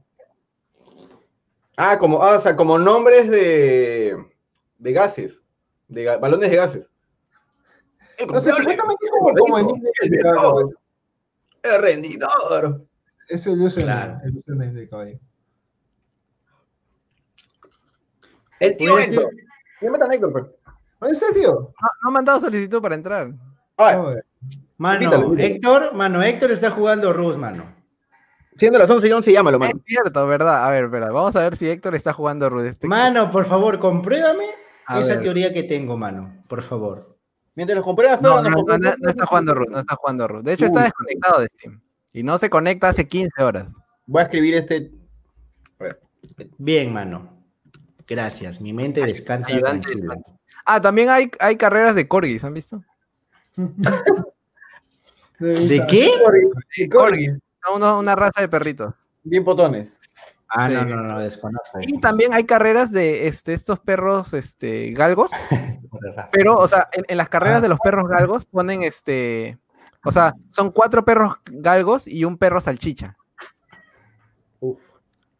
Ah, 1.75 1.97
como, 1.97 2.21
ah, 2.21 2.37
o 2.37 2.41
sea, 2.41 2.55
como 2.55 2.77
nombres 2.77 3.29
de, 3.31 4.15
de 4.77 4.91
gases, 4.93 5.41
de 5.87 6.05
ga- 6.05 6.19
balones 6.19 6.51
de 6.51 6.55
gases. 6.57 6.89
El 8.17 8.27
No 8.27 8.41
sé, 8.41 8.51
supuestamente 8.51 9.05
es 9.05 9.11
como, 9.11 9.33
como 9.33 9.57
el 9.57 9.65
nick 9.65 9.83
el 10.01 10.09
de 10.09 10.19
caballo. 10.19 10.69
el 11.63 11.81
rendidor. 11.81 12.85
Es 13.29 13.45
el 13.47 13.61
username. 13.61 13.83
Claro. 14.05 14.19
El 14.25 14.37
username 14.37 14.73
de 14.73 14.89
caballo. 14.89 15.19
El 18.59 18.77
tío 18.77 18.97
Héctor. 18.99 19.25
A 19.81 20.13
Héctor, 20.13 20.31
pues. 20.33 20.45
¿Dónde 20.99 21.13
está 21.13 21.27
el 21.29 21.33
tío? 21.33 21.51
No, 21.53 21.87
no 22.03 22.11
me 22.11 22.19
han 22.19 22.25
dado 22.25 22.39
solicitud 22.41 22.81
para 22.81 22.95
entrar. 22.95 23.31
Ah. 23.77 24.15
Mano, 24.77 25.03
Invítalo. 25.03 25.37
Héctor, 25.37 25.93
mano, 25.95 26.21
Héctor 26.21 26.51
está 26.51 26.71
jugando 26.71 27.13
Rus, 27.13 27.37
mano. 27.37 27.63
siendo 28.57 28.77
las 28.77 28.89
11 28.89 29.07
y 29.07 29.11
11, 29.13 29.31
llámalo, 29.31 29.55
Es 29.57 29.59
mano. 29.61 29.79
cierto, 29.85 30.27
¿verdad? 30.27 30.65
A 30.65 30.69
ver, 30.71 30.85
espera, 30.85 31.11
vamos 31.11 31.33
a 31.37 31.43
ver 31.43 31.55
si 31.55 31.69
Héctor 31.69 31.95
está 31.95 32.11
jugando 32.11 32.49
Rude. 32.49 32.69
Este- 32.69 32.87
Mano, 32.87 33.31
por 33.31 33.45
favor, 33.45 33.79
compruébame 33.79 34.47
A 34.85 34.99
esa 34.99 35.13
ver. 35.13 35.21
teoría 35.21 35.53
que 35.53 35.63
tengo, 35.63 35.95
mano. 35.95 36.43
Por 36.49 36.61
favor. 36.61 37.17
Mientras 37.55 37.77
los 37.77 37.85
compruebas, 37.85 38.21
No, 38.21 38.41
no, 38.41 38.49
no, 38.49 38.63
no, 38.63 38.77
no, 38.77 38.91
no 38.99 39.09
está 39.09 39.25
jugando 39.25 39.53
Rude, 39.53 39.71
no 39.71 39.79
está 39.79 39.95
jugando 39.95 40.27
Rude. 40.27 40.43
De 40.43 40.53
hecho, 40.53 40.65
está 40.65 40.83
desconectado 40.83 41.41
de 41.41 41.47
Steam. 41.47 41.81
Y 42.19 42.23
no 42.23 42.37
se 42.37 42.49
conecta 42.49 42.89
hace 42.89 43.07
15 43.07 43.41
horas. 43.41 43.71
Voy 44.05 44.19
a 44.19 44.23
escribir 44.23 44.55
este. 44.55 44.91
A 45.79 45.83
ver. 45.85 46.01
Bien, 46.57 46.91
mano. 46.91 47.31
Gracias. 48.05 48.59
Mi 48.59 48.73
mente 48.73 49.05
descansa. 49.05 49.53
Ah, 50.65 50.81
también 50.81 51.07
hay, 51.07 51.31
hay 51.39 51.55
carreras 51.55 51.95
de 51.95 52.09
corgis, 52.09 52.43
¿han 52.43 52.53
visto? 52.53 52.83
¿De 55.39 55.85
qué? 55.87 56.11
Corgis. 56.91 57.31
Son 57.65 57.75
uno- 57.77 57.99
una 57.99 58.15
raza 58.17 58.41
de 58.41 58.49
perritos. 58.49 58.93
Bien 59.23 59.45
potones. 59.45 59.93
Ah, 60.49 60.67
Sí. 60.67 60.73
no, 60.73 60.83
no, 60.83 60.97
no, 60.97 61.19
desconozco. 61.21 61.79
Y 61.81 62.01
también 62.01 62.33
hay 62.33 62.43
carreras 62.43 62.91
de 62.91 63.27
este, 63.27 63.53
estos 63.53 63.79
perros 63.79 64.33
este, 64.33 64.91
galgos. 64.91 65.31
Pero, 66.33 66.57
o 66.57 66.67
sea, 66.67 66.89
en, 66.91 67.05
en 67.07 67.17
las 67.17 67.29
carreras 67.29 67.61
de 67.61 67.69
los 67.69 67.79
perros 67.79 68.09
galgos 68.09 68.43
ponen 68.45 68.83
este. 68.83 69.57
O 70.05 70.11
sea, 70.11 70.33
son 70.49 70.71
cuatro 70.71 71.03
perros 71.03 71.33
galgos 71.45 72.07
y 72.07 72.23
un 72.25 72.37
perro 72.37 72.61
salchicha. 72.61 73.17
Uf. 74.59 74.79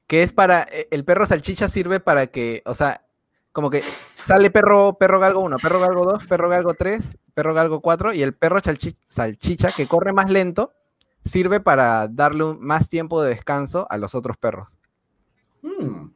Que 0.08 0.24
es 0.24 0.34
para. 0.34 0.64
e- 0.64 0.88
El 0.92 1.06
perro 1.06 1.26
salchicha 1.26 1.68
sirve 1.68 2.00
para 2.00 2.28
que. 2.28 2.62
O 2.66 2.74
sea, 2.74 3.06
como 3.52 3.70
que 3.70 3.84
sale 4.26 4.52
perro, 4.52 4.98
perro 4.98 5.20
galgo 5.20 5.40
1, 5.42 5.58
perro 5.58 5.80
galgo 5.80 6.06
2, 6.06 6.26
perro 6.28 6.50
galgo 6.50 6.74
3, 6.74 7.18
perro 7.34 7.54
galgo 7.54 7.82
4 7.82 8.14
y 8.14 8.22
el 8.22 8.34
perro 8.34 8.60
salchi- 8.62 8.98
salchicha 9.08 9.72
que 9.72 9.88
corre 9.88 10.14
más 10.14 10.30
lento 10.30 10.74
sirve 11.26 11.60
para 11.60 12.08
darle 12.08 12.44
un- 12.46 12.62
más 12.62 12.90
tiempo 12.90 13.22
de 13.22 13.30
descanso 13.30 13.88
a 13.90 13.98
los 13.98 14.16
otros 14.16 14.38
perros. 14.38 14.80
Hmm. 15.62 16.10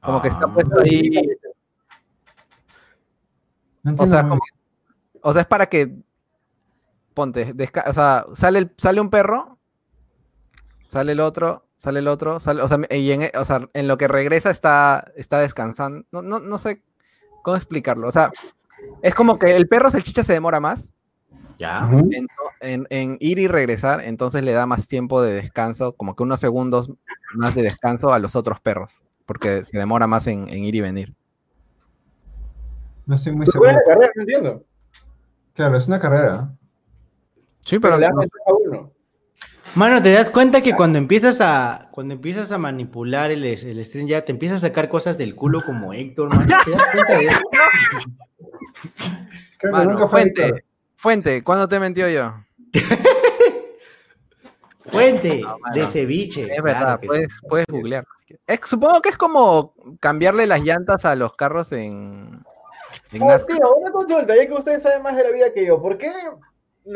Como 0.00 0.22
que 0.22 0.28
está 0.28 0.46
Ah. 0.46 0.54
puesto 0.54 0.80
ahí. 0.80 1.10
No 3.82 3.94
O 3.98 4.06
sea, 4.06 4.22
como- 4.28 4.40
o 5.22 5.32
sea, 5.32 5.42
es 5.42 5.48
para 5.48 5.66
que. 5.66 5.94
Ponte, 7.14 7.54
desca- 7.54 7.88
o 7.88 7.92
sea, 7.92 8.24
sale, 8.32 8.58
el- 8.60 8.74
sale 8.76 9.00
un 9.00 9.10
perro, 9.10 9.58
sale 10.88 11.12
el 11.12 11.20
otro, 11.20 11.66
sale 11.76 11.98
el 12.00 12.08
otro, 12.08 12.40
sale, 12.40 12.62
o 12.62 12.68
sea, 12.68 12.78
y 12.90 13.10
en, 13.12 13.30
o 13.36 13.44
sea, 13.44 13.68
en 13.72 13.88
lo 13.88 13.98
que 13.98 14.08
regresa 14.08 14.50
está, 14.50 15.10
está 15.16 15.38
descansando. 15.38 16.06
No, 16.12 16.22
no, 16.22 16.38
no 16.40 16.58
sé 16.58 16.82
cómo 17.42 17.56
explicarlo. 17.56 18.06
O 18.08 18.12
sea, 18.12 18.30
es 19.02 19.14
como 19.14 19.38
que 19.38 19.56
el 19.56 19.66
perro 19.68 19.90
salchicha 19.90 20.22
se 20.24 20.32
demora 20.34 20.60
más 20.60 20.92
Ya. 21.58 21.78
En, 22.10 22.26
en- 22.60 22.86
en 22.90 23.16
ir 23.20 23.38
y 23.38 23.48
regresar, 23.48 24.02
entonces 24.02 24.42
le 24.44 24.52
da 24.52 24.66
más 24.66 24.86
tiempo 24.88 25.20
de 25.22 25.34
descanso, 25.34 25.94
como 25.94 26.14
que 26.16 26.22
unos 26.22 26.40
segundos 26.40 26.90
más 27.34 27.54
de 27.54 27.62
descanso 27.62 28.12
a 28.12 28.18
los 28.18 28.34
otros 28.36 28.60
perros, 28.60 29.02
porque 29.26 29.64
se 29.64 29.76
demora 29.78 30.06
más 30.06 30.26
en, 30.26 30.48
en 30.48 30.64
ir 30.64 30.74
y 30.76 30.80
venir. 30.80 31.14
No 33.06 33.16
estoy 33.16 33.34
muy 33.34 33.46
¿cuál 33.46 33.48
es 33.48 33.52
seguro. 33.52 33.72
la 33.72 33.82
carrera? 33.94 34.12
No 34.16 34.22
entiendo. 34.22 34.64
Claro, 35.54 35.76
es 35.76 35.88
una 35.88 35.98
carrera. 36.00 36.52
Sí, 37.64 37.78
Pero 37.78 37.82
pero 37.82 37.98
le 37.98 38.06
dan 38.06 38.16
ventaja 38.16 38.44
a 38.46 38.54
uno. 38.54 38.92
Mano, 39.76 40.02
te 40.02 40.12
das 40.12 40.30
cuenta 40.30 40.60
que 40.62 40.74
cuando 40.74 40.98
empiezas 40.98 41.40
a 41.40 41.88
cuando 41.92 42.14
empiezas 42.14 42.50
a 42.50 42.58
manipular 42.58 43.30
el, 43.30 43.44
el 43.44 43.84
stream 43.84 44.06
ya 44.08 44.24
te 44.24 44.32
empiezas 44.32 44.64
a 44.64 44.68
sacar 44.68 44.88
cosas 44.88 45.16
del 45.16 45.36
culo 45.36 45.64
como 45.64 45.92
Héctor, 45.92 46.28
mano. 46.34 46.44
¿Te 46.64 46.70
das 46.72 46.84
cuenta 46.92 47.18
de 47.18 47.26
eso? 47.26 47.40
Creo 49.58 49.72
que 49.72 49.78
Mano, 49.78 49.90
nunca 49.92 50.08
fue 50.08 50.20
fuente, 50.22 50.44
Héctor. 50.46 50.64
fuente, 50.96 51.44
¿cuándo 51.44 51.68
te 51.68 51.78
mentió 51.78 52.08
yo? 52.08 52.34
Fuente 54.86 55.40
No, 55.42 55.56
de 55.72 55.86
ceviche. 55.86 56.52
Es 56.52 56.62
verdad, 56.62 56.98
puedes, 57.04 57.32
sí. 57.32 57.46
puedes 57.48 57.66
googlear. 57.68 58.04
Es- 58.46 58.60
supongo 58.64 59.00
que 59.00 59.10
es 59.10 59.16
como 59.16 59.74
cambiarle 60.00 60.46
las 60.46 60.62
llantas 60.62 61.04
a 61.04 61.14
los 61.14 61.36
carros 61.36 61.70
en, 61.72 62.42
en 63.12 63.22
Oh, 63.22 63.36
tío, 63.46 63.74
una 63.76 63.92
consulta, 63.92 64.34
ya 64.34 64.46
que 64.46 64.52
ustedes 64.52 64.82
saben 64.82 65.02
más 65.02 65.16
de 65.16 65.24
la 65.24 65.30
vida 65.30 65.52
que 65.52 65.64
yo, 65.66 65.80
¿por 65.80 65.96
qué 65.98 66.10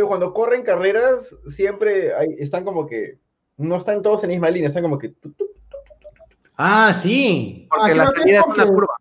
cuando 0.09 0.33
corren 0.33 0.63
carreras 0.63 1.29
siempre 1.55 2.15
hay- 2.15 2.35
están 2.39 2.65
como 2.65 2.87
que 2.87 3.19
no 3.57 3.77
están 3.77 4.03
todos 4.03 4.23
en 4.25 4.31
la 4.31 4.35
misma 4.35 4.51
línea, 4.51 4.69
están 4.69 4.83
como 4.83 4.99
que 4.99 5.11
tu, 5.11 5.31
tu, 5.33 5.45
Ah, 6.57 6.93
sí. 6.93 7.67
Porque 7.69 7.93
Ah, 7.93 7.95
la 7.97 8.11
salida 8.11 8.39
es 8.41 8.47
es 8.47 8.55
una 8.55 8.67
curva. 8.67 8.95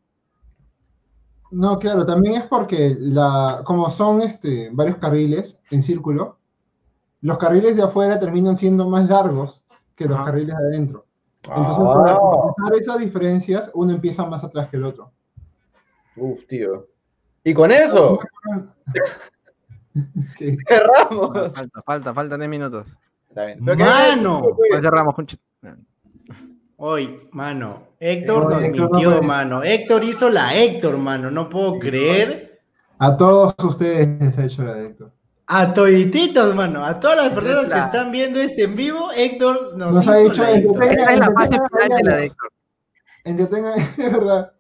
No, 1.52 1.78
claro, 1.78 2.04
también 2.06 2.42
es 2.42 2.48
porque 2.48 2.96
la, 3.00 3.62
como 3.64 3.90
son 3.92 4.22
este, 4.22 4.70
varios 4.72 4.98
carriles 4.98 5.60
en 5.70 5.84
círculo, 5.84 6.38
los 7.22 7.38
carriles 7.38 7.76
de 7.76 7.84
afuera 7.84 8.20
terminan 8.20 8.58
siendo 8.58 8.90
más 8.90 9.08
largos 9.08 9.64
que 9.96 10.06
los 10.06 10.20
carriles 10.24 10.56
de 10.58 10.66
adentro. 10.68 11.06
Ah, 11.48 11.54
Entonces, 11.58 11.84
para 11.94 12.18
compensar 12.18 12.80
esas 12.80 13.00
diferencias, 13.00 13.70
uno 13.76 13.92
empieza 13.92 14.26
más 14.26 14.44
atrás 14.44 14.70
que 14.70 14.78
el 14.78 14.86
otro. 14.86 15.12
uf, 16.16 16.44
tío. 16.48 16.88
Y 17.44 17.54
con 17.54 17.72
eso, 17.72 18.20
Que- 20.38 20.58
cerramos. 20.68 21.52
Falta, 21.54 21.82
falta, 21.84 22.14
faltan 22.14 22.40
10 22.40 22.50
minutos. 22.50 22.98
Está 23.30 23.46
bien. 23.46 23.60
Pero 23.64 23.78
que- 23.78 23.84
Mano. 23.84 24.42
Pues 24.70 24.84
cerramos, 24.84 25.14
Conchi. 25.16 25.38
Hoy, 26.78 27.28
mano. 27.32 27.84
Héctor 28.00 28.44
No, 28.44 28.50
nos 28.50 28.62
no 28.62 28.68
mintió, 28.90 29.10
puede. 29.12 29.22
mano. 29.22 29.64
Héctor 29.64 30.04
hizo 30.04 30.30
la 30.30 30.54
Héctor, 30.56 30.98
mano. 30.98 31.32
No 31.32 31.50
puedo 31.50 31.80
creer. 31.80 32.62
A 33.00 33.16
todos 33.16 33.54
ustedes 33.64 34.20
les 34.20 34.38
he 34.38 34.46
hecho 34.46 34.64
la 34.64 34.74
de 34.76 34.88
Héctor. 34.88 35.12
A 35.48 35.74
todititos, 35.74 36.54
mano. 36.56 36.84
A 36.86 37.00
todas 37.00 37.18
las 37.18 37.34
personas 37.34 37.70
que 37.70 37.76
la- 37.76 37.86
están 37.86 38.12
viendo 38.12 38.40
este 38.40 38.64
en 38.64 38.76
vivo, 38.76 39.12
Héctor 39.16 39.78
nos, 39.78 39.96
Nos 39.96 40.08
ha 40.08 40.20
hizo 40.22 40.30
dicho 40.30 40.44
la 40.44 40.52
el 40.52 40.58
Héctor. 40.66 40.84
Esa 40.84 41.14
es 41.14 41.20
la 41.20 41.32
fase 41.32 41.54
final 41.72 41.90
de 41.90 42.04
la 42.04 42.16
de 42.18 42.26
Héctor. 42.26 42.50
Entretengan, 43.26 43.74
es 43.98 43.98
verdad. 44.12 44.53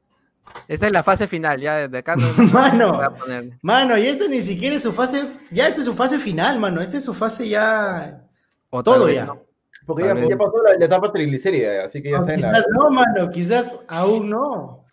Esa 0.67 0.87
es 0.87 0.91
la 0.91 1.03
fase 1.03 1.27
final, 1.27 1.59
ya 1.61 1.87
de 1.87 1.97
acá 1.97 2.15
no, 2.15 2.27
Mano. 2.51 2.77
no 2.91 2.93
voy 2.97 3.05
a 3.05 3.09
poner. 3.11 3.49
Mano, 3.61 3.97
y 3.97 4.05
esta 4.05 4.27
ni 4.27 4.41
siquiera 4.41 4.75
es 4.75 4.81
su 4.83 4.91
fase. 4.91 5.25
Ya 5.51 5.67
esta 5.67 5.79
es 5.79 5.85
su 5.85 5.93
fase 5.93 6.19
final, 6.19 6.59
mano. 6.59 6.81
Esta 6.81 6.97
es 6.97 7.03
su 7.03 7.13
fase 7.13 7.47
ya. 7.49 8.21
O 8.69 8.83
Todo 8.83 9.09
ya. 9.09 9.25
no. 9.25 9.41
Porque 9.85 10.03
ya, 10.05 10.15
ya 10.15 10.37
pasó 10.37 10.63
la, 10.63 10.73
la 10.79 10.85
etapa 10.85 11.11
triglicérida, 11.11 11.85
así 11.85 12.01
que 12.01 12.11
ya 12.11 12.17
está 12.17 12.33
en 12.35 12.41
la. 12.41 12.49
quizás 12.51 12.65
no, 12.71 12.89
mano. 12.89 13.29
Quizás 13.31 13.79
aún 13.87 14.29
no. 14.29 14.85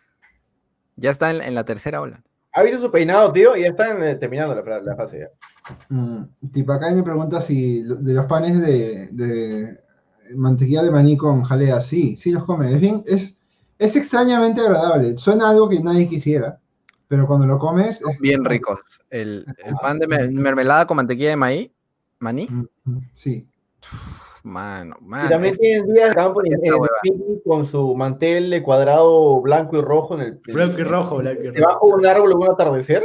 Ya 0.97 1.11
está 1.11 1.31
en, 1.31 1.41
en 1.43 1.55
la 1.55 1.65
tercera 1.65 2.01
ola. 2.01 2.23
¿Ha 2.53 2.63
visto 2.65 2.81
su 2.81 2.91
peinado, 2.91 3.33
tío? 3.33 3.57
Y 3.57 3.61
ya 3.63 3.69
están 3.69 4.03
eh, 4.03 4.17
terminando 4.17 4.55
la, 4.55 4.81
la 4.81 4.97
fase 4.97 5.21
ya. 5.21 5.75
Mm, 5.89 6.25
Tipacay 6.53 6.95
me 6.95 7.05
pregunta 7.05 7.41
si 7.41 7.83
de 7.83 8.15
los 8.15 8.27
panes 8.27 8.61
de, 8.61 9.09
de 9.13 9.79
mantequilla 10.35 10.83
de 10.83 10.91
maní 10.91 11.17
con 11.17 11.45
jalea, 11.45 11.81
sí, 11.81 12.17
sí 12.17 12.33
los 12.33 12.45
come. 12.45 12.73
Es 12.73 12.81
bien, 12.81 13.05
es, 13.07 13.37
es 13.81 13.97
extrañamente 13.97 14.61
agradable. 14.61 15.17
Suena 15.17 15.51
algo 15.51 15.69
que 15.69 15.81
nadie 15.81 16.09
quisiera, 16.09 16.61
pero 17.09 17.27
cuando 17.27 17.47
lo 17.47 17.59
comes 17.59 18.01
es 18.01 18.19
Bien 18.21 18.45
ricos. 18.45 18.79
El, 19.11 19.45
el 19.65 19.75
pan 19.83 19.99
de 19.99 20.07
mer- 20.07 20.31
mermelada 20.31 20.87
con 20.87 20.97
mantequilla 20.99 21.31
de 21.31 21.37
maíz, 21.37 21.71
maní. 22.21 22.47
Sí. 23.15 23.49
Uf, 23.83 24.31
Mano, 24.43 24.97
Y 25.01 25.05
mano. 25.05 25.29
también 25.29 25.55
tienen 25.57 25.93
días 25.93 26.15
campo 26.15 26.41
en, 26.43 26.53
en 26.55 26.61
el 26.65 27.43
con 27.45 27.67
su 27.67 27.95
mantel 27.95 28.49
de 28.49 28.63
cuadrado 28.63 29.41
blanco 29.43 29.77
y 29.77 29.83
rojo 29.83 30.15
en 30.15 30.21
el 30.23 30.41
Blanco 30.47 30.81
y 30.81 30.85
rojo, 30.85 31.17
blanco 31.19 31.43
y 31.43 31.47
rojo. 31.49 31.55
debajo 31.59 31.87
de 31.89 31.93
un 31.95 32.07
árbol 32.07 32.33
en 32.33 32.39
un 32.39 32.51
atardecer 32.51 33.05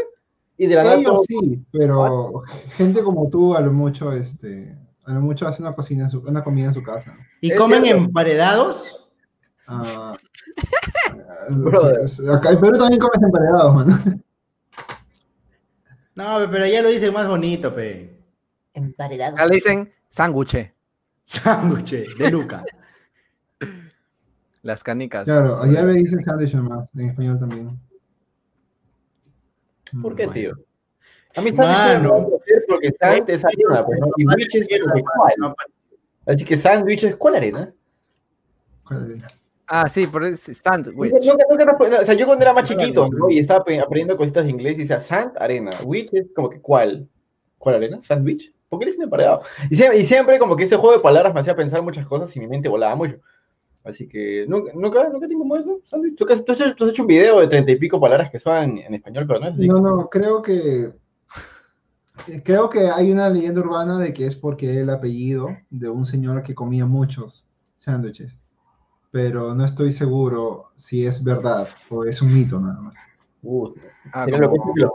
y 0.58 0.68
de 0.68 0.76
la 0.76 0.94
Ellos 0.94 1.04
todo- 1.04 1.24
sí, 1.28 1.62
pero 1.74 2.44
gente 2.78 3.04
como 3.04 3.30
tú 3.30 3.54
a 3.56 3.60
lo 3.60 3.74
mucho, 3.74 4.14
este, 4.14 4.78
a 5.06 5.14
lo 5.14 5.20
mucho 5.20 5.46
hace 5.46 5.62
una 5.62 5.76
cocina 5.76 6.06
en 6.06 6.10
su, 6.10 6.20
una 6.22 6.42
comida 6.42 6.68
en 6.68 6.74
su 6.74 6.84
casa. 6.84 7.18
¿Y 7.42 7.54
comen 7.54 7.84
cierto. 7.84 8.04
emparedados? 8.06 9.06
Ah, 9.68 10.14
sí, 10.18 10.25
acá 12.34 12.52
en 12.52 12.60
Perú 12.60 12.78
también 12.78 13.00
comes 13.00 13.22
emparedados, 13.22 13.76
mano. 13.76 14.22
No, 16.16 16.40
pe, 16.40 16.48
pero 16.50 16.66
ya 16.66 16.82
lo 16.82 16.90
dicen 16.90 17.14
más 17.14 17.28
bonito, 17.28 17.76
pe. 17.76 18.18
Emparedado. 18.74 19.34
Acá 19.34 19.48
le 19.48 19.56
dicen 19.56 19.94
sándwich. 20.08 20.72
Sándwich 21.26 22.16
de 22.18 22.32
Luca. 22.32 22.64
Las 24.62 24.84
canicas. 24.84 25.26
Claro, 25.26 25.62
allá 25.62 25.84
le 25.84 25.94
dicen 25.94 26.22
sándwich 26.22 26.56
nomás, 26.56 26.90
en 26.96 27.10
español 27.10 27.40
también. 27.40 27.80
¿Por 30.02 30.16
qué, 30.16 30.28
tío? 30.28 30.54
A 31.36 31.42
mí 31.42 31.52
sándwich 31.56 32.10
gusta 32.10 32.46
porque 32.68 32.92
Sant 33.00 33.30
es 33.30 33.44
arena, 33.44 33.86
pues, 33.86 34.00
¿no? 34.00 34.08
y 34.18 34.26
witch 34.26 34.56
es 34.56 34.68
cuál. 35.18 35.56
Así 36.26 36.46
que 36.46 36.56
sándwich 36.56 37.04
es 37.04 37.16
¿cuál 37.16 37.36
arena? 37.36 37.74
¿cuál 38.86 39.12
es? 39.12 39.45
Ah, 39.68 39.88
sí, 39.90 40.06
por 40.08 40.24
eso 40.24 40.54
sándwich. 40.54 41.12
Nunca- 41.12 41.26
nunca- 41.26 41.46
nunca 41.50 41.66
nos- 41.90 42.02
o 42.02 42.06
sea, 42.06 42.14
yo 42.14 42.26
cuando 42.26 42.44
era 42.44 42.54
más 42.54 42.66
chiquito. 42.66 43.10
¿no? 43.10 43.30
Y 43.30 43.40
estaba 43.40 43.60
aprendiendo 43.62 44.16
cositas 44.18 44.46
de 44.46 44.52
inglés 44.52 44.76
y 44.76 44.82
decía 44.82 45.00
Sant 45.00 45.36
arena, 45.42 45.72
witch 45.84 46.14
es 46.14 46.28
como 46.36 46.50
que 46.50 46.60
¿cuál? 46.62 47.08
¿Cuál 47.58 47.76
arena? 47.76 48.02
¿Sandwich? 48.02 48.54
¿Por 48.70 48.80
qué 48.80 48.86
le 48.86 48.92
dicen 48.92 49.04
emparedado? 49.04 49.42
Y 49.70 49.76
siempre, 49.76 50.00
y 50.00 50.04
siempre 50.04 50.40
como 50.40 50.56
que 50.56 50.64
ese 50.66 50.76
juego 50.76 50.96
de 50.96 51.02
palabras 51.02 51.34
me 51.34 51.40
hacía 51.40 51.56
pensar 51.56 51.82
muchas 51.82 52.06
cosas 52.06 52.36
y 52.36 52.40
mi 52.40 52.48
mente 52.48 52.70
volaba 52.70 52.96
mucho. 52.96 53.18
Así 53.84 54.08
que 54.08 54.46
nunca, 54.48 54.72
nunca, 54.74 55.08
nunca 55.10 55.28
tengo 55.28 55.42
como 55.42 55.56
eso, 55.58 55.80
sándwich. 55.86 56.16
¿Tú, 56.16 56.26
tú 56.26 56.56
tú 56.76 56.84
has 56.86 56.90
hecho 56.92 57.04
un 57.04 57.08
video 57.08 57.40
de 57.40 57.48
treinta 57.48 57.72
y 57.72 57.76
pico 57.78 58.00
palabras 58.00 58.30
que 58.32 58.40
son 58.40 58.78
en 58.80 58.94
español, 58.94 59.26
pero 59.28 59.40
no 59.40 59.48
es 59.48 59.54
así. 59.56 59.68
No, 59.68 59.80
no, 59.80 60.10
creo 60.10 60.42
que 60.42 60.92
creo 62.44 62.70
que 62.70 62.88
hay 62.90 63.12
una 63.12 63.30
leyenda 63.30 63.62
urbana 63.62 64.00
de 64.00 64.14
que 64.14 64.26
es 64.26 64.36
porque 64.36 64.80
el 64.80 64.90
apellido 64.90 65.50
de 65.70 65.90
un 65.90 66.06
señor 66.06 66.42
que 66.44 66.56
comía 66.56 66.86
muchos 66.86 67.46
sándwiches. 67.76 68.40
Pero 69.16 69.56
no 69.56 69.64
estoy 69.64 69.94
seguro 69.94 70.72
si 70.76 71.06
es 71.06 71.24
verdad 71.24 71.70
o 71.90 72.04
es 72.04 72.22
un 72.22 72.34
mito 72.34 72.60
nada 72.60 72.82
más. 72.82 72.96
Uh, 73.44 73.74
Ah, 74.12 74.26
como, 74.26 74.74
que 74.76 74.82
los 74.82 74.92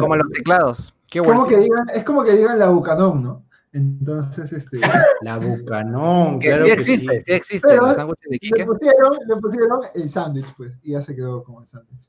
como 0.00 0.16
teclados. 0.32 0.94
Qué 1.10 1.18
Como 1.20 1.46
que 1.46 1.56
bueno. 1.56 1.62
digan, 1.62 1.86
es 1.94 2.02
como 2.02 2.24
que 2.24 2.32
digan 2.32 2.58
la 2.58 2.70
Bucanón, 2.70 3.22
¿no? 3.22 3.44
Entonces, 3.74 4.50
este, 4.54 4.78
La 5.20 5.36
Bucanón, 5.38 6.38
Que 6.38 6.48
claro 6.48 6.64
sí 6.64 6.70
que 6.70 6.80
existe, 6.80 7.18
sí. 7.18 7.24
sí 7.26 7.32
existe. 7.34 7.68
Pero- 7.68 7.82
Los 7.88 7.96
sándwiches 7.96 8.24
de 8.24 8.30
le 8.30 8.38
Quique. 8.38 8.64
pusieron, 8.64 9.12
le 9.28 9.36
pusieron 9.36 9.80
el 9.96 10.08
sándwich, 10.08 10.46
pues, 10.56 10.72
y 10.82 10.92
ya 10.92 11.02
se 11.02 11.14
quedó 11.14 11.44
como 11.44 11.60
el 11.60 11.68
sándwich. 11.68 12.08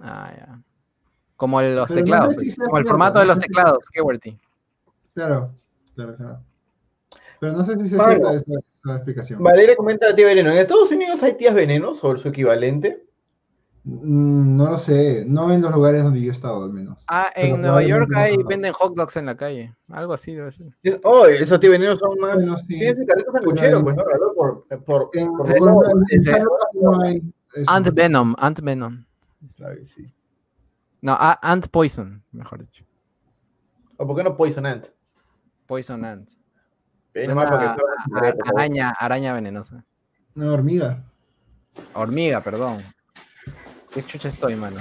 Ah, 0.00 0.32
ya. 0.38 0.62
Como 1.36 1.60
los 1.60 1.86
Pero 1.88 2.00
no 2.00 2.04
teclados. 2.04 2.34
sé 2.36 2.40
si 2.40 2.56
pues, 2.56 2.66
como 2.66 2.78
el 2.78 2.86
formato 2.86 3.18
de 3.20 3.26
los 3.26 3.38
teclados. 3.38 3.78
Qué. 3.92 4.38
Claro, 5.12 5.52
claro, 5.94 6.16
claro. 6.16 6.40
Pero 7.40 7.52
no 7.52 7.66
sé 7.66 7.74
si 7.74 7.88
se 7.90 7.96
cierta 7.96 8.32
esa, 8.34 8.52
esa 8.90 8.98
explicación. 8.98 9.42
Valeria 9.42 9.76
comenta 9.76 10.08
a 10.08 10.14
ti 10.14 10.24
veneno. 10.24 10.50
¿En 10.50 10.58
Estados 10.58 10.90
Unidos 10.90 11.22
hay 11.22 11.34
tías 11.36 11.54
venenos 11.54 12.02
o 12.04 12.16
su 12.18 12.28
equivalente? 12.28 13.04
Mm, 13.84 14.56
No 14.56 14.70
lo 14.70 14.78
sé, 14.78 15.24
no 15.26 15.52
en 15.52 15.62
los 15.62 15.72
lugares 15.72 16.02
donde 16.02 16.20
yo 16.20 16.28
he 16.28 16.32
estado, 16.32 16.64
al 16.64 16.72
menos. 16.72 16.98
Ah, 17.08 17.30
Pero 17.34 17.54
en 17.54 17.60
Nueva 17.62 17.82
York 17.82 18.10
hay, 18.14 18.36
no. 18.36 18.44
venden 18.48 18.72
hot 18.72 18.94
dogs 18.94 19.16
en 19.16 19.26
la 19.26 19.36
calle. 19.36 19.74
Algo 19.88 20.12
así 20.12 20.34
debe 20.34 20.52
ser. 20.52 20.72
Oh, 21.04 21.26
esos 21.26 21.58
tías 21.60 21.70
venenos 21.72 21.98
son 21.98 22.18
más. 22.20 22.34
Bueno, 22.34 22.58
sí. 22.58 22.66
Tienen 22.78 22.96
ese 22.96 23.06
carrito 23.06 23.32
sanguchero, 23.32 23.82
pues, 23.82 23.96
¿no? 23.96 24.04
¿Verdad? 24.04 24.26
Por, 24.36 24.66
por, 24.84 25.10
En, 25.14 25.32
por- 25.32 25.48
en- 25.50 26.26
en- 26.28 26.44
no 26.82 27.00
hay. 27.02 27.22
Ant 27.66 27.88
Venom, 27.94 28.34
Ant 28.38 28.60
Venom. 28.60 29.04
claro 29.56 29.76
que 29.76 29.86
sí. 29.86 30.12
No, 31.00 31.16
Ant 31.18 31.68
Poison, 31.68 32.22
mejor 32.32 32.60
dicho. 32.60 32.84
¿O 33.96 34.06
por 34.06 34.16
qué 34.16 34.24
no 34.24 34.36
Poison 34.36 34.66
Ant? 34.66 34.86
Poison 35.66 36.04
Ant. 36.04 36.28
A- 37.14 37.76
araña, 38.54 38.90
araña 38.90 39.32
venenosa. 39.34 39.84
Una 40.34 40.52
hormiga. 40.52 41.04
Hormiga, 41.94 42.40
perdón. 42.42 42.82
¿Qué 43.90 44.02
chucha 44.02 44.28
estoy, 44.28 44.54
mano? 44.56 44.76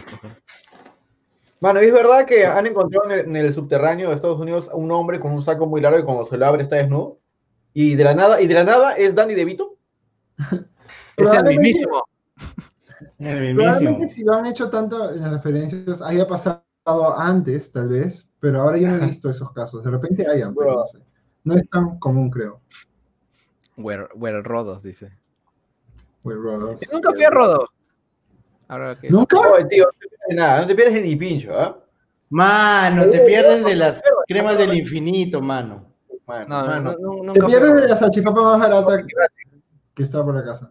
Mano, 1.60 1.80
¿es 1.80 1.92
verdad 1.92 2.26
que 2.26 2.46
han 2.46 2.68
encontrado 2.68 3.06
en 3.10 3.12
el, 3.12 3.20
en 3.26 3.36
el 3.36 3.54
subterráneo 3.54 4.10
de 4.10 4.16
Estados 4.16 4.40
Unidos 4.40 4.70
a 4.72 4.76
un 4.76 4.92
hombre 4.92 5.20
con 5.20 5.32
un 5.32 5.42
saco 5.42 5.66
muy 5.66 5.82
largo 5.82 6.00
y 6.00 6.04
cuando 6.04 6.26
se 6.26 6.38
lo 6.38 6.46
abre 6.46 6.64
está 6.64 6.76
desnudo? 6.76 7.20
Y 7.74 7.96
de 7.96 8.04
la 8.04 8.14
nada, 8.14 8.42
y 8.42 8.48
de 8.48 8.54
la 8.54 8.64
nada 8.64 8.94
es 8.94 9.16
Danny 9.16 9.34
DeVito. 9.34 9.78
Es 11.18 11.34
el 11.34 11.44
mismísimo. 11.46 12.04
El 13.18 13.56
mismísimo. 13.56 14.08
Si 14.10 14.24
lo 14.24 14.34
han 14.36 14.46
hecho 14.46 14.70
tanto 14.70 15.12
en 15.12 15.22
las 15.22 15.32
referencias, 15.32 16.00
haya 16.02 16.28
pasado 16.28 16.62
antes, 17.18 17.72
tal 17.72 17.90
vez, 17.90 18.30
pero 18.40 18.62
ahora 18.62 18.78
yo 18.78 18.88
no 18.88 18.96
he 18.98 19.00
visto 19.08 19.30
esos 19.32 19.52
casos. 19.52 19.84
De 19.84 19.90
repente 19.90 20.28
hayan, 20.30 20.54
pero 20.54 20.76
no 20.76 20.86
sé. 20.86 21.00
No 21.48 21.54
es 21.56 21.70
tan 21.70 21.98
común, 21.98 22.30
creo. 22.30 22.60
Where, 23.78 24.10
where 24.16 24.42
Rodos, 24.42 24.84
dice. 24.84 25.18
Will 26.24 26.42
Rodos. 26.44 26.82
Yo 26.82 26.88
nunca 26.92 27.14
fui 27.14 27.24
a 27.24 27.30
Rodo. 27.30 27.70
Ahora 28.68 29.00
que. 29.00 29.10
¿Nunca? 29.10 29.40
Oye, 29.40 29.64
tío, 29.66 29.86
no 29.86 29.92
te 29.94 29.98
pierdes 30.10 30.20
de 30.28 30.36
nada, 30.36 30.62
no 30.62 30.68
te 30.68 30.76
pierdes 30.76 30.94
de 30.96 31.02
ni 31.04 31.16
pincho, 31.16 31.58
¿ah? 31.58 31.80
Mano, 32.30 33.10
te 33.10 33.20
pierdes 33.22 33.64
de 33.64 33.76
las 33.76 34.02
cremas 34.28 34.58
del 34.58 34.74
infinito, 34.74 35.40
mano. 35.42 35.94
Mano, 36.26 36.46
No, 36.50 36.62
no, 36.64 36.68
mano. 36.68 36.96
no, 37.00 37.24
no, 37.24 37.32
Te 37.32 37.40
nunca 37.40 37.42
fui 37.46 37.50
pierdes 37.52 37.82
de 37.82 37.88
la 37.88 37.96
salchipapa 37.96 38.58
más 38.58 38.60
barata 38.70 39.06
que 39.96 40.04
está 40.04 40.22
por 40.26 40.36
la 40.36 40.44
casa. 40.44 40.70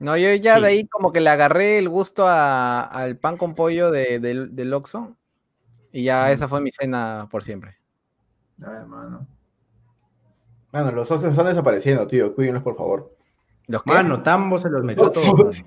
No, 0.00 0.16
yo 0.16 0.34
ya 0.34 0.56
Sí. 0.56 0.62
de 0.62 0.66
ahí 0.66 0.88
como 0.88 1.12
que 1.12 1.20
le 1.20 1.30
agarré 1.30 1.78
el 1.78 1.88
gusto 1.88 2.26
a- 2.26 2.82
al 2.82 3.16
pan 3.18 3.36
con 3.36 3.54
pollo 3.54 3.92
de, 3.92 4.18
del, 4.18 4.56
del 4.56 4.72
Oxxo. 4.74 5.16
Y 5.92 6.02
ya 6.02 6.32
esa 6.32 6.48
fue 6.48 6.60
mi 6.60 6.72
cena 6.72 7.28
por 7.30 7.44
siempre. 7.44 7.76
Ay, 8.62 8.76
hermano. 8.76 9.26
Mano, 10.72 10.92
los 10.92 11.10
ojos 11.10 11.26
están 11.26 11.46
desapareciendo, 11.46 12.06
tío. 12.06 12.34
Cuídenlos, 12.34 12.62
por 12.62 12.76
favor. 12.76 13.16
¿Los 13.68 13.82
qué? 13.82 13.92
Mano, 13.92 14.22
Tambo 14.22 14.58
se 14.58 14.68
los 14.70 14.84
metió 14.84 15.10
todos. 15.10 15.62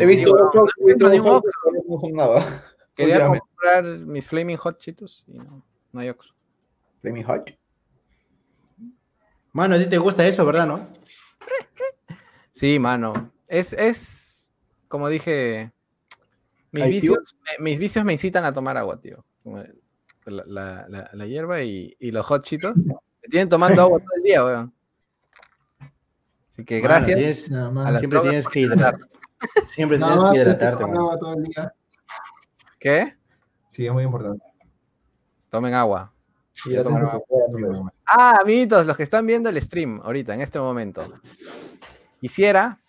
He 0.00 0.06
sí, 0.06 0.16
visto 0.16 0.36
dos 0.36 0.70
no 1.88 2.00
son 2.00 2.12
nada. 2.12 2.62
Quería 2.94 3.26
comprar 3.28 3.84
mis 3.84 4.26
Flaming 4.26 4.56
Hot 4.56 4.78
Cheetos 4.78 5.24
y 5.28 5.38
no, 5.38 5.64
no 5.92 6.00
hay 6.00 6.08
Oxxo. 6.08 6.34
Flaming 7.00 7.22
Hot. 7.24 7.50
Mano, 9.52 9.76
a 9.76 9.78
ti 9.78 9.86
te 9.86 9.98
gusta 9.98 10.26
eso, 10.26 10.44
¿verdad, 10.44 10.66
no? 10.66 10.88
Sí, 12.52 12.78
mano. 12.80 13.30
Es, 13.46 13.72
es, 13.72 14.52
como 14.88 15.08
dije, 15.08 15.72
mis 16.72 16.86
vicios, 16.86 17.36
me- 17.44 17.64
mis 17.70 17.78
vicios 17.78 18.04
me 18.04 18.12
incitan 18.12 18.44
a 18.44 18.52
tomar 18.52 18.76
agua, 18.76 19.00
tío. 19.00 19.24
La, 20.30 20.86
la, 21.12 21.26
hierba 21.26 21.62
y, 21.62 21.96
y 21.98 22.10
los 22.10 22.24
hot 22.26 22.44
cheetos 22.44 22.76
me 22.86 23.28
tienen 23.30 23.48
tomando 23.48 23.82
agua 23.82 23.98
todo 24.00 24.16
el 24.16 24.22
día, 24.22 24.44
weón. 24.44 24.72
Así 26.52 26.64
que 26.64 26.80
gracias. 26.80 27.16
tienes- 27.16 27.50
Nada 27.50 27.88
a 27.88 27.96
siempre 27.96 28.20
tienes 28.20 28.48
que 28.48 28.60
hidratar. 28.60 28.98
Siempre 29.66 29.98
Nada 29.98 30.12
tienes 30.12 30.24
más 30.24 30.32
que 30.32 30.38
hidratarte, 30.40 30.82
agua 30.82 31.18
todo 31.18 31.34
el 31.34 31.42
día. 31.44 31.74
¿Qué? 32.78 33.14
Sí, 33.68 33.86
es 33.86 33.92
muy 33.92 34.04
importante. 34.04 34.44
Tomen 35.48 35.74
agua. 35.74 36.12
Ah, 38.06 38.38
amiguitos, 38.42 38.84
los 38.86 38.96
que 38.96 39.02
están 39.04 39.24
viendo 39.26 39.48
el 39.48 39.60
stream 39.62 40.00
ahorita, 40.02 40.34
en 40.34 40.40
este 40.40 40.58
momento. 40.58 41.04
Quisiera 42.20 42.80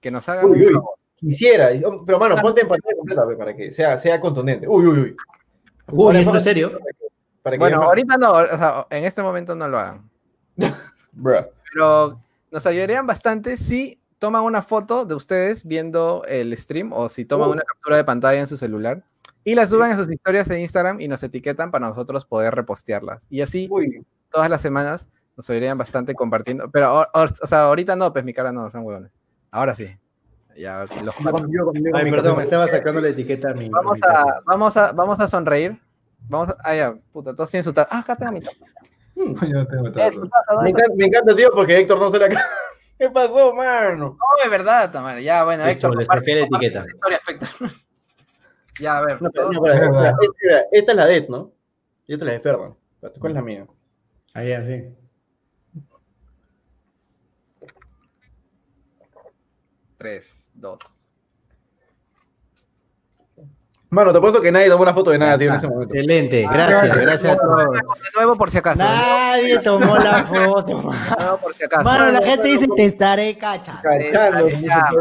que 0.00 0.10
nos 0.10 0.26
hagan 0.28 0.46
Uy, 0.46 0.64
un 0.66 0.76
uy. 0.76 0.82
Quisiera, 1.16 1.68
oh, 1.84 2.02
pero 2.06 2.18
mano, 2.18 2.34
ponte 2.36 2.62
en 2.62 2.68
pantalla 2.68 2.96
completa 2.96 3.26
para 3.36 3.54
que 3.54 3.74
sea, 3.74 3.98
sea 3.98 4.18
contundente. 4.18 4.66
Uy, 4.66 4.86
uy, 4.86 4.98
uy. 5.00 5.16
Uy, 5.92 6.16
¿esto 6.16 6.36
es 6.36 6.44
serio? 6.44 6.78
Para 7.42 7.56
que 7.56 7.58
Bueno, 7.58 7.82
ahorita 7.82 8.16
no, 8.16 8.32
o 8.32 8.46
sea, 8.46 8.86
en 8.90 9.04
este 9.04 9.22
momento 9.22 9.54
no 9.54 9.68
lo 9.68 9.78
hagan. 9.78 10.10
Pero 11.72 12.18
nos 12.50 12.66
ayudarían 12.66 13.06
bastante 13.06 13.56
si 13.56 13.98
toman 14.18 14.42
una 14.42 14.62
foto 14.62 15.04
de 15.04 15.14
ustedes 15.14 15.64
viendo 15.64 16.24
el 16.28 16.56
stream 16.56 16.92
o 16.92 17.08
si 17.08 17.24
toman 17.24 17.48
Uh. 17.48 17.52
una 17.52 17.62
captura 17.62 17.96
de 17.96 18.04
pantalla 18.04 18.40
en 18.40 18.46
su 18.46 18.56
celular 18.56 19.02
y 19.44 19.54
la 19.54 19.66
suben 19.66 19.92
a 19.92 19.96
sus 19.96 20.10
historias 20.10 20.48
de 20.48 20.60
Instagram 20.60 21.00
y 21.00 21.08
nos 21.08 21.22
etiquetan 21.22 21.70
para 21.70 21.88
nosotros 21.88 22.26
poder 22.26 22.54
repostearlas. 22.54 23.26
Y 23.30 23.40
así 23.40 23.66
Uy, 23.70 24.04
todas 24.30 24.50
las 24.50 24.60
semanas 24.60 25.08
nos 25.36 25.48
ayudarían 25.48 25.78
bastante 25.78 26.14
compartiendo. 26.14 26.70
Pero, 26.70 27.00
o, 27.00 27.02
o- 27.02 27.24
o 27.42 27.46
sea, 27.46 27.62
ahorita 27.62 27.96
no, 27.96 28.12
pues 28.12 28.24
mi 28.24 28.34
cara 28.34 28.52
no, 28.52 28.70
son 28.70 28.84
huevones. 28.84 29.10
Ahora 29.50 29.74
sí. 29.74 29.86
Ya, 30.56 30.80
los 30.80 30.90
Yo 30.90 31.12
cuatro. 31.22 31.32
con- 31.32 31.52
yo 31.52 31.64
con- 31.64 31.74
yo 31.76 31.90
con 31.92 32.00
Ay, 32.00 32.10
perdón, 32.10 32.36
me 32.36 32.42
estaba 32.42 32.66
sacando 32.68 33.00
la 33.00 33.08
etiqueta 33.08 33.50
a 33.50 33.54
mi. 33.54 33.68
Vamos 33.68 33.96
mi 33.96 34.00
a, 34.08 34.40
vamos 34.44 34.76
a, 34.76 34.92
vamos 34.92 35.20
a 35.20 35.28
sonreír. 35.28 35.80
Vamos 36.28 36.48
a, 36.50 36.56
ah, 36.64 36.74
ya, 36.74 36.94
puta, 37.12 37.34
todos 37.34 37.50
tienen 37.50 37.64
su 37.64 37.72
taza. 37.72 37.88
Ah, 37.90 38.00
acá 38.00 38.16
tengo 38.16 38.32
mi 38.32 38.40
taza. 38.40 38.56
Yo 39.16 39.24
no 39.34 39.66
tengo 39.66 39.86
Eh, 39.88 39.92
taza. 39.92 40.10
tu 40.12 40.28
taza, 40.28 40.52
¿dónde 40.54 40.64
Me 40.64 40.70
encanta, 40.70 40.94
me 40.96 41.04
encanta, 41.06 41.36
tío, 41.36 41.50
porque 41.54 41.78
Héctor 41.78 41.98
no 41.98 42.10
se 42.10 42.18
la 42.18 42.28
¿Qué 42.98 43.08
pasó, 43.10 43.54
mano? 43.54 43.96
No, 44.18 44.44
es 44.44 44.50
verdad, 44.50 44.90
Tamara. 44.92 45.20
Ya, 45.20 45.44
bueno, 45.44 45.64
Listo, 45.64 45.86
Héctor, 45.88 45.98
les 45.98 46.08
comparte- 46.08 46.40
saqué 46.40 46.40
la 46.40 46.46
etiqueta. 46.58 46.86
ya, 48.80 48.98
a 48.98 49.00
ver. 49.06 49.22
No, 49.22 49.30
pero, 49.30 49.44
todos- 49.46 49.56
no, 49.56 49.62
pero, 49.62 49.74
Es 49.74 49.80
verdad. 49.80 50.14
esta, 50.42 50.68
esta 50.72 50.92
es 50.92 50.96
la 50.96 51.06
det, 51.06 51.28
¿no? 51.28 51.52
Y 52.06 52.12
esta 52.14 52.24
es 52.24 52.26
la 52.26 52.32
de 52.34 52.40
Ferdan. 52.40 52.74
¿Cuál 53.00 53.30
es 53.32 53.34
la 53.34 53.42
mía? 53.42 53.66
Ah, 54.34 54.42
ya, 54.44 54.64
sí. 54.64 54.84
Tres, 60.04 60.50
dos. 60.54 60.78
Mano, 63.90 64.12
te 64.12 64.16
apuesto 64.18 64.40
que 64.40 64.50
nadie 64.50 64.70
tomó 64.70 64.84
una 64.84 64.94
foto 64.94 65.10
de 65.10 65.18
nada, 65.18 65.36
tío, 65.36 65.48
en 65.48 65.54
Ah, 65.54 65.58
ese 65.58 65.68
momento. 65.68 65.92
Excelente, 65.92 66.42
gracias, 66.50 66.96
gracias 66.96 67.32
a 67.34 67.36
todos. 67.36 67.70
De 67.74 67.80
nuevo, 68.16 68.36
por 68.36 68.50
si 68.50 68.56
acaso. 68.56 68.78
Nadie 68.78 69.58
tomó 69.58 69.98
la 69.98 70.24
foto. 70.24 70.76
De 71.18 71.22
nuevo, 71.24 71.38
por 71.38 71.52
si 71.52 71.64
acaso. 71.64 71.82
Mano, 71.84 72.12
la 72.12 72.22
gente 72.26 72.48
dice, 72.48 72.66
te 72.74 72.86
estaré 72.86 73.36
cachando. 73.36 73.82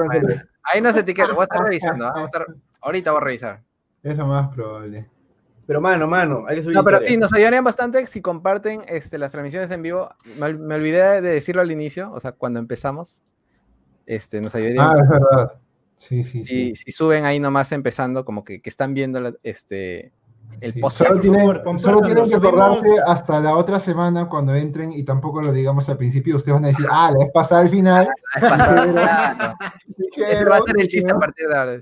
Bueno. 0.05 0.27
Ahí 0.63 0.81
no 0.81 0.91
se 0.91 0.99
etiqueta, 0.99 1.31
voy 1.31 1.41
a 1.41 1.43
estar 1.43 1.63
revisando. 1.63 2.05
¿ah? 2.07 2.11
Voy 2.13 2.23
a 2.23 2.25
estar- 2.25 2.45
Ahorita 2.81 3.11
voy 3.11 3.21
a 3.21 3.23
revisar. 3.23 3.61
Es 4.03 4.17
lo 4.17 4.25
más 4.27 4.53
probable. 4.53 5.07
Pero, 5.65 5.79
mano, 5.79 6.07
mano, 6.07 6.43
hay 6.45 6.57
que 6.57 6.63
subir 6.63 6.75
No, 6.75 6.83
pero 6.83 6.97
historia. 6.97 7.11
sí, 7.13 7.17
nos 7.19 7.31
ayudarían 7.31 7.63
bastante 7.63 8.05
si 8.05 8.21
comparten 8.21 8.81
este, 8.87 9.17
las 9.17 9.31
transmisiones 9.31 9.71
en 9.71 9.81
vivo. 9.81 10.09
Me, 10.39 10.51
me 10.55 10.75
olvidé 10.75 11.21
de 11.21 11.29
decirlo 11.29 11.61
al 11.61 11.71
inicio, 11.71 12.11
o 12.11 12.19
sea, 12.19 12.33
cuando 12.33 12.59
empezamos. 12.59 13.21
Este, 14.09 14.41
nos 14.41 14.55
ayudaría. 14.55 14.81
Ah, 14.89 14.95
es 14.99 15.07
verdad. 15.07 15.53
Sí, 15.95 16.23
sí, 16.23 16.43
sí. 16.43 16.73
si, 16.73 16.75
si 16.75 16.91
suben 16.91 17.25
ahí 17.25 17.39
nomás 17.39 17.71
empezando, 17.73 18.25
como 18.25 18.43
que, 18.43 18.59
que 18.59 18.69
están 18.69 18.93
viendo 18.95 19.19
la- 19.19 19.33
este, 19.43 20.11
el 20.61 20.73
Sí, 20.73 20.79
post. 20.81 20.97
Solo 20.97 21.19
tienen, 21.19 21.41
favor, 21.41 21.77
solo 21.79 22.01
tienen 22.01 22.27
que 22.27 22.35
acordarse 22.35 22.87
hasta 23.05 23.39
la 23.39 23.55
otra 23.55 23.79
semana 23.79 24.27
cuando 24.27 24.55
entren 24.55 24.91
y 24.93 25.03
tampoco 25.03 25.41
lo 25.43 25.51
digamos 25.53 25.87
al 25.89 25.97
principio. 25.97 26.37
Ustedes 26.37 26.55
van 26.55 26.65
a 26.65 26.69
decir, 26.69 26.87
ah, 26.89 27.11
la 27.11 27.19
vez 27.19 27.29
pasada 27.33 27.61
al 27.61 27.69
final. 27.69 28.09
Claro, 30.15 30.31
Ese 30.33 30.45
va 30.45 30.57
a 30.57 30.61
ser 30.63 30.79
el 30.79 30.87
chiste 30.87 31.11
a 31.11 31.19
partir 31.19 31.47
de 31.47 31.57
ahora. 31.57 31.79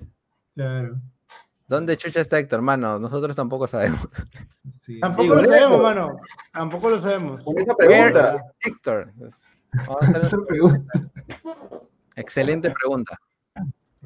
Claro. 0.53 0.95
¿Dónde 1.67 1.95
chucha 1.95 2.19
está 2.21 2.39
Héctor, 2.39 2.57
hermano? 2.57 2.99
Nosotros 2.99 3.35
tampoco 3.35 3.67
sabemos. 3.67 4.01
Sí. 4.83 4.99
Tampoco 4.99 5.23
Digo, 5.23 5.35
lo 5.35 5.45
sabemos, 5.47 5.81
mano. 5.81 6.17
Tampoco 6.51 6.89
lo 6.89 6.99
sabemos. 7.01 7.43
Con 7.43 7.57
esa 7.57 7.73
pregunta. 7.75 8.43
Héctor? 8.61 9.13
Vamos 9.85 10.01
a 10.01 10.05
hacer 10.07 10.21
Esa 10.21 10.37
una 10.37 10.45
pregunta, 10.45 10.93
excelente 12.17 12.71
pregunta. 12.71 13.17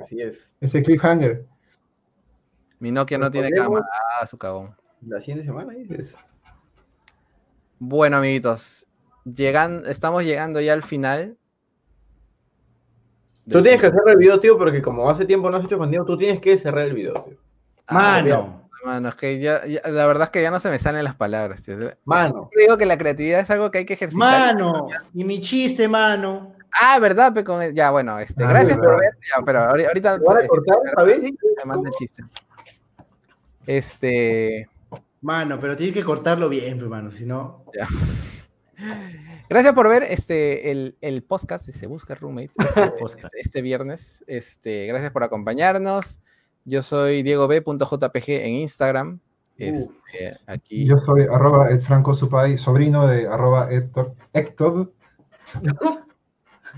Así 0.02 0.22
es. 0.22 0.52
ese 0.62 0.82
cliffhanger. 0.84 1.46
Mi 2.80 2.92
Nokia 2.92 3.18
no 3.18 3.30
tiene 3.30 3.52
cámara. 3.52 3.86
Ah, 4.20 4.26
su 4.28 4.38
cagón. 4.38 4.76
La 5.06 5.20
siguiente 5.20 5.44
semana 5.46 5.74
dices. 5.74 6.16
Bueno, 7.80 8.18
amiguitos, 8.18 8.86
llegan, 9.26 9.84
estamos 9.88 10.24
llegando 10.24 10.62
ya 10.62 10.74
al 10.74 10.84
final. 10.84 11.38
Tú 13.50 13.62
tienes 13.62 13.82
que 13.82 13.88
cerrar 13.90 14.10
el 14.10 14.18
video, 14.18 14.40
tío, 14.40 14.58
porque 14.58 14.82
como 14.82 15.10
hace 15.10 15.26
tiempo 15.26 15.50
no 15.50 15.58
has 15.58 15.66
hecho 15.66 15.78
contenido, 15.78 16.06
tú 16.06 16.18
tienes 16.18 16.40
que 16.40 16.58
cerrar 16.58 16.88
el 16.88 16.94
video, 16.94 17.14
tío. 17.24 17.38
Ah, 17.88 18.22
Mano. 18.24 18.62
Mano, 18.86 19.10
es 19.10 19.16
que 19.16 19.40
ya, 19.40 19.66
ya- 19.68 19.82
la 19.88 20.08
verdad 20.08 20.24
es 20.24 20.30
que 20.32 20.42
ya 20.42 20.50
no 20.50 20.60
se 20.60 20.70
me 20.70 20.80
salen 20.80 21.04
las 21.04 21.16
palabras. 21.16 21.62
tío. 21.62 21.76
Mano. 22.06 22.50
Digo 22.58 22.78
que 22.78 22.86
la 22.88 22.98
creatividad 22.98 23.40
es 23.42 23.50
algo 23.52 23.70
que 23.70 23.80
hay 23.80 23.86
que 23.86 23.94
ejercitar. 23.94 24.56
Mano. 24.56 24.88
Y 25.14 25.24
mi 25.24 25.40
chiste, 25.40 25.88
mano. 25.88 26.54
Ah, 26.80 27.00
¿verdad? 27.00 27.34
Pe, 27.34 27.44
con- 27.44 27.74
Ya, 27.74 27.92
bueno, 27.92 28.18
este, 28.20 28.44
Ah, 28.44 28.50
gracias 28.50 28.78
verdad. 28.78 28.94
por 28.94 29.02
ver. 29.02 29.12
Ya, 29.36 29.46
pero 29.46 29.60
ahori- 29.60 29.88
ahorita 29.88 30.18
¿Te 30.20 30.24
van 30.26 30.38
a 30.38 30.40
este, 30.42 30.48
cortar, 30.50 30.76
sabes? 30.96 31.22
me 31.22 31.32
manda 31.66 31.90
el 31.90 31.96
chiste. 31.96 32.24
Este, 33.66 34.68
Mano, 35.22 35.60
pero 35.60 35.76
tienes 35.76 35.94
que 35.96 36.04
cortarlo 36.04 36.50
bien, 36.50 36.78
pues, 36.80 36.90
mano. 36.90 37.12
Si 37.12 37.26
no. 37.26 37.64
ya. 37.74 37.88
Gracias 39.50 39.76
por 39.76 39.88
ver 39.88 40.02
este 40.04 40.72
el, 40.72 40.96
el 41.02 41.22
podcast 41.22 41.68
de 41.68 41.74
Se 41.74 41.86
Busca 41.86 42.16
Roommate 42.16 42.50
este, 42.58 42.92
este- 43.06 43.40
este 43.40 43.62
viernes. 43.62 44.24
Este, 44.28 44.88
gracias 44.88 45.12
por 45.12 45.24
acompañarnos. 45.24 46.20
Yo 46.66 46.82
soy 46.82 47.22
Diego 47.22 47.48
B.jpg 47.48 48.30
en 48.30 48.54
Instagram. 48.54 49.20
Este, 49.58 50.40
aquí. 50.48 50.86
Yo 50.88 50.98
soy 50.98 51.24
arroba 51.32 51.70
Ed 51.70 51.82
Franco 51.82 52.16
Supay, 52.16 52.58
sobrino 52.58 53.06
de 53.08 53.28
arroba 53.28 53.72
Héctor. 53.72 54.16
Héctor. 54.34 54.92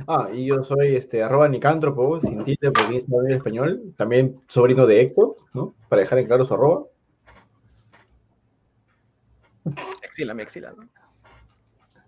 Ah, 0.08 0.30
y 0.34 0.46
yo 0.48 0.64
soy 0.64 0.96
este, 0.96 1.22
arroba 1.24 1.48
nicántropo, 1.48 2.20
sin 2.20 2.44
tilde, 2.44 2.72
porque 2.72 2.96
Instagram 2.96 3.28
en 3.28 3.38
español. 3.38 3.94
También 3.98 4.42
sobrino 4.48 4.86
de 4.88 5.02
Héctor, 5.02 5.36
¿no? 5.54 5.76
Para 5.90 6.02
dejar 6.02 6.20
en 6.20 6.28
claro 6.28 6.44
su 6.46 6.54
arroba. 6.54 6.86
Exílame, 10.02 10.44
exílame. 10.44 10.88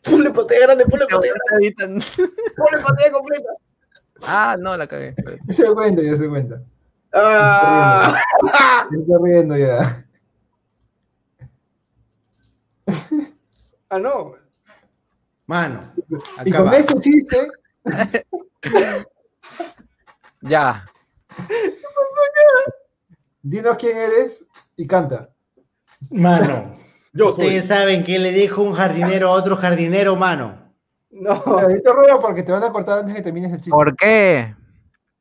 Ponle 0.04 0.30
pantalla 0.32 0.62
grande, 0.62 0.86
ponle 0.86 1.06
pantalla 1.08 1.34
grande, 1.50 1.76
ponle 2.58 2.84
pantalla 2.84 3.12
completa. 3.12 3.50
Ah, 4.22 4.56
no, 4.60 4.78
la 4.78 4.88
cagué. 4.88 5.16
Ya 5.46 5.54
se 5.54 5.64
da 5.64 5.74
cuenta, 5.74 6.02
ya 6.02 6.16
se 6.16 6.24
da 6.24 6.30
cuenta. 6.30 6.62
Ah, 7.14 8.16
Ya 8.92 8.98
está 9.00 9.18
riendo 9.24 9.58
ya. 9.58 10.06
ah, 13.90 14.00
no. 14.00 14.36
Mano. 15.48 15.94
Y 16.46 16.50
Acá 16.50 16.64
con 16.64 16.74
este 16.74 16.94
chiste, 17.00 17.48
Ya. 20.42 20.86
dinos 23.42 23.78
quién 23.78 23.98
eres 23.98 24.46
y 24.78 24.86
canta. 24.86 25.30
Mano. 26.12 26.78
Yo 27.14 27.30
soy. 27.30 27.46
Ustedes 27.46 27.68
saben 27.68 28.04
que 28.04 28.20
le 28.20 28.32
dijo 28.32 28.62
un 28.62 28.74
jardinero 28.74 29.30
a 29.30 29.32
otro 29.32 29.56
jardinero, 29.56 30.16
mano. 30.16 30.72
No. 31.10 31.32
Ahorita 31.32 31.94
roba 31.94 32.20
porque 32.22 32.44
te 32.44 32.52
van 32.52 32.64
a 32.64 32.72
cortar 32.72 33.00
antes 33.00 33.16
que 33.16 33.22
termines 33.22 33.52
el 33.52 33.58
chiste. 33.58 33.72
¿Por 33.72 33.96
qué? 33.96 34.54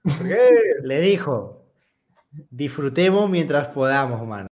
¿Por 0.02 0.28
qué? 0.28 0.48
Le 0.82 1.00
dijo. 1.00 1.62
Disfrutemos 2.50 3.30
mientras 3.30 3.68
podamos, 3.68 4.26
mano. 4.26 4.42